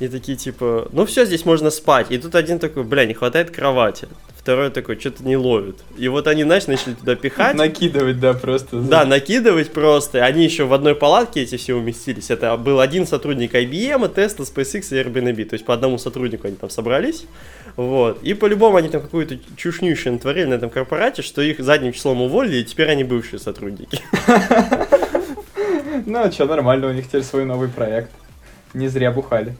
И 0.00 0.08
такие 0.08 0.36
типа, 0.36 0.88
ну 0.92 1.04
все, 1.06 1.24
здесь 1.24 1.44
можно 1.44 1.70
спать. 1.70 2.10
И 2.10 2.18
тут 2.18 2.34
один 2.34 2.58
такой, 2.58 2.84
бля, 2.84 3.04
не 3.04 3.14
хватает 3.14 3.50
кровати. 3.50 4.08
Второй 4.36 4.70
такой, 4.70 5.00
что-то 5.00 5.24
не 5.24 5.38
ловит. 5.38 5.76
И 5.96 6.06
вот 6.08 6.26
они, 6.26 6.42
знаешь, 6.42 6.66
начали 6.66 6.92
туда 6.92 7.14
пихать. 7.14 7.56
Накидывать, 7.56 8.20
да, 8.20 8.34
просто. 8.34 8.78
Да, 8.80 9.06
накидывать 9.06 9.72
просто. 9.72 10.22
Они 10.22 10.44
еще 10.44 10.64
в 10.64 10.74
одной 10.74 10.94
палатке 10.94 11.42
эти 11.42 11.56
все 11.56 11.74
уместились. 11.74 12.30
Это 12.30 12.54
был 12.58 12.80
один 12.80 13.06
сотрудник 13.06 13.54
IBM, 13.54 14.14
Tesla, 14.14 14.40
SpaceX 14.40 14.88
и 14.90 15.02
Airbnb. 15.02 15.44
То 15.46 15.54
есть 15.54 15.64
по 15.64 15.72
одному 15.72 15.96
сотруднику 15.96 16.46
они 16.46 16.56
там 16.56 16.68
собрались. 16.68 17.24
Вот. 17.76 18.22
И 18.22 18.34
по-любому 18.34 18.76
они 18.76 18.88
там 18.88 19.00
какую-то 19.00 19.38
чушнющую 19.56 20.12
натворили 20.12 20.46
на 20.46 20.54
этом 20.54 20.68
корпорате, 20.68 21.22
что 21.22 21.40
их 21.40 21.60
задним 21.60 21.92
числом 21.92 22.20
уволили, 22.20 22.58
и 22.58 22.64
теперь 22.64 22.90
они 22.90 23.04
бывшие 23.04 23.40
сотрудники. 23.40 24.00
Ну, 26.06 26.18
а 26.18 26.30
что, 26.30 26.44
нормально, 26.44 26.88
у 26.88 26.92
них 26.92 27.06
теперь 27.06 27.22
свой 27.22 27.44
новый 27.44 27.68
проект. 27.68 28.10
Не 28.74 28.88
зря 28.88 29.12
бухали. 29.12 29.54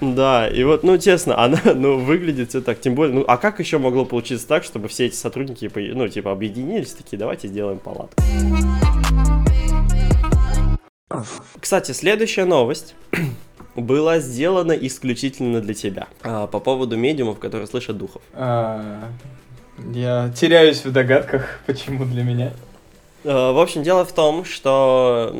Да, 0.00 0.46
и 0.48 0.62
вот, 0.64 0.82
ну, 0.82 0.98
честно, 0.98 1.38
она, 1.42 1.60
ну, 1.74 1.98
выглядит 1.98 2.50
все 2.50 2.60
так, 2.60 2.80
тем 2.80 2.94
более, 2.94 3.14
ну, 3.14 3.24
а 3.26 3.36
как 3.36 3.60
еще 3.60 3.78
могло 3.78 4.04
получиться 4.04 4.46
так, 4.46 4.64
чтобы 4.64 4.88
все 4.88 5.06
эти 5.06 5.14
сотрудники, 5.14 5.70
ну, 5.94 6.08
типа, 6.08 6.32
объединились, 6.32 6.92
такие, 6.92 7.18
давайте 7.18 7.48
сделаем 7.48 7.78
палатку. 7.78 8.22
Кстати, 11.60 11.92
следующая 11.92 12.44
новость 12.44 12.94
была 13.74 14.18
сделана 14.18 14.72
исключительно 14.72 15.60
для 15.60 15.74
тебя. 15.74 16.08
А, 16.22 16.46
по 16.46 16.60
поводу 16.60 16.96
медиумов, 16.96 17.38
которые 17.38 17.66
слышат 17.66 17.96
духов. 17.96 18.22
А, 18.34 19.08
Я 19.92 20.30
теряюсь 20.34 20.84
в 20.84 20.92
догадках, 20.92 21.60
почему 21.66 22.04
для 22.04 22.22
меня. 22.22 22.52
Э, 23.26 23.50
В 23.52 23.58
общем, 23.58 23.82
дело 23.82 24.04
в 24.04 24.12
том, 24.12 24.44
что 24.44 25.32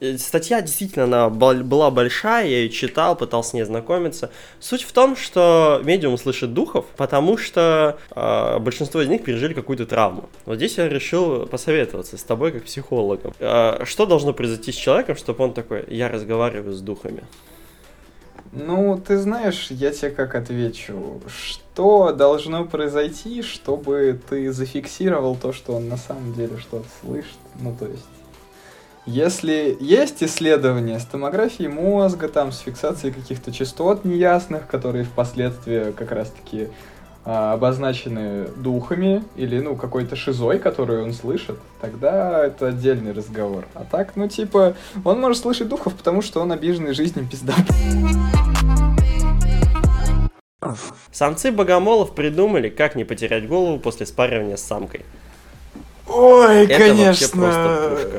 м, 0.00 0.18
статья 0.18 0.60
действительно 0.60 1.04
она 1.04 1.30
была 1.30 1.90
большая, 1.90 2.46
я 2.46 2.58
ее 2.58 2.68
читал, 2.68 3.16
пытался 3.16 3.50
с 3.50 3.52
ней 3.54 3.62
знакомиться. 3.62 4.30
Суть 4.60 4.82
в 4.82 4.92
том, 4.92 5.16
что 5.16 5.80
медиум 5.82 6.18
слышит 6.18 6.52
духов, 6.52 6.84
потому 6.98 7.38
что 7.38 7.98
э, 8.14 8.58
большинство 8.58 9.00
из 9.00 9.08
них 9.08 9.24
пережили 9.24 9.54
какую-то 9.54 9.86
травму. 9.86 10.28
Вот 10.44 10.56
здесь 10.56 10.76
я 10.76 10.88
решил 10.88 11.46
посоветоваться 11.46 12.18
с 12.18 12.22
тобой 12.22 12.52
как 12.52 12.64
психологом. 12.64 13.32
Э, 13.38 13.84
что 13.86 14.04
должно 14.04 14.34
произойти 14.34 14.70
с 14.70 14.76
человеком, 14.76 15.16
чтобы 15.16 15.42
он 15.44 15.54
такой, 15.54 15.84
я 15.88 16.08
разговариваю 16.08 16.74
с 16.74 16.80
духами? 16.82 17.22
Ну, 18.52 19.00
ты 19.04 19.16
знаешь, 19.18 19.68
я 19.70 19.92
тебе 19.92 20.10
как 20.10 20.34
отвечу. 20.34 21.20
Что 21.28 22.12
должно 22.12 22.64
произойти, 22.64 23.42
чтобы 23.42 24.18
ты 24.28 24.52
зафиксировал 24.52 25.36
то, 25.36 25.52
что 25.52 25.74
он 25.74 25.88
на 25.88 25.96
самом 25.96 26.34
деле 26.34 26.58
что-то 26.58 26.86
слышит? 27.00 27.38
Ну, 27.60 27.74
то 27.78 27.86
есть... 27.86 28.06
Если 29.06 29.76
есть 29.80 30.22
исследования 30.22 30.98
с 30.98 31.04
томографией 31.04 31.68
мозга, 31.68 32.28
там, 32.28 32.52
с 32.52 32.58
фиксацией 32.58 33.14
каких-то 33.14 33.50
частот 33.50 34.04
неясных, 34.04 34.66
которые 34.66 35.04
впоследствии 35.04 35.92
как 35.92 36.12
раз-таки 36.12 36.68
а, 37.24 37.54
обозначены 37.54 38.48
духами 38.56 39.24
или, 39.36 39.60
ну, 39.60 39.76
какой-то 39.76 40.16
шизой, 40.16 40.58
которую 40.58 41.04
он 41.04 41.12
слышит, 41.12 41.58
тогда 41.80 42.46
это 42.46 42.68
отдельный 42.68 43.12
разговор. 43.12 43.66
А 43.74 43.84
так, 43.84 44.16
ну, 44.16 44.28
типа, 44.28 44.74
он 45.04 45.20
может 45.20 45.42
слышать 45.42 45.68
духов, 45.68 45.94
потому 45.94 46.22
что 46.22 46.40
он 46.40 46.52
обиженный 46.52 46.92
жизнью 46.92 47.26
пизда. 47.30 47.54
Самцы 51.10 51.50
богомолов 51.52 52.14
придумали, 52.14 52.68
как 52.68 52.94
не 52.94 53.04
потерять 53.04 53.48
голову 53.48 53.78
после 53.78 54.06
спаривания 54.06 54.56
с 54.56 54.62
самкой. 54.62 55.04
Ой, 56.06 56.64
Это 56.64 56.78
конечно, 56.78 57.46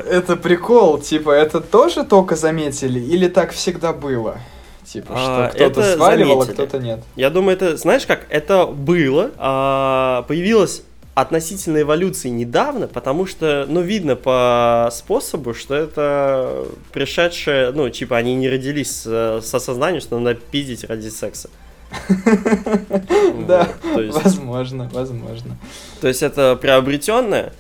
это 0.09 0.37
прикол. 0.37 0.99
Типа, 0.99 1.31
это 1.31 1.59
тоже 1.59 2.03
только 2.03 2.35
заметили 2.35 2.99
или 2.99 3.27
так 3.27 3.51
всегда 3.51 3.93
было? 3.93 4.39
Типа, 4.85 5.13
А, 5.15 5.49
что 5.49 5.55
кто-то 5.55 5.81
это 5.81 5.95
сваливал, 5.95 6.41
а 6.41 6.45
кто-то 6.45 6.79
нет. 6.79 7.01
Я 7.15 7.29
думаю, 7.29 7.55
это, 7.55 7.77
знаешь 7.77 8.05
как, 8.05 8.25
это 8.29 8.65
было, 8.65 9.31
а, 9.37 10.23
появилось 10.27 10.83
относительно 11.13 11.81
эволюции 11.81 12.29
недавно, 12.29 12.87
потому 12.87 13.25
что, 13.25 13.65
ну, 13.67 13.81
видно 13.81 14.15
по 14.15 14.89
способу, 14.91 15.53
что 15.53 15.75
это 15.75 16.65
пришедшие, 16.93 17.71
ну, 17.71 17.89
типа, 17.89 18.17
они 18.17 18.33
не 18.35 18.49
родились 18.49 19.01
с, 19.01 19.41
с 19.41 19.53
осознанием, 19.53 20.01
что 20.01 20.17
надо 20.17 20.39
пиздить 20.39 20.85
ради 20.85 21.09
секса. 21.09 21.49
Да, 23.47 23.67
возможно, 23.93 24.89
возможно. 24.93 25.57
То 25.99 26.07
есть 26.07 26.23
это 26.23 26.55
приобретенное 26.55 27.53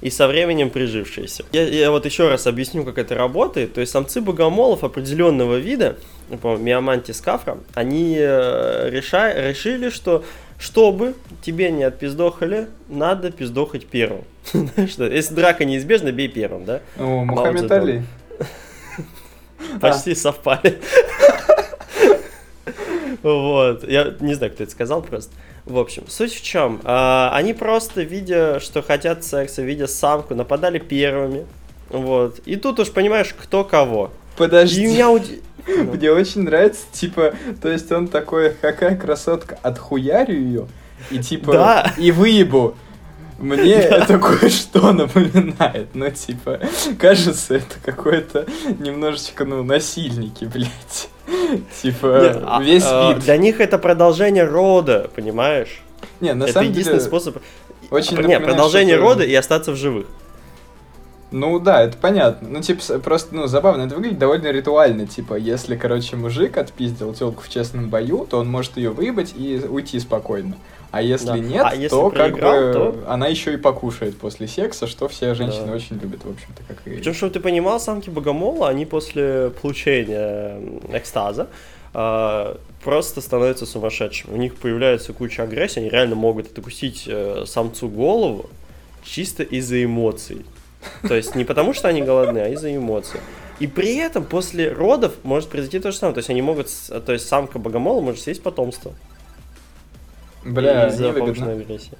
и 0.00 0.10
со 0.10 0.26
временем 0.26 0.70
прижившееся. 0.70 1.44
Я, 1.52 1.68
я 1.68 1.90
вот 1.90 2.04
еще 2.06 2.28
раз 2.28 2.46
объясню, 2.46 2.84
как 2.84 2.98
это 2.98 3.14
работает. 3.14 3.74
То 3.74 3.80
есть 3.80 3.92
самцы 3.92 4.20
богомолов 4.20 4.84
определенного 4.84 5.56
вида, 5.56 5.96
по 6.40 6.56
Миамантис 6.56 7.20
кафра, 7.20 7.58
они 7.74 8.16
э, 8.18 8.90
реша- 8.90 9.48
решили, 9.50 9.90
что 9.90 10.24
чтобы 10.58 11.14
тебе 11.42 11.70
не 11.70 11.82
отпиздохали, 11.82 12.68
надо 12.88 13.30
пиздохать 13.32 13.86
первым. 13.86 14.24
Что, 14.88 15.06
Если 15.06 15.34
драка 15.34 15.64
неизбежна, 15.64 16.12
бей 16.12 16.28
первым, 16.28 16.64
да? 16.64 16.80
О, 16.98 17.24
Мухаммед. 17.24 17.70
Али. 17.70 18.04
Почти 19.80 20.14
совпали. 20.14 20.78
Вот. 23.22 23.88
Я 23.88 24.14
не 24.20 24.34
знаю, 24.34 24.52
кто 24.52 24.62
это 24.62 24.72
сказал 24.72 25.02
просто. 25.02 25.32
В 25.64 25.78
общем, 25.78 26.04
суть 26.08 26.32
в 26.34 26.42
чем? 26.42 26.80
А, 26.84 27.30
они 27.34 27.52
просто, 27.54 28.02
видя, 28.02 28.58
что 28.60 28.82
хотят 28.82 29.24
секса, 29.24 29.62
видя 29.62 29.86
самку, 29.86 30.34
нападали 30.34 30.78
первыми. 30.78 31.46
Вот. 31.88 32.40
И 32.46 32.56
тут 32.56 32.80
уж 32.80 32.90
понимаешь, 32.90 33.34
кто 33.38 33.64
кого. 33.64 34.06
И 34.34 34.38
Подожди. 34.38 34.86
меня 34.86 35.10
уди-. 35.10 35.42
Мне 35.66 36.10
очень 36.10 36.42
нравится, 36.42 36.82
типа, 36.92 37.34
то 37.60 37.68
есть 37.68 37.90
он 37.92 38.08
такой, 38.08 38.50
какая 38.60 38.96
красотка, 38.96 39.58
отхуярю 39.62 40.34
ее, 40.34 40.66
и 41.10 41.18
типа, 41.18 41.52
Да. 41.52 41.94
и 41.98 42.10
выебу. 42.10 42.74
Мне 43.38 43.74
это 43.74 44.18
кое-что 44.18 44.92
напоминает, 44.92 45.88
ну, 45.94 46.10
типа, 46.10 46.60
кажется, 46.98 47.56
это 47.56 47.74
какое-то 47.84 48.46
немножечко, 48.78 49.44
ну, 49.44 49.62
насильники, 49.62 50.44
блядь. 50.44 51.08
Типа, 51.82 52.42
а, 52.46 52.62
весь 52.62 52.84
а, 52.86 53.12
вид. 53.12 53.22
Для 53.24 53.36
них 53.36 53.60
это 53.60 53.78
продолжение 53.78 54.44
рода, 54.44 55.10
понимаешь? 55.14 55.82
Не, 56.20 56.34
на 56.34 56.44
это 56.44 56.54
самом 56.54 56.68
единственный 56.68 56.98
деле, 56.98 57.06
способ. 57.06 57.36
очень 57.90 58.12
Не, 58.12 58.16
напоминает 58.16 58.44
продолжение 58.44 58.96
рода 58.96 59.24
и 59.24 59.34
остаться 59.34 59.72
в 59.72 59.76
живых. 59.76 60.06
Ну 61.32 61.58
да, 61.58 61.82
это 61.82 61.96
понятно. 61.96 62.48
Ну, 62.50 62.60
типа, 62.60 62.98
просто, 62.98 63.34
ну, 63.34 63.46
забавно, 63.46 63.82
это 63.82 63.94
выглядит 63.94 64.18
довольно 64.18 64.48
ритуально. 64.48 65.06
Типа, 65.06 65.34
если, 65.34 65.76
короче, 65.76 66.16
мужик 66.16 66.58
отпиздил 66.58 67.14
телку 67.14 67.42
в 67.42 67.48
честном 67.48 67.88
бою, 67.88 68.26
то 68.28 68.38
он 68.38 68.50
может 68.50 68.76
ее 68.76 68.90
выебать 68.90 69.32
и 69.34 69.62
уйти 69.66 69.98
спокойно. 69.98 70.56
А 70.92 71.00
если 71.00 71.26
Да. 71.26 71.38
нет, 71.38 71.64
А 71.66 71.74
если 71.74 71.88
то 71.88 72.10
как 72.10 72.32
проиграл, 72.32 72.52
бы 72.52 72.72
то- 72.72 73.10
она 73.10 73.26
еще 73.26 73.54
и 73.54 73.56
покушает 73.56 74.16
после 74.18 74.46
секса, 74.46 74.86
что 74.86 75.08
все 75.08 75.34
женщины 75.34 75.66
Да. 75.68 75.72
очень 75.72 75.98
любят, 75.98 76.22
в 76.24 76.30
общем-то, 76.30 76.62
как 76.68 76.86
и... 76.86 76.96
Причем, 76.96 77.14
чтобы 77.14 77.32
ты 77.32 77.40
понимал, 77.40 77.80
самки 77.80 78.10
богомола, 78.10 78.68
они 78.68 78.84
после 78.84 79.50
получения 79.60 80.58
экстаза 80.92 81.48
а, 81.94 82.58
просто 82.84 83.20
становятся 83.20 83.66
сумасшедшими. 83.66 84.32
У 84.34 84.36
них 84.36 84.54
появляется 84.56 85.12
куча 85.12 85.42
агрессии, 85.42 85.80
они 85.80 85.88
реально 85.88 86.14
могут 86.14 86.46
откусить 86.56 87.04
э, 87.06 87.44
самцу 87.46 87.88
голову 87.88 88.48
чисто 89.02 89.42
из-за 89.42 89.82
эмоций. 89.84 90.44
То 91.06 91.14
есть 91.14 91.34
не 91.34 91.44
потому, 91.44 91.72
что 91.74 91.88
они 91.88 92.02
голодны, 92.02 92.38
а 92.38 92.48
из-за 92.48 92.74
эмоций. 92.74 93.20
И 93.60 93.66
при 93.66 93.96
этом 93.96 94.24
после 94.24 94.72
родов 94.72 95.12
может 95.22 95.48
произойти 95.48 95.78
то 95.78 95.90
же 95.92 95.96
самое. 95.98 96.14
То 96.14 96.18
есть 96.18 96.30
они 96.30 96.42
могут, 96.42 96.68
то 97.06 97.12
есть 97.12 97.28
самка 97.28 97.58
богомола 97.58 98.00
может 98.00 98.20
съесть 98.22 98.42
потомство. 98.42 98.92
Бля, 100.44 100.88
из-за 100.88 101.12
повышенной 101.12 101.62
агрессии. 101.62 101.92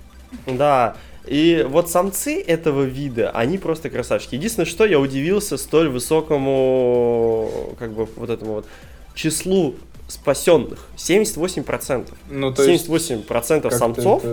Да. 0.47 0.97
И 1.27 1.65
вот 1.69 1.89
самцы 1.89 2.43
этого 2.43 2.83
вида, 2.83 3.31
они 3.31 3.59
просто 3.59 3.91
красавчики. 3.91 4.35
Единственное, 4.35 4.67
что 4.67 4.85
я 4.85 4.99
удивился 4.99 5.57
столь 5.57 5.89
высокому, 5.89 7.77
как 7.79 7.93
бы, 7.93 8.09
вот 8.17 8.29
этому 8.29 8.55
вот 8.55 8.67
числу 9.15 9.77
спасенных. 10.09 10.87
78%. 10.97 12.09
Ну, 12.29 12.53
то 12.53 12.65
есть, 12.65 12.89
78% 12.89 13.61
как-то 13.61 13.71
самцов 13.71 14.25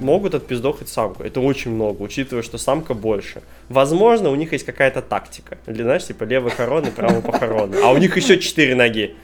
могут 0.00 0.34
отпиздохать 0.34 0.88
самку. 0.88 1.22
Это 1.22 1.40
очень 1.40 1.70
много, 1.70 2.02
учитывая, 2.02 2.42
что 2.42 2.58
самка 2.58 2.94
больше. 2.94 3.42
Возможно, 3.68 4.30
у 4.30 4.34
них 4.34 4.52
есть 4.52 4.66
какая-то 4.66 5.00
тактика. 5.00 5.58
Или, 5.66 5.82
знаешь, 5.82 6.04
типа 6.04 6.24
левый 6.24 6.50
хорон 6.50 6.86
и 6.86 6.90
правый 6.90 7.22
похорон. 7.22 7.72
А 7.82 7.92
у 7.92 7.98
них 7.98 8.16
еще 8.16 8.38
четыре 8.38 8.74
ноги. 8.74 9.14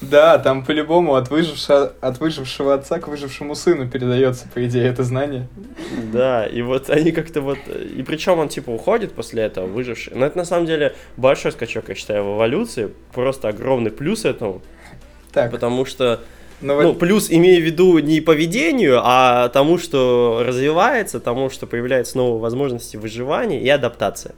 Да, 0.00 0.38
там 0.38 0.64
по-любому 0.64 1.14
от 1.14 1.30
выжившего, 1.30 1.92
от 2.00 2.20
выжившего 2.20 2.74
отца 2.74 2.98
к 2.98 3.08
выжившему 3.08 3.54
сыну 3.54 3.88
передается, 3.88 4.46
по 4.52 4.64
идее, 4.66 4.88
это 4.88 5.02
знание. 5.02 5.48
Да, 6.12 6.46
и 6.46 6.60
вот 6.62 6.90
они 6.90 7.12
как-то 7.12 7.40
вот... 7.40 7.58
И 7.68 8.02
причем 8.02 8.38
он 8.38 8.48
типа 8.48 8.70
уходит 8.70 9.12
после 9.12 9.44
этого, 9.44 9.66
выживший. 9.66 10.12
Но 10.14 10.26
это 10.26 10.36
на 10.36 10.44
самом 10.44 10.66
деле 10.66 10.94
большой 11.16 11.52
скачок, 11.52 11.88
я 11.88 11.94
считаю, 11.94 12.24
в 12.24 12.36
эволюции. 12.36 12.92
Просто 13.14 13.48
огромный 13.48 13.90
плюс 13.90 14.24
этому. 14.24 14.60
Так, 15.32 15.50
Потому 15.50 15.86
что... 15.86 16.20
ну, 16.60 16.80
Ну, 16.80 16.88
вот, 16.88 16.98
плюс 16.98 17.30
имею 17.30 17.62
в 17.62 17.64
виду 17.64 17.98
не 17.98 18.20
поведению, 18.20 19.00
а 19.02 19.48
тому, 19.48 19.78
что 19.78 20.42
развивается, 20.46 21.20
тому, 21.20 21.50
что 21.50 21.66
появляются 21.66 22.18
новые 22.18 22.40
возможности 22.40 22.96
выживания 22.96 23.60
и 23.62 23.68
адаптация. 23.68 24.34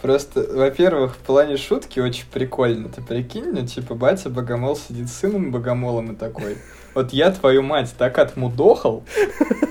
Просто, 0.00 0.46
во-первых, 0.52 1.14
в 1.14 1.18
плане 1.18 1.56
шутки 1.56 2.00
очень 2.00 2.26
прикольно. 2.32 2.88
Ты 2.88 3.02
прикинь, 3.02 3.52
ну, 3.52 3.66
типа, 3.66 3.94
батя 3.94 4.30
богомол 4.30 4.76
сидит 4.76 5.08
с 5.08 5.14
сыном 5.14 5.50
богомолом 5.52 6.12
и 6.12 6.16
такой. 6.16 6.58
Вот 6.94 7.12
я 7.12 7.30
твою 7.30 7.62
мать 7.62 7.94
так 7.98 8.18
отмудохал 8.18 9.04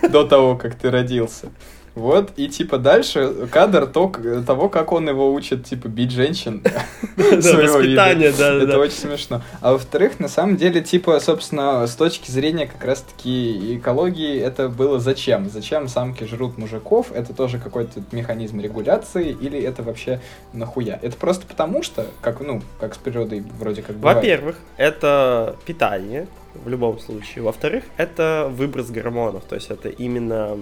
до 0.09 0.26
того, 0.28 0.55
как 0.55 0.76
ты 0.76 0.91
родился. 0.91 1.49
Вот, 1.95 2.31
и 2.35 2.49
типа 2.49 2.77
дальше 2.77 3.47
кадр 3.51 3.87
то, 3.87 4.11
того, 4.45 4.67
как 4.69 4.91
он 4.91 5.07
его 5.07 5.33
учит, 5.33 5.65
типа, 5.65 5.87
бить 5.87 6.11
женщин. 6.11 6.61
Да, 7.15 7.53
воспитание, 7.53 8.31
да, 8.31 8.59
да, 8.59 8.63
Это 8.63 8.79
очень 8.79 8.95
смешно. 8.95 9.41
А 9.61 9.73
во-вторых, 9.73 10.19
на 10.19 10.27
самом 10.27 10.57
деле, 10.57 10.81
типа, 10.81 11.19
собственно, 11.19 11.87
с 11.87 11.95
точки 11.95 12.29
зрения 12.29 12.67
как 12.67 12.83
раз-таки 12.83 13.77
экологии, 13.77 14.39
это 14.39 14.69
было 14.69 14.99
зачем? 14.99 15.49
Зачем 15.49 15.87
самки 15.87 16.25
жрут 16.25 16.57
мужиков? 16.57 17.11
Это 17.13 17.33
тоже 17.33 17.57
какой-то 17.57 18.01
механизм 18.11 18.59
регуляции 18.59 19.35
или 19.39 19.61
это 19.61 19.83
вообще 19.83 20.19
нахуя? 20.53 20.99
Это 21.01 21.15
просто 21.15 21.45
потому 21.47 21.83
что, 21.83 22.05
как, 22.21 22.41
ну, 22.41 22.61
как 22.79 22.95
с 22.95 22.97
природой 22.97 23.43
вроде 23.59 23.81
как 23.81 23.95
бывает. 23.95 24.17
Во-первых, 24.17 24.57
это 24.77 25.55
питание 25.65 26.27
в 26.64 26.70
любом 26.70 26.99
случае. 26.99 27.43
Во-вторых, 27.43 27.84
это 27.97 28.51
выброс 28.51 28.89
гормонов. 28.89 29.43
То 29.43 29.56
есть 29.56 29.70
это 29.70 29.89
именно 29.89 30.58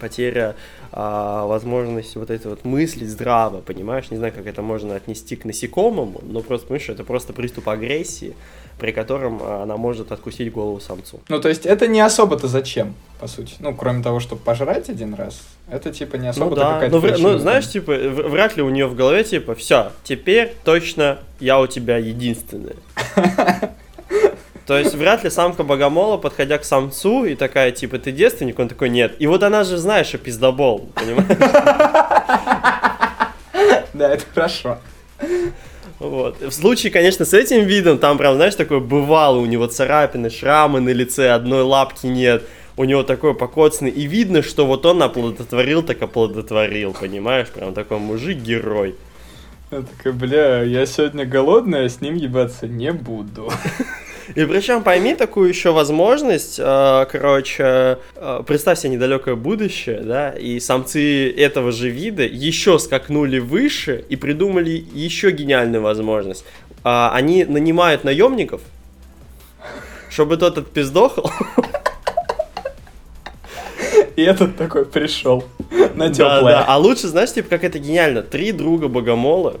потеря 0.00 0.54
а, 0.92 1.46
возможности 1.46 2.18
вот 2.18 2.30
этой 2.30 2.48
вот 2.48 2.64
мысли 2.64 3.04
здраво, 3.04 3.60
понимаешь? 3.60 4.10
Не 4.10 4.16
знаю, 4.16 4.32
как 4.32 4.46
это 4.46 4.62
можно 4.62 4.94
отнести 4.94 5.36
к 5.36 5.44
насекомому, 5.44 6.20
но 6.22 6.40
просто, 6.40 6.66
понимаешь, 6.68 6.88
это 6.88 7.04
просто 7.04 7.32
приступ 7.32 7.68
агрессии, 7.68 8.34
при 8.78 8.92
котором 8.92 9.40
а, 9.42 9.62
она 9.62 9.76
может 9.76 10.12
откусить 10.12 10.52
голову 10.52 10.80
самцу. 10.80 11.20
Ну, 11.28 11.40
то 11.40 11.48
есть 11.48 11.66
это 11.66 11.86
не 11.86 12.00
особо-то 12.00 12.48
зачем, 12.48 12.94
по 13.20 13.26
сути. 13.26 13.54
Ну, 13.58 13.74
кроме 13.74 14.02
того, 14.02 14.20
чтобы 14.20 14.42
пожрать 14.42 14.88
один 14.88 15.14
раз, 15.14 15.42
это 15.68 15.92
типа 15.92 16.16
не 16.16 16.24
Ну 16.24 16.30
особо-то 16.30 16.60
да, 16.60 16.72
какая-то 16.74 16.96
ну, 16.96 17.02
причина 17.02 17.32
ну, 17.32 17.38
знаешь, 17.38 17.68
типа, 17.68 17.92
вряд 17.92 18.56
ли 18.56 18.62
у 18.62 18.70
нее 18.70 18.86
в 18.86 18.94
голове, 18.94 19.24
типа, 19.24 19.54
все, 19.54 19.92
теперь 20.02 20.54
точно 20.64 21.18
я 21.40 21.60
у 21.60 21.66
тебя 21.66 21.98
единственная. 21.98 22.76
То 24.66 24.78
есть 24.78 24.94
вряд 24.94 25.24
ли 25.24 25.30
самка 25.30 25.62
богомола, 25.62 26.16
подходя 26.16 26.56
к 26.58 26.64
самцу, 26.64 27.24
и 27.26 27.34
такая, 27.34 27.70
типа, 27.70 27.98
ты 27.98 28.12
девственник, 28.12 28.58
он 28.58 28.68
такой, 28.68 28.88
нет. 28.88 29.14
И 29.18 29.26
вот 29.26 29.42
она 29.42 29.62
же, 29.62 29.76
знаешь, 29.76 30.06
что 30.06 30.18
пиздобол, 30.18 30.88
понимаешь? 30.94 31.26
Да, 33.92 34.14
это 34.14 34.24
хорошо. 34.34 34.78
Вот. 35.98 36.40
В 36.40 36.50
случае, 36.50 36.90
конечно, 36.90 37.24
с 37.24 37.32
этим 37.32 37.64
видом, 37.64 37.98
там 37.98 38.18
прям, 38.18 38.34
знаешь, 38.34 38.54
такой 38.56 38.80
бывало, 38.80 39.38
у 39.38 39.46
него 39.46 39.66
царапины, 39.66 40.30
шрамы 40.30 40.80
на 40.80 40.90
лице, 40.90 41.30
одной 41.30 41.62
лапки 41.62 42.06
нет, 42.06 42.42
у 42.76 42.84
него 42.84 43.04
такой 43.04 43.34
покоцанный, 43.34 43.90
и 43.90 44.06
видно, 44.06 44.42
что 44.42 44.66
вот 44.66 44.84
он 44.86 45.02
оплодотворил, 45.02 45.82
так 45.82 46.02
оплодотворил, 46.02 46.92
понимаешь? 46.98 47.48
Прям 47.48 47.74
такой 47.74 47.98
мужик-герой. 47.98 48.96
Я 49.70 49.82
такая, 49.82 50.12
бля, 50.12 50.62
я 50.62 50.84
сегодня 50.86 51.24
голодная, 51.24 51.88
с 51.88 52.00
ним 52.00 52.16
ебаться 52.16 52.66
не 52.66 52.92
буду. 52.92 53.52
И 54.34 54.44
причем 54.44 54.82
пойми 54.82 55.14
такую 55.14 55.48
еще 55.48 55.72
возможность, 55.72 56.58
э, 56.58 57.06
короче, 57.10 57.98
э, 58.16 58.42
представь 58.46 58.78
себе 58.78 58.90
недалекое 58.94 59.34
будущее, 59.34 60.00
да, 60.00 60.30
и 60.30 60.60
самцы 60.60 61.30
этого 61.30 61.72
же 61.72 61.90
вида 61.90 62.22
еще 62.24 62.78
скакнули 62.78 63.38
выше 63.38 64.04
и 64.08 64.16
придумали 64.16 64.84
еще 64.92 65.30
гениальную 65.30 65.82
возможность. 65.82 66.44
А, 66.82 67.10
они 67.14 67.44
нанимают 67.44 68.04
наемников, 68.04 68.60
чтобы 70.10 70.36
тот 70.36 70.58
отпиздохал, 70.58 71.30
И 74.16 74.22
этот 74.22 74.56
такой 74.56 74.84
пришел 74.84 75.42
на 75.94 76.08
Да, 76.08 76.14
теплое. 76.14 76.52
да. 76.54 76.64
А 76.68 76.78
лучше, 76.78 77.08
знаешь, 77.08 77.32
типа, 77.32 77.48
как 77.48 77.64
это 77.64 77.80
гениально. 77.80 78.22
Три 78.22 78.52
друга 78.52 78.86
богомола. 78.86 79.56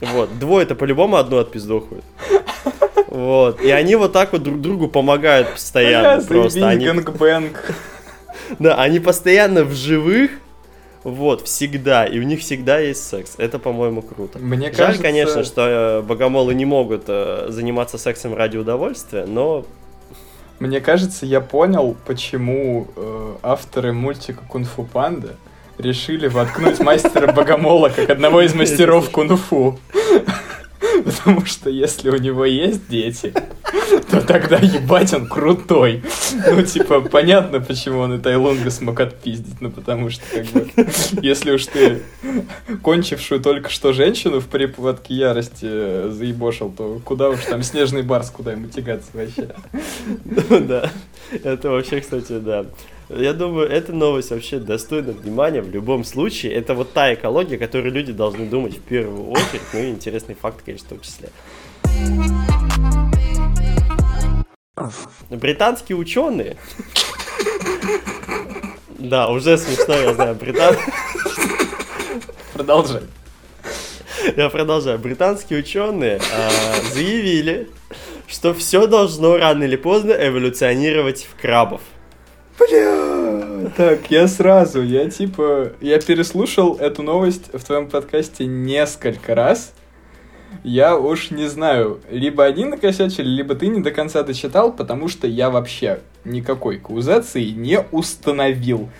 Вот. 0.00 0.38
Двое-то 0.38 0.74
по-любому 0.74 1.16
одну 1.16 1.36
отпиздохают. 1.38 2.02
Вот. 3.10 3.60
И 3.60 3.70
они 3.70 3.96
вот 3.96 4.12
так 4.12 4.32
вот 4.32 4.42
друг 4.42 4.60
другу 4.60 4.88
помогают 4.88 5.52
постоянно. 5.52 6.22
просто. 6.24 6.68
Они... 6.68 6.86
Да, 8.58 8.74
они 8.74 8.98
постоянно 8.98 9.62
в 9.62 9.72
живых, 9.74 10.32
вот, 11.04 11.46
всегда. 11.46 12.04
И 12.04 12.18
у 12.18 12.22
них 12.22 12.40
всегда 12.40 12.78
есть 12.78 13.06
секс. 13.06 13.34
Это, 13.38 13.58
по-моему, 13.58 14.02
круто. 14.02 14.38
Мне 14.38 14.66
Жаль, 14.66 14.76
кажется... 14.76 15.02
конечно, 15.02 15.44
что 15.44 16.00
э, 16.00 16.02
богомолы 16.02 16.54
не 16.54 16.64
могут 16.64 17.04
э, 17.06 17.46
заниматься 17.48 17.96
сексом 17.96 18.34
ради 18.34 18.56
удовольствия, 18.56 19.24
но 19.24 19.64
Мне 20.58 20.80
кажется, 20.80 21.26
я 21.26 21.40
понял, 21.40 21.96
почему 22.06 22.88
э, 22.96 23.34
авторы 23.42 23.92
мультика 23.92 24.42
Кунг-фу 24.48 24.84
Панда 24.84 25.36
решили 25.78 26.28
воткнуть 26.28 26.80
мастера 26.80 27.32
Богомола 27.32 27.88
как 27.88 28.10
одного 28.10 28.42
из 28.42 28.54
мастеров 28.54 29.10
кунг-фу. 29.10 29.78
Потому 31.04 31.44
что 31.46 31.70
если 31.70 32.10
у 32.10 32.16
него 32.16 32.44
есть 32.44 32.88
дети, 32.88 33.32
то 34.10 34.20
тогда 34.22 34.56
ебать 34.58 35.12
он 35.12 35.26
крутой. 35.26 36.02
Ну, 36.50 36.62
типа, 36.62 37.00
понятно, 37.00 37.60
почему 37.60 38.00
он 38.00 38.14
и 38.14 38.18
Тайлунга 38.18 38.70
смог 38.70 39.00
отпиздить. 39.00 39.60
Ну, 39.60 39.70
потому 39.70 40.10
что, 40.10 40.22
как 40.30 40.46
бы, 40.46 40.70
если 41.22 41.52
уж 41.52 41.66
ты 41.66 42.02
кончившую 42.82 43.40
только 43.40 43.70
что 43.70 43.92
женщину 43.92 44.40
в 44.40 44.46
припадке 44.46 45.14
ярости 45.14 45.66
э, 45.66 46.10
заебошил, 46.12 46.70
то 46.70 47.00
куда 47.04 47.30
уж 47.30 47.40
там 47.44 47.62
снежный 47.62 48.02
барс, 48.02 48.30
куда 48.30 48.52
ему 48.52 48.68
тягаться 48.68 49.10
вообще. 49.12 49.54
Ну 50.24 50.60
да, 50.60 50.90
это 51.30 51.70
вообще, 51.70 52.00
кстати, 52.00 52.38
да. 52.38 52.66
Я 53.12 53.32
думаю, 53.32 53.68
эта 53.68 53.92
новость 53.92 54.30
вообще 54.30 54.60
достойна 54.60 55.10
внимания 55.10 55.62
в 55.62 55.68
любом 55.68 56.04
случае. 56.04 56.52
Это 56.52 56.74
вот 56.74 56.92
та 56.92 57.12
экология, 57.12 57.58
которую 57.58 57.92
люди 57.92 58.12
должны 58.12 58.46
думать 58.46 58.76
в 58.76 58.80
первую 58.82 59.30
очередь. 59.30 59.62
Ну 59.72 59.80
и 59.80 59.90
интересный 59.90 60.36
факт, 60.36 60.62
конечно, 60.64 60.86
в 60.86 60.90
том 60.90 61.00
числе. 61.00 61.28
Британские 65.28 65.98
ученые... 65.98 66.56
Да, 68.96 69.28
уже 69.28 69.58
смешно, 69.58 69.94
я 69.94 70.14
знаю, 70.14 70.36
британ... 70.36 70.76
Продолжай. 72.52 73.02
Я 74.36 74.50
продолжаю. 74.50 75.00
Британские 75.00 75.58
ученые 75.60 76.20
а, 76.32 76.80
заявили, 76.92 77.70
что 78.28 78.54
все 78.54 78.86
должно 78.86 79.36
рано 79.36 79.64
или 79.64 79.76
поздно 79.76 80.12
эволюционировать 80.12 81.24
в 81.24 81.40
крабов. 81.40 81.80
Бля, 82.60 83.70
так, 83.76 84.10
я 84.10 84.28
сразу, 84.28 84.82
я 84.82 85.08
типа, 85.08 85.72
я 85.80 85.98
переслушал 85.98 86.76
эту 86.76 87.02
новость 87.02 87.50
в 87.54 87.64
твоем 87.64 87.88
подкасте 87.88 88.44
несколько 88.44 89.34
раз. 89.34 89.72
Я 90.62 90.98
уж 90.98 91.30
не 91.30 91.46
знаю, 91.46 92.00
либо 92.10 92.44
они 92.44 92.66
накосячили, 92.66 93.28
либо 93.28 93.54
ты 93.54 93.68
не 93.68 93.80
до 93.80 93.92
конца 93.92 94.22
дочитал, 94.22 94.72
потому 94.72 95.08
что 95.08 95.26
я 95.26 95.48
вообще 95.48 96.00
никакой 96.24 96.78
каузации 96.78 97.50
не 97.50 97.80
установил. 97.92 98.90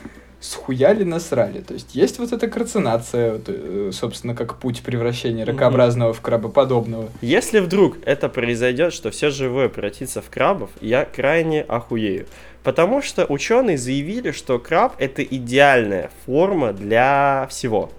Схуяли 0.41 1.05
насрали. 1.05 1.61
То 1.61 1.75
есть 1.75 1.95
есть 1.95 2.19
вот 2.19 2.33
эта 2.33 2.49
карцинация, 2.49 3.41
э, 3.47 3.91
собственно, 3.93 4.35
как 4.35 4.57
путь 4.57 4.83
превращения 4.83 5.45
ракообразного 5.45 6.15
в 6.15 6.21
крабоподобного. 6.23 7.11
Если 7.21 7.61
вдруг 7.61 7.99
это 8.07 8.29
произойдет, 8.31 8.95
что 8.95 9.11
все 9.11 9.31
живое 9.31 9.69
превратится 9.69 10.23
в 10.23 10.31
крабов, 10.31 10.71
я 10.81 11.05
крайне 11.05 11.61
охуею. 11.63 12.27
Потому 12.63 13.03
что 13.03 13.27
ученые 13.27 13.79
заявили, 13.79 14.33
что 14.33 14.59
краб 14.59 14.95
это 14.99 15.23
идеальная 15.23 16.11
форма 16.25 16.73
для 16.73 17.47
всего. 17.51 17.91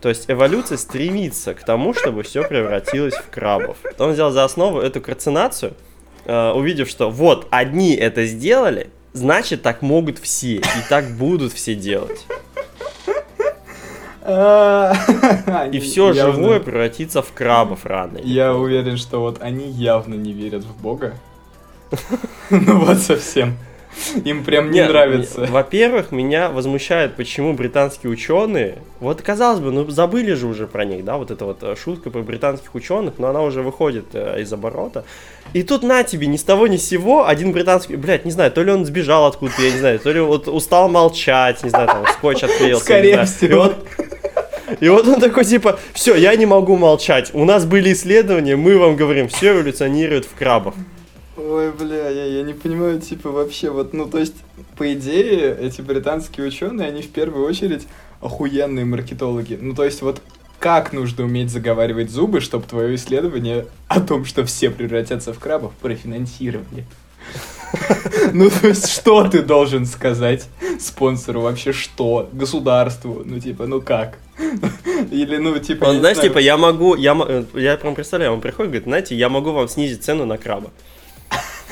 То 0.00 0.10
есть 0.10 0.26
эволюция 0.28 0.76
стремится 0.76 1.54
к 1.54 1.64
тому, 1.64 1.94
чтобы 1.94 2.24
все 2.24 2.46
превратилось 2.46 3.14
в 3.14 3.30
крабов. 3.30 3.78
Он 3.98 4.12
взял 4.12 4.30
за 4.30 4.44
основу 4.44 4.80
эту 4.80 5.00
карцинацию, 5.00 5.74
э, 6.26 6.50
увидев, 6.50 6.90
что 6.90 7.10
вот 7.10 7.46
одни 7.50 7.94
это 7.94 8.26
сделали, 8.26 8.90
значит 9.14 9.62
так 9.62 9.80
могут 9.80 10.18
все, 10.18 10.56
и 10.56 10.88
так 10.90 11.10
будут 11.12 11.54
все 11.54 11.74
делать. 11.74 12.26
И 15.72 15.80
все 15.80 16.12
живое 16.12 16.60
превратится 16.60 17.22
в 17.22 17.32
крабов 17.32 17.86
рано. 17.86 18.18
Я 18.22 18.54
уверен, 18.54 18.96
что 18.96 19.20
вот 19.20 19.40
они 19.40 19.70
явно 19.70 20.14
не 20.14 20.32
верят 20.32 20.64
в 20.64 20.82
Бога. 20.82 21.14
Ну 22.50 22.80
вот 22.80 22.98
совсем. 22.98 23.56
Им 24.24 24.44
прям 24.44 24.70
не 24.70 24.80
Нет, 24.80 24.88
нравится. 24.88 25.46
Во-первых, 25.50 26.12
меня 26.12 26.48
возмущает, 26.50 27.16
почему 27.16 27.52
британские 27.52 28.10
ученые, 28.10 28.78
вот 29.00 29.22
казалось 29.22 29.60
бы, 29.60 29.70
ну 29.72 29.88
забыли 29.90 30.34
же 30.34 30.46
уже 30.46 30.66
про 30.66 30.84
них, 30.84 31.04
да, 31.04 31.16
вот 31.16 31.30
эта 31.30 31.44
вот 31.44 31.62
э, 31.62 31.74
шутка 31.76 32.10
про 32.10 32.20
британских 32.22 32.74
ученых, 32.74 33.14
но 33.18 33.28
она 33.28 33.42
уже 33.42 33.62
выходит 33.62 34.06
э, 34.14 34.40
из 34.40 34.52
оборота. 34.52 35.04
И 35.52 35.62
тут 35.62 35.82
на 35.82 36.02
тебе 36.02 36.26
ни 36.26 36.36
с 36.36 36.42
того 36.42 36.66
ни 36.66 36.76
с 36.76 36.88
сего 36.88 37.26
один 37.26 37.52
британский, 37.52 37.96
блядь, 37.96 38.24
не 38.24 38.30
знаю, 38.30 38.50
то 38.50 38.62
ли 38.62 38.72
он 38.72 38.84
сбежал 38.84 39.26
откуда-то, 39.26 39.62
я 39.62 39.70
не 39.72 39.78
знаю, 39.78 39.98
то 39.98 40.10
ли 40.12 40.20
вот 40.20 40.48
устал 40.48 40.88
молчать, 40.88 41.62
не 41.62 41.70
знаю, 41.70 41.86
там 41.88 42.04
скотч 42.12 42.42
отклеился. 42.42 42.84
Скорее 42.84 43.24
всего. 43.24 43.52
И 43.52 43.54
вот- 43.56 43.76
И 44.80 44.88
вот 44.88 45.06
он 45.06 45.20
такой, 45.20 45.44
типа, 45.44 45.78
все, 45.92 46.14
я 46.16 46.34
не 46.36 46.46
могу 46.46 46.76
молчать. 46.76 47.30
У 47.34 47.44
нас 47.44 47.64
были 47.66 47.92
исследования, 47.92 48.56
мы 48.56 48.78
вам 48.78 48.96
говорим, 48.96 49.28
все 49.28 49.50
эволюционирует 49.52 50.24
в 50.24 50.34
крабов. 50.36 50.74
Ой, 51.36 51.72
бля, 51.72 52.08
я, 52.10 52.24
я 52.26 52.42
не 52.42 52.52
понимаю, 52.52 53.00
типа, 53.00 53.30
вообще, 53.30 53.70
вот, 53.70 53.92
ну, 53.92 54.06
то 54.06 54.18
есть, 54.18 54.36
по 54.76 54.92
идее, 54.92 55.56
эти 55.60 55.80
британские 55.80 56.46
ученые, 56.46 56.88
они 56.88 57.02
в 57.02 57.10
первую 57.10 57.44
очередь 57.46 57.88
охуенные 58.20 58.84
маркетологи. 58.84 59.58
Ну, 59.60 59.74
то 59.74 59.84
есть, 59.84 60.00
вот, 60.02 60.22
как 60.60 60.92
нужно 60.92 61.24
уметь 61.24 61.50
заговаривать 61.50 62.10
зубы, 62.10 62.40
чтобы 62.40 62.66
твое 62.66 62.94
исследование 62.94 63.66
о 63.88 64.00
том, 64.00 64.24
что 64.24 64.44
все 64.44 64.70
превратятся 64.70 65.32
в 65.32 65.38
крабов, 65.38 65.72
профинансировали? 65.80 66.86
Ну, 68.32 68.48
то 68.50 68.68
есть, 68.68 68.88
что 68.88 69.28
ты 69.28 69.42
должен 69.42 69.84
сказать 69.84 70.46
спонсору 70.80 71.40
вообще, 71.40 71.72
что? 71.72 72.28
Государству? 72.32 73.22
Ну, 73.24 73.40
типа, 73.40 73.66
ну 73.66 73.80
как? 73.80 74.18
Или, 75.10 75.36
ну, 75.38 75.58
типа, 75.58 75.86
Он, 75.86 75.98
знаешь, 75.98 76.20
типа, 76.20 76.38
я 76.38 76.56
могу, 76.56 76.94
я, 76.94 77.44
я 77.54 77.76
прям 77.76 77.94
представляю, 77.94 78.32
он 78.32 78.40
приходит, 78.40 78.70
говорит, 78.70 78.84
знаете, 78.84 79.16
я 79.16 79.28
могу 79.28 79.52
вам 79.52 79.68
снизить 79.68 80.04
цену 80.04 80.24
на 80.24 80.38
краба. 80.38 80.70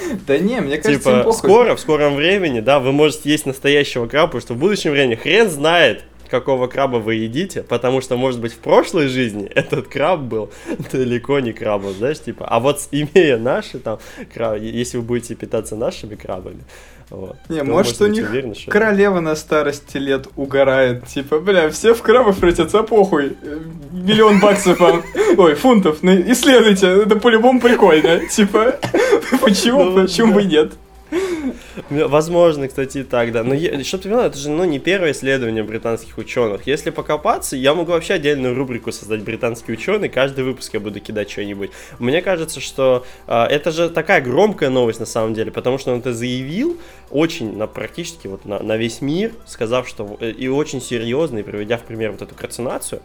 Да 0.27 0.39
не, 0.39 0.61
мне 0.61 0.79
кажется, 0.79 0.93
им 0.93 0.99
типа, 0.99 1.25
похуй. 1.25 1.51
скоро, 1.51 1.77
в 1.77 1.81
скором 1.81 2.17
времени, 2.17 2.61
да, 2.61 2.81
вы 2.81 2.93
можете 2.93 3.31
есть 3.31 3.47
настоящего 3.47 4.07
краба, 4.07 4.27
потому 4.29 4.41
что 4.43 4.55
в 4.55 4.59
будущем 4.59 4.93
времени 4.93 5.15
хрен 5.15 5.49
знает, 5.49 6.05
какого 6.33 6.67
краба 6.67 6.97
вы 6.97 7.17
едите, 7.17 7.63
потому 7.63 8.01
что, 8.01 8.17
может 8.17 8.41
быть, 8.41 8.55
в 8.55 8.59
прошлой 8.59 9.09
жизни 9.09 9.45
этот 9.55 9.89
краб 9.89 10.21
был 10.21 10.51
далеко 10.93 11.41
не 11.41 11.53
крабом, 11.53 11.93
знаешь, 11.93 12.21
типа, 12.21 12.47
а 12.49 12.59
вот 12.59 12.89
имея 12.91 13.37
наши 13.37 13.79
там 13.79 13.99
крабы, 14.33 14.61
если 14.61 14.97
вы 14.97 15.03
будете 15.03 15.35
питаться 15.35 15.77
нашими 15.77 16.15
крабами, 16.15 16.65
вот, 17.13 17.37
Не, 17.49 17.59
то 17.59 17.65
может, 17.65 18.01
можете 18.01 18.05
у 18.05 18.07
них 18.09 18.31
уверены, 18.31 18.55
что- 18.55 18.71
королева 18.71 19.21
на 19.21 19.37
старости 19.37 19.99
лет 19.99 20.27
угорает. 20.37 21.07
Типа, 21.07 21.39
бля, 21.39 21.69
все 21.71 21.95
в 21.95 22.03
крабов 22.03 22.39
превратятся, 22.39 22.83
похуй. 22.83 23.37
Э, 23.43 23.59
Миллион 23.93 24.41
баксов 24.41 24.81
вам. 24.81 25.03
Ой, 25.37 25.55
фунтов. 25.55 25.99
ну, 26.03 26.13
Исследуйте, 26.33 26.87
это 27.03 27.17
по-любому 27.17 27.61
прикольно. 27.61 28.27
Типа, 28.29 28.77
почему, 29.41 29.85
Ну, 29.85 30.03
почему 30.03 30.35
бы 30.35 30.45
нет? 30.45 30.73
Возможно, 31.91 32.69
кстати, 32.69 32.99
и 32.99 33.03
так, 33.03 33.33
да. 33.33 33.43
Но 33.43 33.55
чтобы 33.55 34.03
ты 34.03 34.09
понимал, 34.09 34.27
это 34.27 34.39
же 34.39 34.51
ну, 34.51 34.65
не 34.65 34.79
первое 34.79 35.13
исследование 35.13 35.63
британских 35.63 36.19
ученых. 36.19 36.67
Если 36.67 36.91
покопаться, 36.91 37.57
я 37.57 37.75
могу 37.75 37.93
вообще 37.93 38.15
отдельную 38.15 38.55
рубрику 38.55 38.93
создать 38.93 39.23
британские 39.23 39.77
ученые. 39.77 40.11
Каждый 40.11 40.45
выпуск 40.45 40.75
я 40.75 40.81
буду 40.81 41.01
кидать 41.01 41.31
что-нибудь. 41.31 41.71
Мне 41.99 42.23
кажется, 42.23 42.61
что 42.61 43.05
а, 43.27 43.47
это 43.47 43.71
же 43.71 43.91
такая 43.91 44.21
громкая 44.21 44.71
новость 44.71 45.01
на 45.01 45.07
самом 45.07 45.35
деле, 45.35 45.51
потому 45.51 45.79
что 45.79 45.93
он 45.93 46.01
это 46.01 46.13
заявил 46.13 46.79
очень 47.11 47.57
на 47.57 47.67
практически 47.67 48.27
вот 48.27 48.45
на, 48.45 48.61
на 48.61 48.77
весь 48.77 49.01
мир, 49.01 49.33
сказав, 49.47 49.89
что 49.89 50.17
э, 50.21 50.31
и 50.31 50.49
очень 50.49 50.81
серьезно, 50.81 51.39
и 51.39 51.43
приведя 51.43 51.77
в 51.77 51.83
пример 51.83 52.13
вот 52.13 52.23
эту 52.23 52.35
карцинацию. 52.35 53.03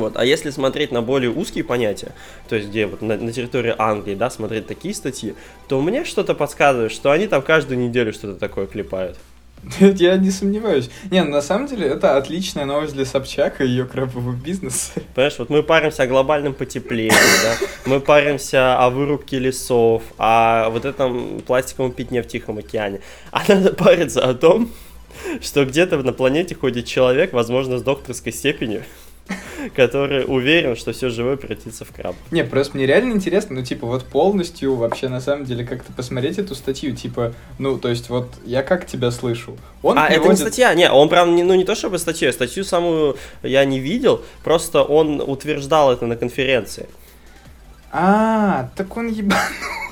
Вот. 0.00 0.16
А 0.16 0.24
если 0.24 0.50
смотреть 0.50 0.92
на 0.92 1.02
более 1.02 1.30
узкие 1.30 1.64
понятия, 1.64 2.12
то 2.48 2.56
есть 2.56 2.68
где 2.68 2.86
вот 2.86 3.02
на, 3.02 3.16
на 3.16 3.32
территории 3.32 3.74
Англии, 3.76 4.14
да, 4.14 4.30
смотреть 4.30 4.66
такие 4.66 4.94
статьи, 4.94 5.34
то 5.68 5.80
мне 5.80 6.04
что-то 6.04 6.34
подсказывает, 6.34 6.92
что 6.92 7.10
они 7.10 7.26
там 7.26 7.42
каждую 7.42 7.78
неделю 7.78 8.12
что-то 8.12 8.38
такое 8.38 8.66
клепают. 8.66 9.18
Я 9.80 10.16
не 10.16 10.30
сомневаюсь. 10.30 10.90
Не, 11.10 11.22
ну, 11.22 11.30
на 11.30 11.42
самом 11.42 11.66
деле, 11.66 11.86
это 11.86 12.16
отличная 12.16 12.64
новость 12.64 12.94
для 12.94 13.04
Собчак 13.04 13.60
и 13.60 13.66
ее 13.66 13.84
крабового 13.84 14.34
бизнеса. 14.34 14.92
Понимаешь, 15.14 15.38
вот 15.38 15.50
мы 15.50 15.62
паримся 15.62 16.02
о 16.02 16.06
глобальном 16.06 16.54
потеплении, 16.54 17.10
да, 17.10 17.66
мы 17.86 18.00
паримся 18.00 18.78
о 18.78 18.90
вырубке 18.90 19.38
лесов, 19.38 20.02
о 20.18 20.68
вот 20.70 20.84
этом 20.84 21.40
пластиковом 21.40 21.92
пятне 21.92 22.22
в 22.22 22.26
Тихом 22.26 22.58
океане. 22.58 23.00
А 23.30 23.42
надо 23.46 23.72
париться 23.74 24.22
о 24.28 24.34
том, 24.34 24.70
что 25.40 25.64
где-то 25.64 25.98
на 25.98 26.12
планете 26.12 26.54
ходит 26.54 26.86
человек, 26.86 27.32
возможно, 27.32 27.78
с 27.78 27.82
докторской 27.82 28.32
степенью, 28.32 28.82
который 29.76 30.24
уверен, 30.26 30.76
что 30.76 30.92
все 30.92 31.08
живое 31.08 31.36
превратится 31.36 31.84
в 31.84 31.92
краба. 31.92 32.16
Не, 32.30 32.44
просто 32.44 32.76
мне 32.76 32.86
реально 32.86 33.12
интересно, 33.12 33.56
ну, 33.56 33.62
типа, 33.62 33.86
вот 33.86 34.04
полностью 34.04 34.74
вообще, 34.74 35.08
на 35.08 35.20
самом 35.20 35.44
деле, 35.44 35.64
как-то 35.64 35.92
посмотреть 35.92 36.38
эту 36.38 36.54
статью, 36.54 36.94
типа, 36.94 37.34
ну, 37.58 37.78
то 37.78 37.88
есть, 37.88 38.08
вот, 38.08 38.28
я 38.44 38.62
как 38.62 38.86
тебя 38.86 39.10
слышу? 39.10 39.56
Он 39.82 39.98
а, 39.98 40.06
это 40.06 40.14
не 40.14 40.20
приводит- 40.20 40.40
статья, 40.40 40.74
не, 40.74 40.90
он 40.90 41.08
прям, 41.08 41.34
не, 41.34 41.42
ну 41.42 41.54
не 41.54 41.64
то 41.64 41.74
чтобы 41.74 41.98
статью, 41.98 42.32
статью 42.32 42.64
самую 42.64 43.16
я 43.42 43.64
не 43.64 43.80
видел, 43.80 44.22
просто 44.44 44.82
он 44.82 45.20
утверждал 45.20 45.92
это 45.92 46.06
на 46.06 46.16
конференции. 46.16 46.86
А, 47.94 48.70
так 48.74 48.96
он 48.96 49.08
ебанутый. 49.08 49.42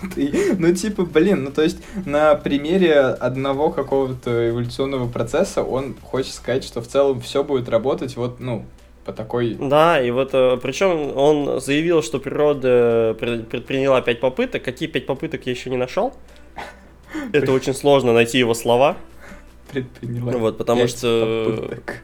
Ну, 0.58 0.74
типа, 0.74 1.04
блин, 1.04 1.44
ну, 1.44 1.50
то 1.50 1.60
есть, 1.60 1.76
на 2.06 2.34
примере 2.34 3.00
одного 3.00 3.68
какого-то 3.68 4.48
эволюционного 4.48 5.06
процесса 5.06 5.62
он 5.62 5.94
хочет 6.02 6.32
сказать, 6.32 6.64
что 6.64 6.80
в 6.80 6.86
целом 6.88 7.20
все 7.20 7.44
будет 7.44 7.68
работать 7.68 8.16
вот, 8.16 8.40
ну, 8.40 8.64
по 9.10 9.16
такой... 9.16 9.54
Да, 9.54 10.00
и 10.00 10.10
вот, 10.10 10.30
э, 10.32 10.58
причем 10.62 11.16
он 11.16 11.60
заявил, 11.60 12.02
что 12.02 12.20
природа 12.20 13.16
предприняла 13.18 14.00
пять 14.00 14.20
попыток. 14.20 14.62
Какие 14.62 14.88
пять 14.88 15.06
попыток 15.06 15.46
я 15.46 15.52
еще 15.52 15.70
не 15.70 15.76
нашел? 15.76 16.14
Это 17.32 17.52
очень 17.52 17.74
сложно 17.74 18.12
найти 18.12 18.38
его 18.38 18.54
слова. 18.54 18.96
Предприняла 19.72 20.32
Вот, 20.32 20.58
потому 20.58 20.86
что... 20.86 21.56
Попыток. 21.56 22.02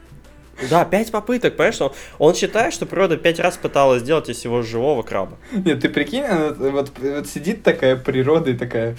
Да, 0.71 0.85
пять 0.85 1.11
попыток, 1.11 1.57
понимаешь? 1.57 1.81
Он, 1.81 1.93
он 2.19 2.35
считает, 2.35 2.73
что 2.73 2.87
природа 2.87 3.17
пять 3.17 3.39
раз 3.41 3.57
пыталась 3.57 4.03
сделать 4.03 4.29
из 4.29 4.39
всего 4.39 4.63
живого 4.63 5.03
краба. 5.03 5.37
Нет, 5.53 5.81
ты 5.81 5.89
прикинь, 5.89 6.25
вот, 6.27 6.93
вот 6.99 7.27
сидит 7.29 7.63
такая 7.63 7.97
природа 7.97 8.51
и 8.51 8.55
такая, 8.55 8.97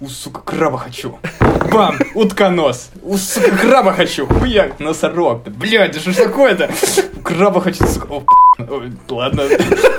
у, 0.00 0.08
сука, 0.08 0.40
краба 0.40 0.78
хочу. 0.78 1.18
Бам, 1.72 1.96
утконос. 2.14 2.90
У, 3.02 3.16
сука, 3.16 3.56
краба 3.56 3.92
хочу. 3.92 4.26
Хуяк, 4.26 4.78
носорог. 4.80 5.48
Блядь, 5.48 5.92
да 5.92 6.00
что 6.00 6.12
ж 6.12 6.16
такое-то? 6.16 6.70
Краба 7.24 7.60
хочу, 7.60 7.86
сука. 7.86 8.08
О, 8.12 8.82
ладно, 9.08 9.44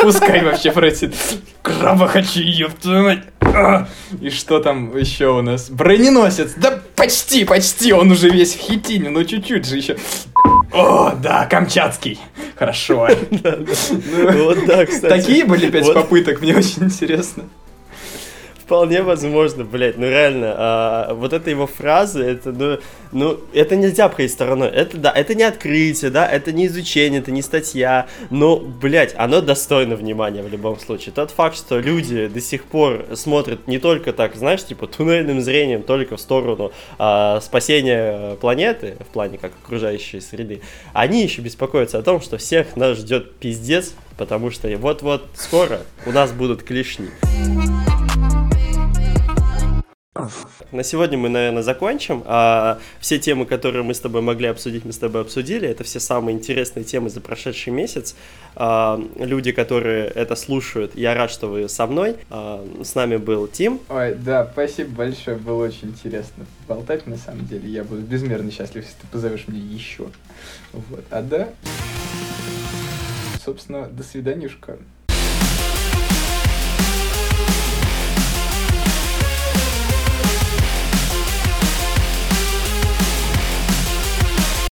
пускай 0.01 0.43
вообще 0.43 0.71
просит. 0.71 1.15
Краба 1.61 2.07
хочу, 2.07 2.41
ёб 2.41 2.73
твою 2.73 3.03
мать. 3.03 3.23
И 4.19 4.29
что 4.29 4.59
там 4.59 4.97
еще 4.97 5.27
у 5.27 5.41
нас? 5.41 5.69
Броненосец. 5.69 6.53
Да 6.57 6.79
почти, 6.95 7.45
почти. 7.45 7.93
Он 7.93 8.11
уже 8.11 8.29
весь 8.29 8.55
в 8.55 8.59
хитине, 8.59 9.09
но 9.09 9.23
чуть-чуть 9.23 9.65
же 9.65 9.77
еще. 9.77 9.97
О, 10.71 11.11
да, 11.21 11.45
Камчатский. 11.45 12.19
Хорошо. 12.55 13.09
Вот 14.33 14.65
так, 14.65 14.89
кстати. 14.89 15.09
Такие 15.09 15.45
были 15.45 15.69
пять 15.69 15.93
попыток, 15.93 16.41
мне 16.41 16.55
очень 16.55 16.83
интересно. 16.83 17.43
Вполне 18.71 19.01
возможно, 19.01 19.65
блядь, 19.65 19.97
ну 19.97 20.07
реально, 20.07 20.55
а, 20.57 21.13
вот 21.13 21.33
эта 21.33 21.49
его 21.49 21.67
фраза, 21.67 22.23
это, 22.23 22.53
ну, 22.53 22.77
ну, 23.11 23.37
это 23.53 23.75
нельзя 23.75 24.05
обходить 24.05 24.31
стороной. 24.31 24.69
Это, 24.69 24.95
да, 24.95 25.11
это 25.11 25.35
не 25.35 25.43
открытие, 25.43 26.09
да, 26.09 26.25
это 26.25 26.53
не 26.53 26.67
изучение, 26.67 27.19
это 27.19 27.31
не 27.31 27.41
статья, 27.41 28.07
но, 28.29 28.55
блядь, 28.55 29.13
оно 29.17 29.41
достойно 29.41 29.97
внимания 29.97 30.41
в 30.41 30.47
любом 30.47 30.79
случае. 30.79 31.11
Тот 31.11 31.31
факт, 31.31 31.57
что 31.57 31.79
люди 31.79 32.27
до 32.27 32.39
сих 32.39 32.63
пор 32.63 33.07
смотрят 33.15 33.67
не 33.67 33.77
только 33.77 34.13
так, 34.13 34.37
знаешь, 34.37 34.63
типа, 34.63 34.87
туннельным 34.87 35.41
зрением, 35.41 35.83
только 35.83 36.15
в 36.15 36.21
сторону 36.21 36.71
а, 36.97 37.41
спасения 37.41 38.37
планеты, 38.37 38.95
в 39.01 39.11
плане 39.11 39.37
как 39.37 39.51
окружающей 39.65 40.21
среды, 40.21 40.61
они 40.93 41.23
еще 41.23 41.41
беспокоятся 41.41 41.97
о 41.97 42.03
том, 42.03 42.21
что 42.21 42.37
всех 42.37 42.77
нас 42.77 42.99
ждет 42.99 43.33
пиздец, 43.35 43.95
потому 44.17 44.49
что 44.49 44.69
вот-вот 44.77 45.27
скоро 45.33 45.81
у 46.05 46.13
нас 46.13 46.31
будут 46.31 46.63
клешни. 46.63 47.09
На 50.71 50.83
сегодня 50.83 51.17
мы, 51.17 51.29
наверное, 51.29 51.61
закончим. 51.61 52.23
А, 52.25 52.79
все 52.99 53.19
темы, 53.19 53.45
которые 53.45 53.83
мы 53.83 53.93
с 53.93 53.99
тобой 53.99 54.21
могли 54.21 54.47
обсудить, 54.47 54.85
мы 54.85 54.93
с 54.93 54.97
тобой 54.97 55.21
обсудили. 55.21 55.67
Это 55.67 55.83
все 55.83 55.99
самые 55.99 56.37
интересные 56.37 56.83
темы 56.83 57.09
за 57.09 57.21
прошедший 57.21 57.73
месяц. 57.73 58.15
А, 58.55 59.01
люди, 59.17 59.51
которые 59.51 60.07
это 60.07 60.35
слушают, 60.35 60.95
я 60.95 61.13
рад, 61.13 61.31
что 61.31 61.47
вы 61.47 61.69
со 61.69 61.87
мной. 61.87 62.15
А, 62.29 62.65
с 62.83 62.95
нами 62.95 63.17
был 63.17 63.47
Тим. 63.47 63.79
Ой, 63.89 64.15
да, 64.15 64.49
спасибо 64.51 64.91
большое, 64.91 65.37
было 65.37 65.65
очень 65.65 65.89
интересно 65.89 66.45
болтать, 66.67 67.07
на 67.07 67.17
самом 67.17 67.45
деле. 67.47 67.69
Я 67.69 67.83
буду 67.83 68.01
безмерно 68.01 68.51
счастлив, 68.51 68.83
если 68.83 68.97
ты 69.01 69.07
позовешь 69.11 69.47
меня 69.47 69.61
еще. 69.61 70.07
Вот. 70.73 71.03
А 71.09 71.21
да, 71.21 71.49
собственно, 73.43 73.87
до 73.87 74.03
свиданьюшка. 74.03 74.77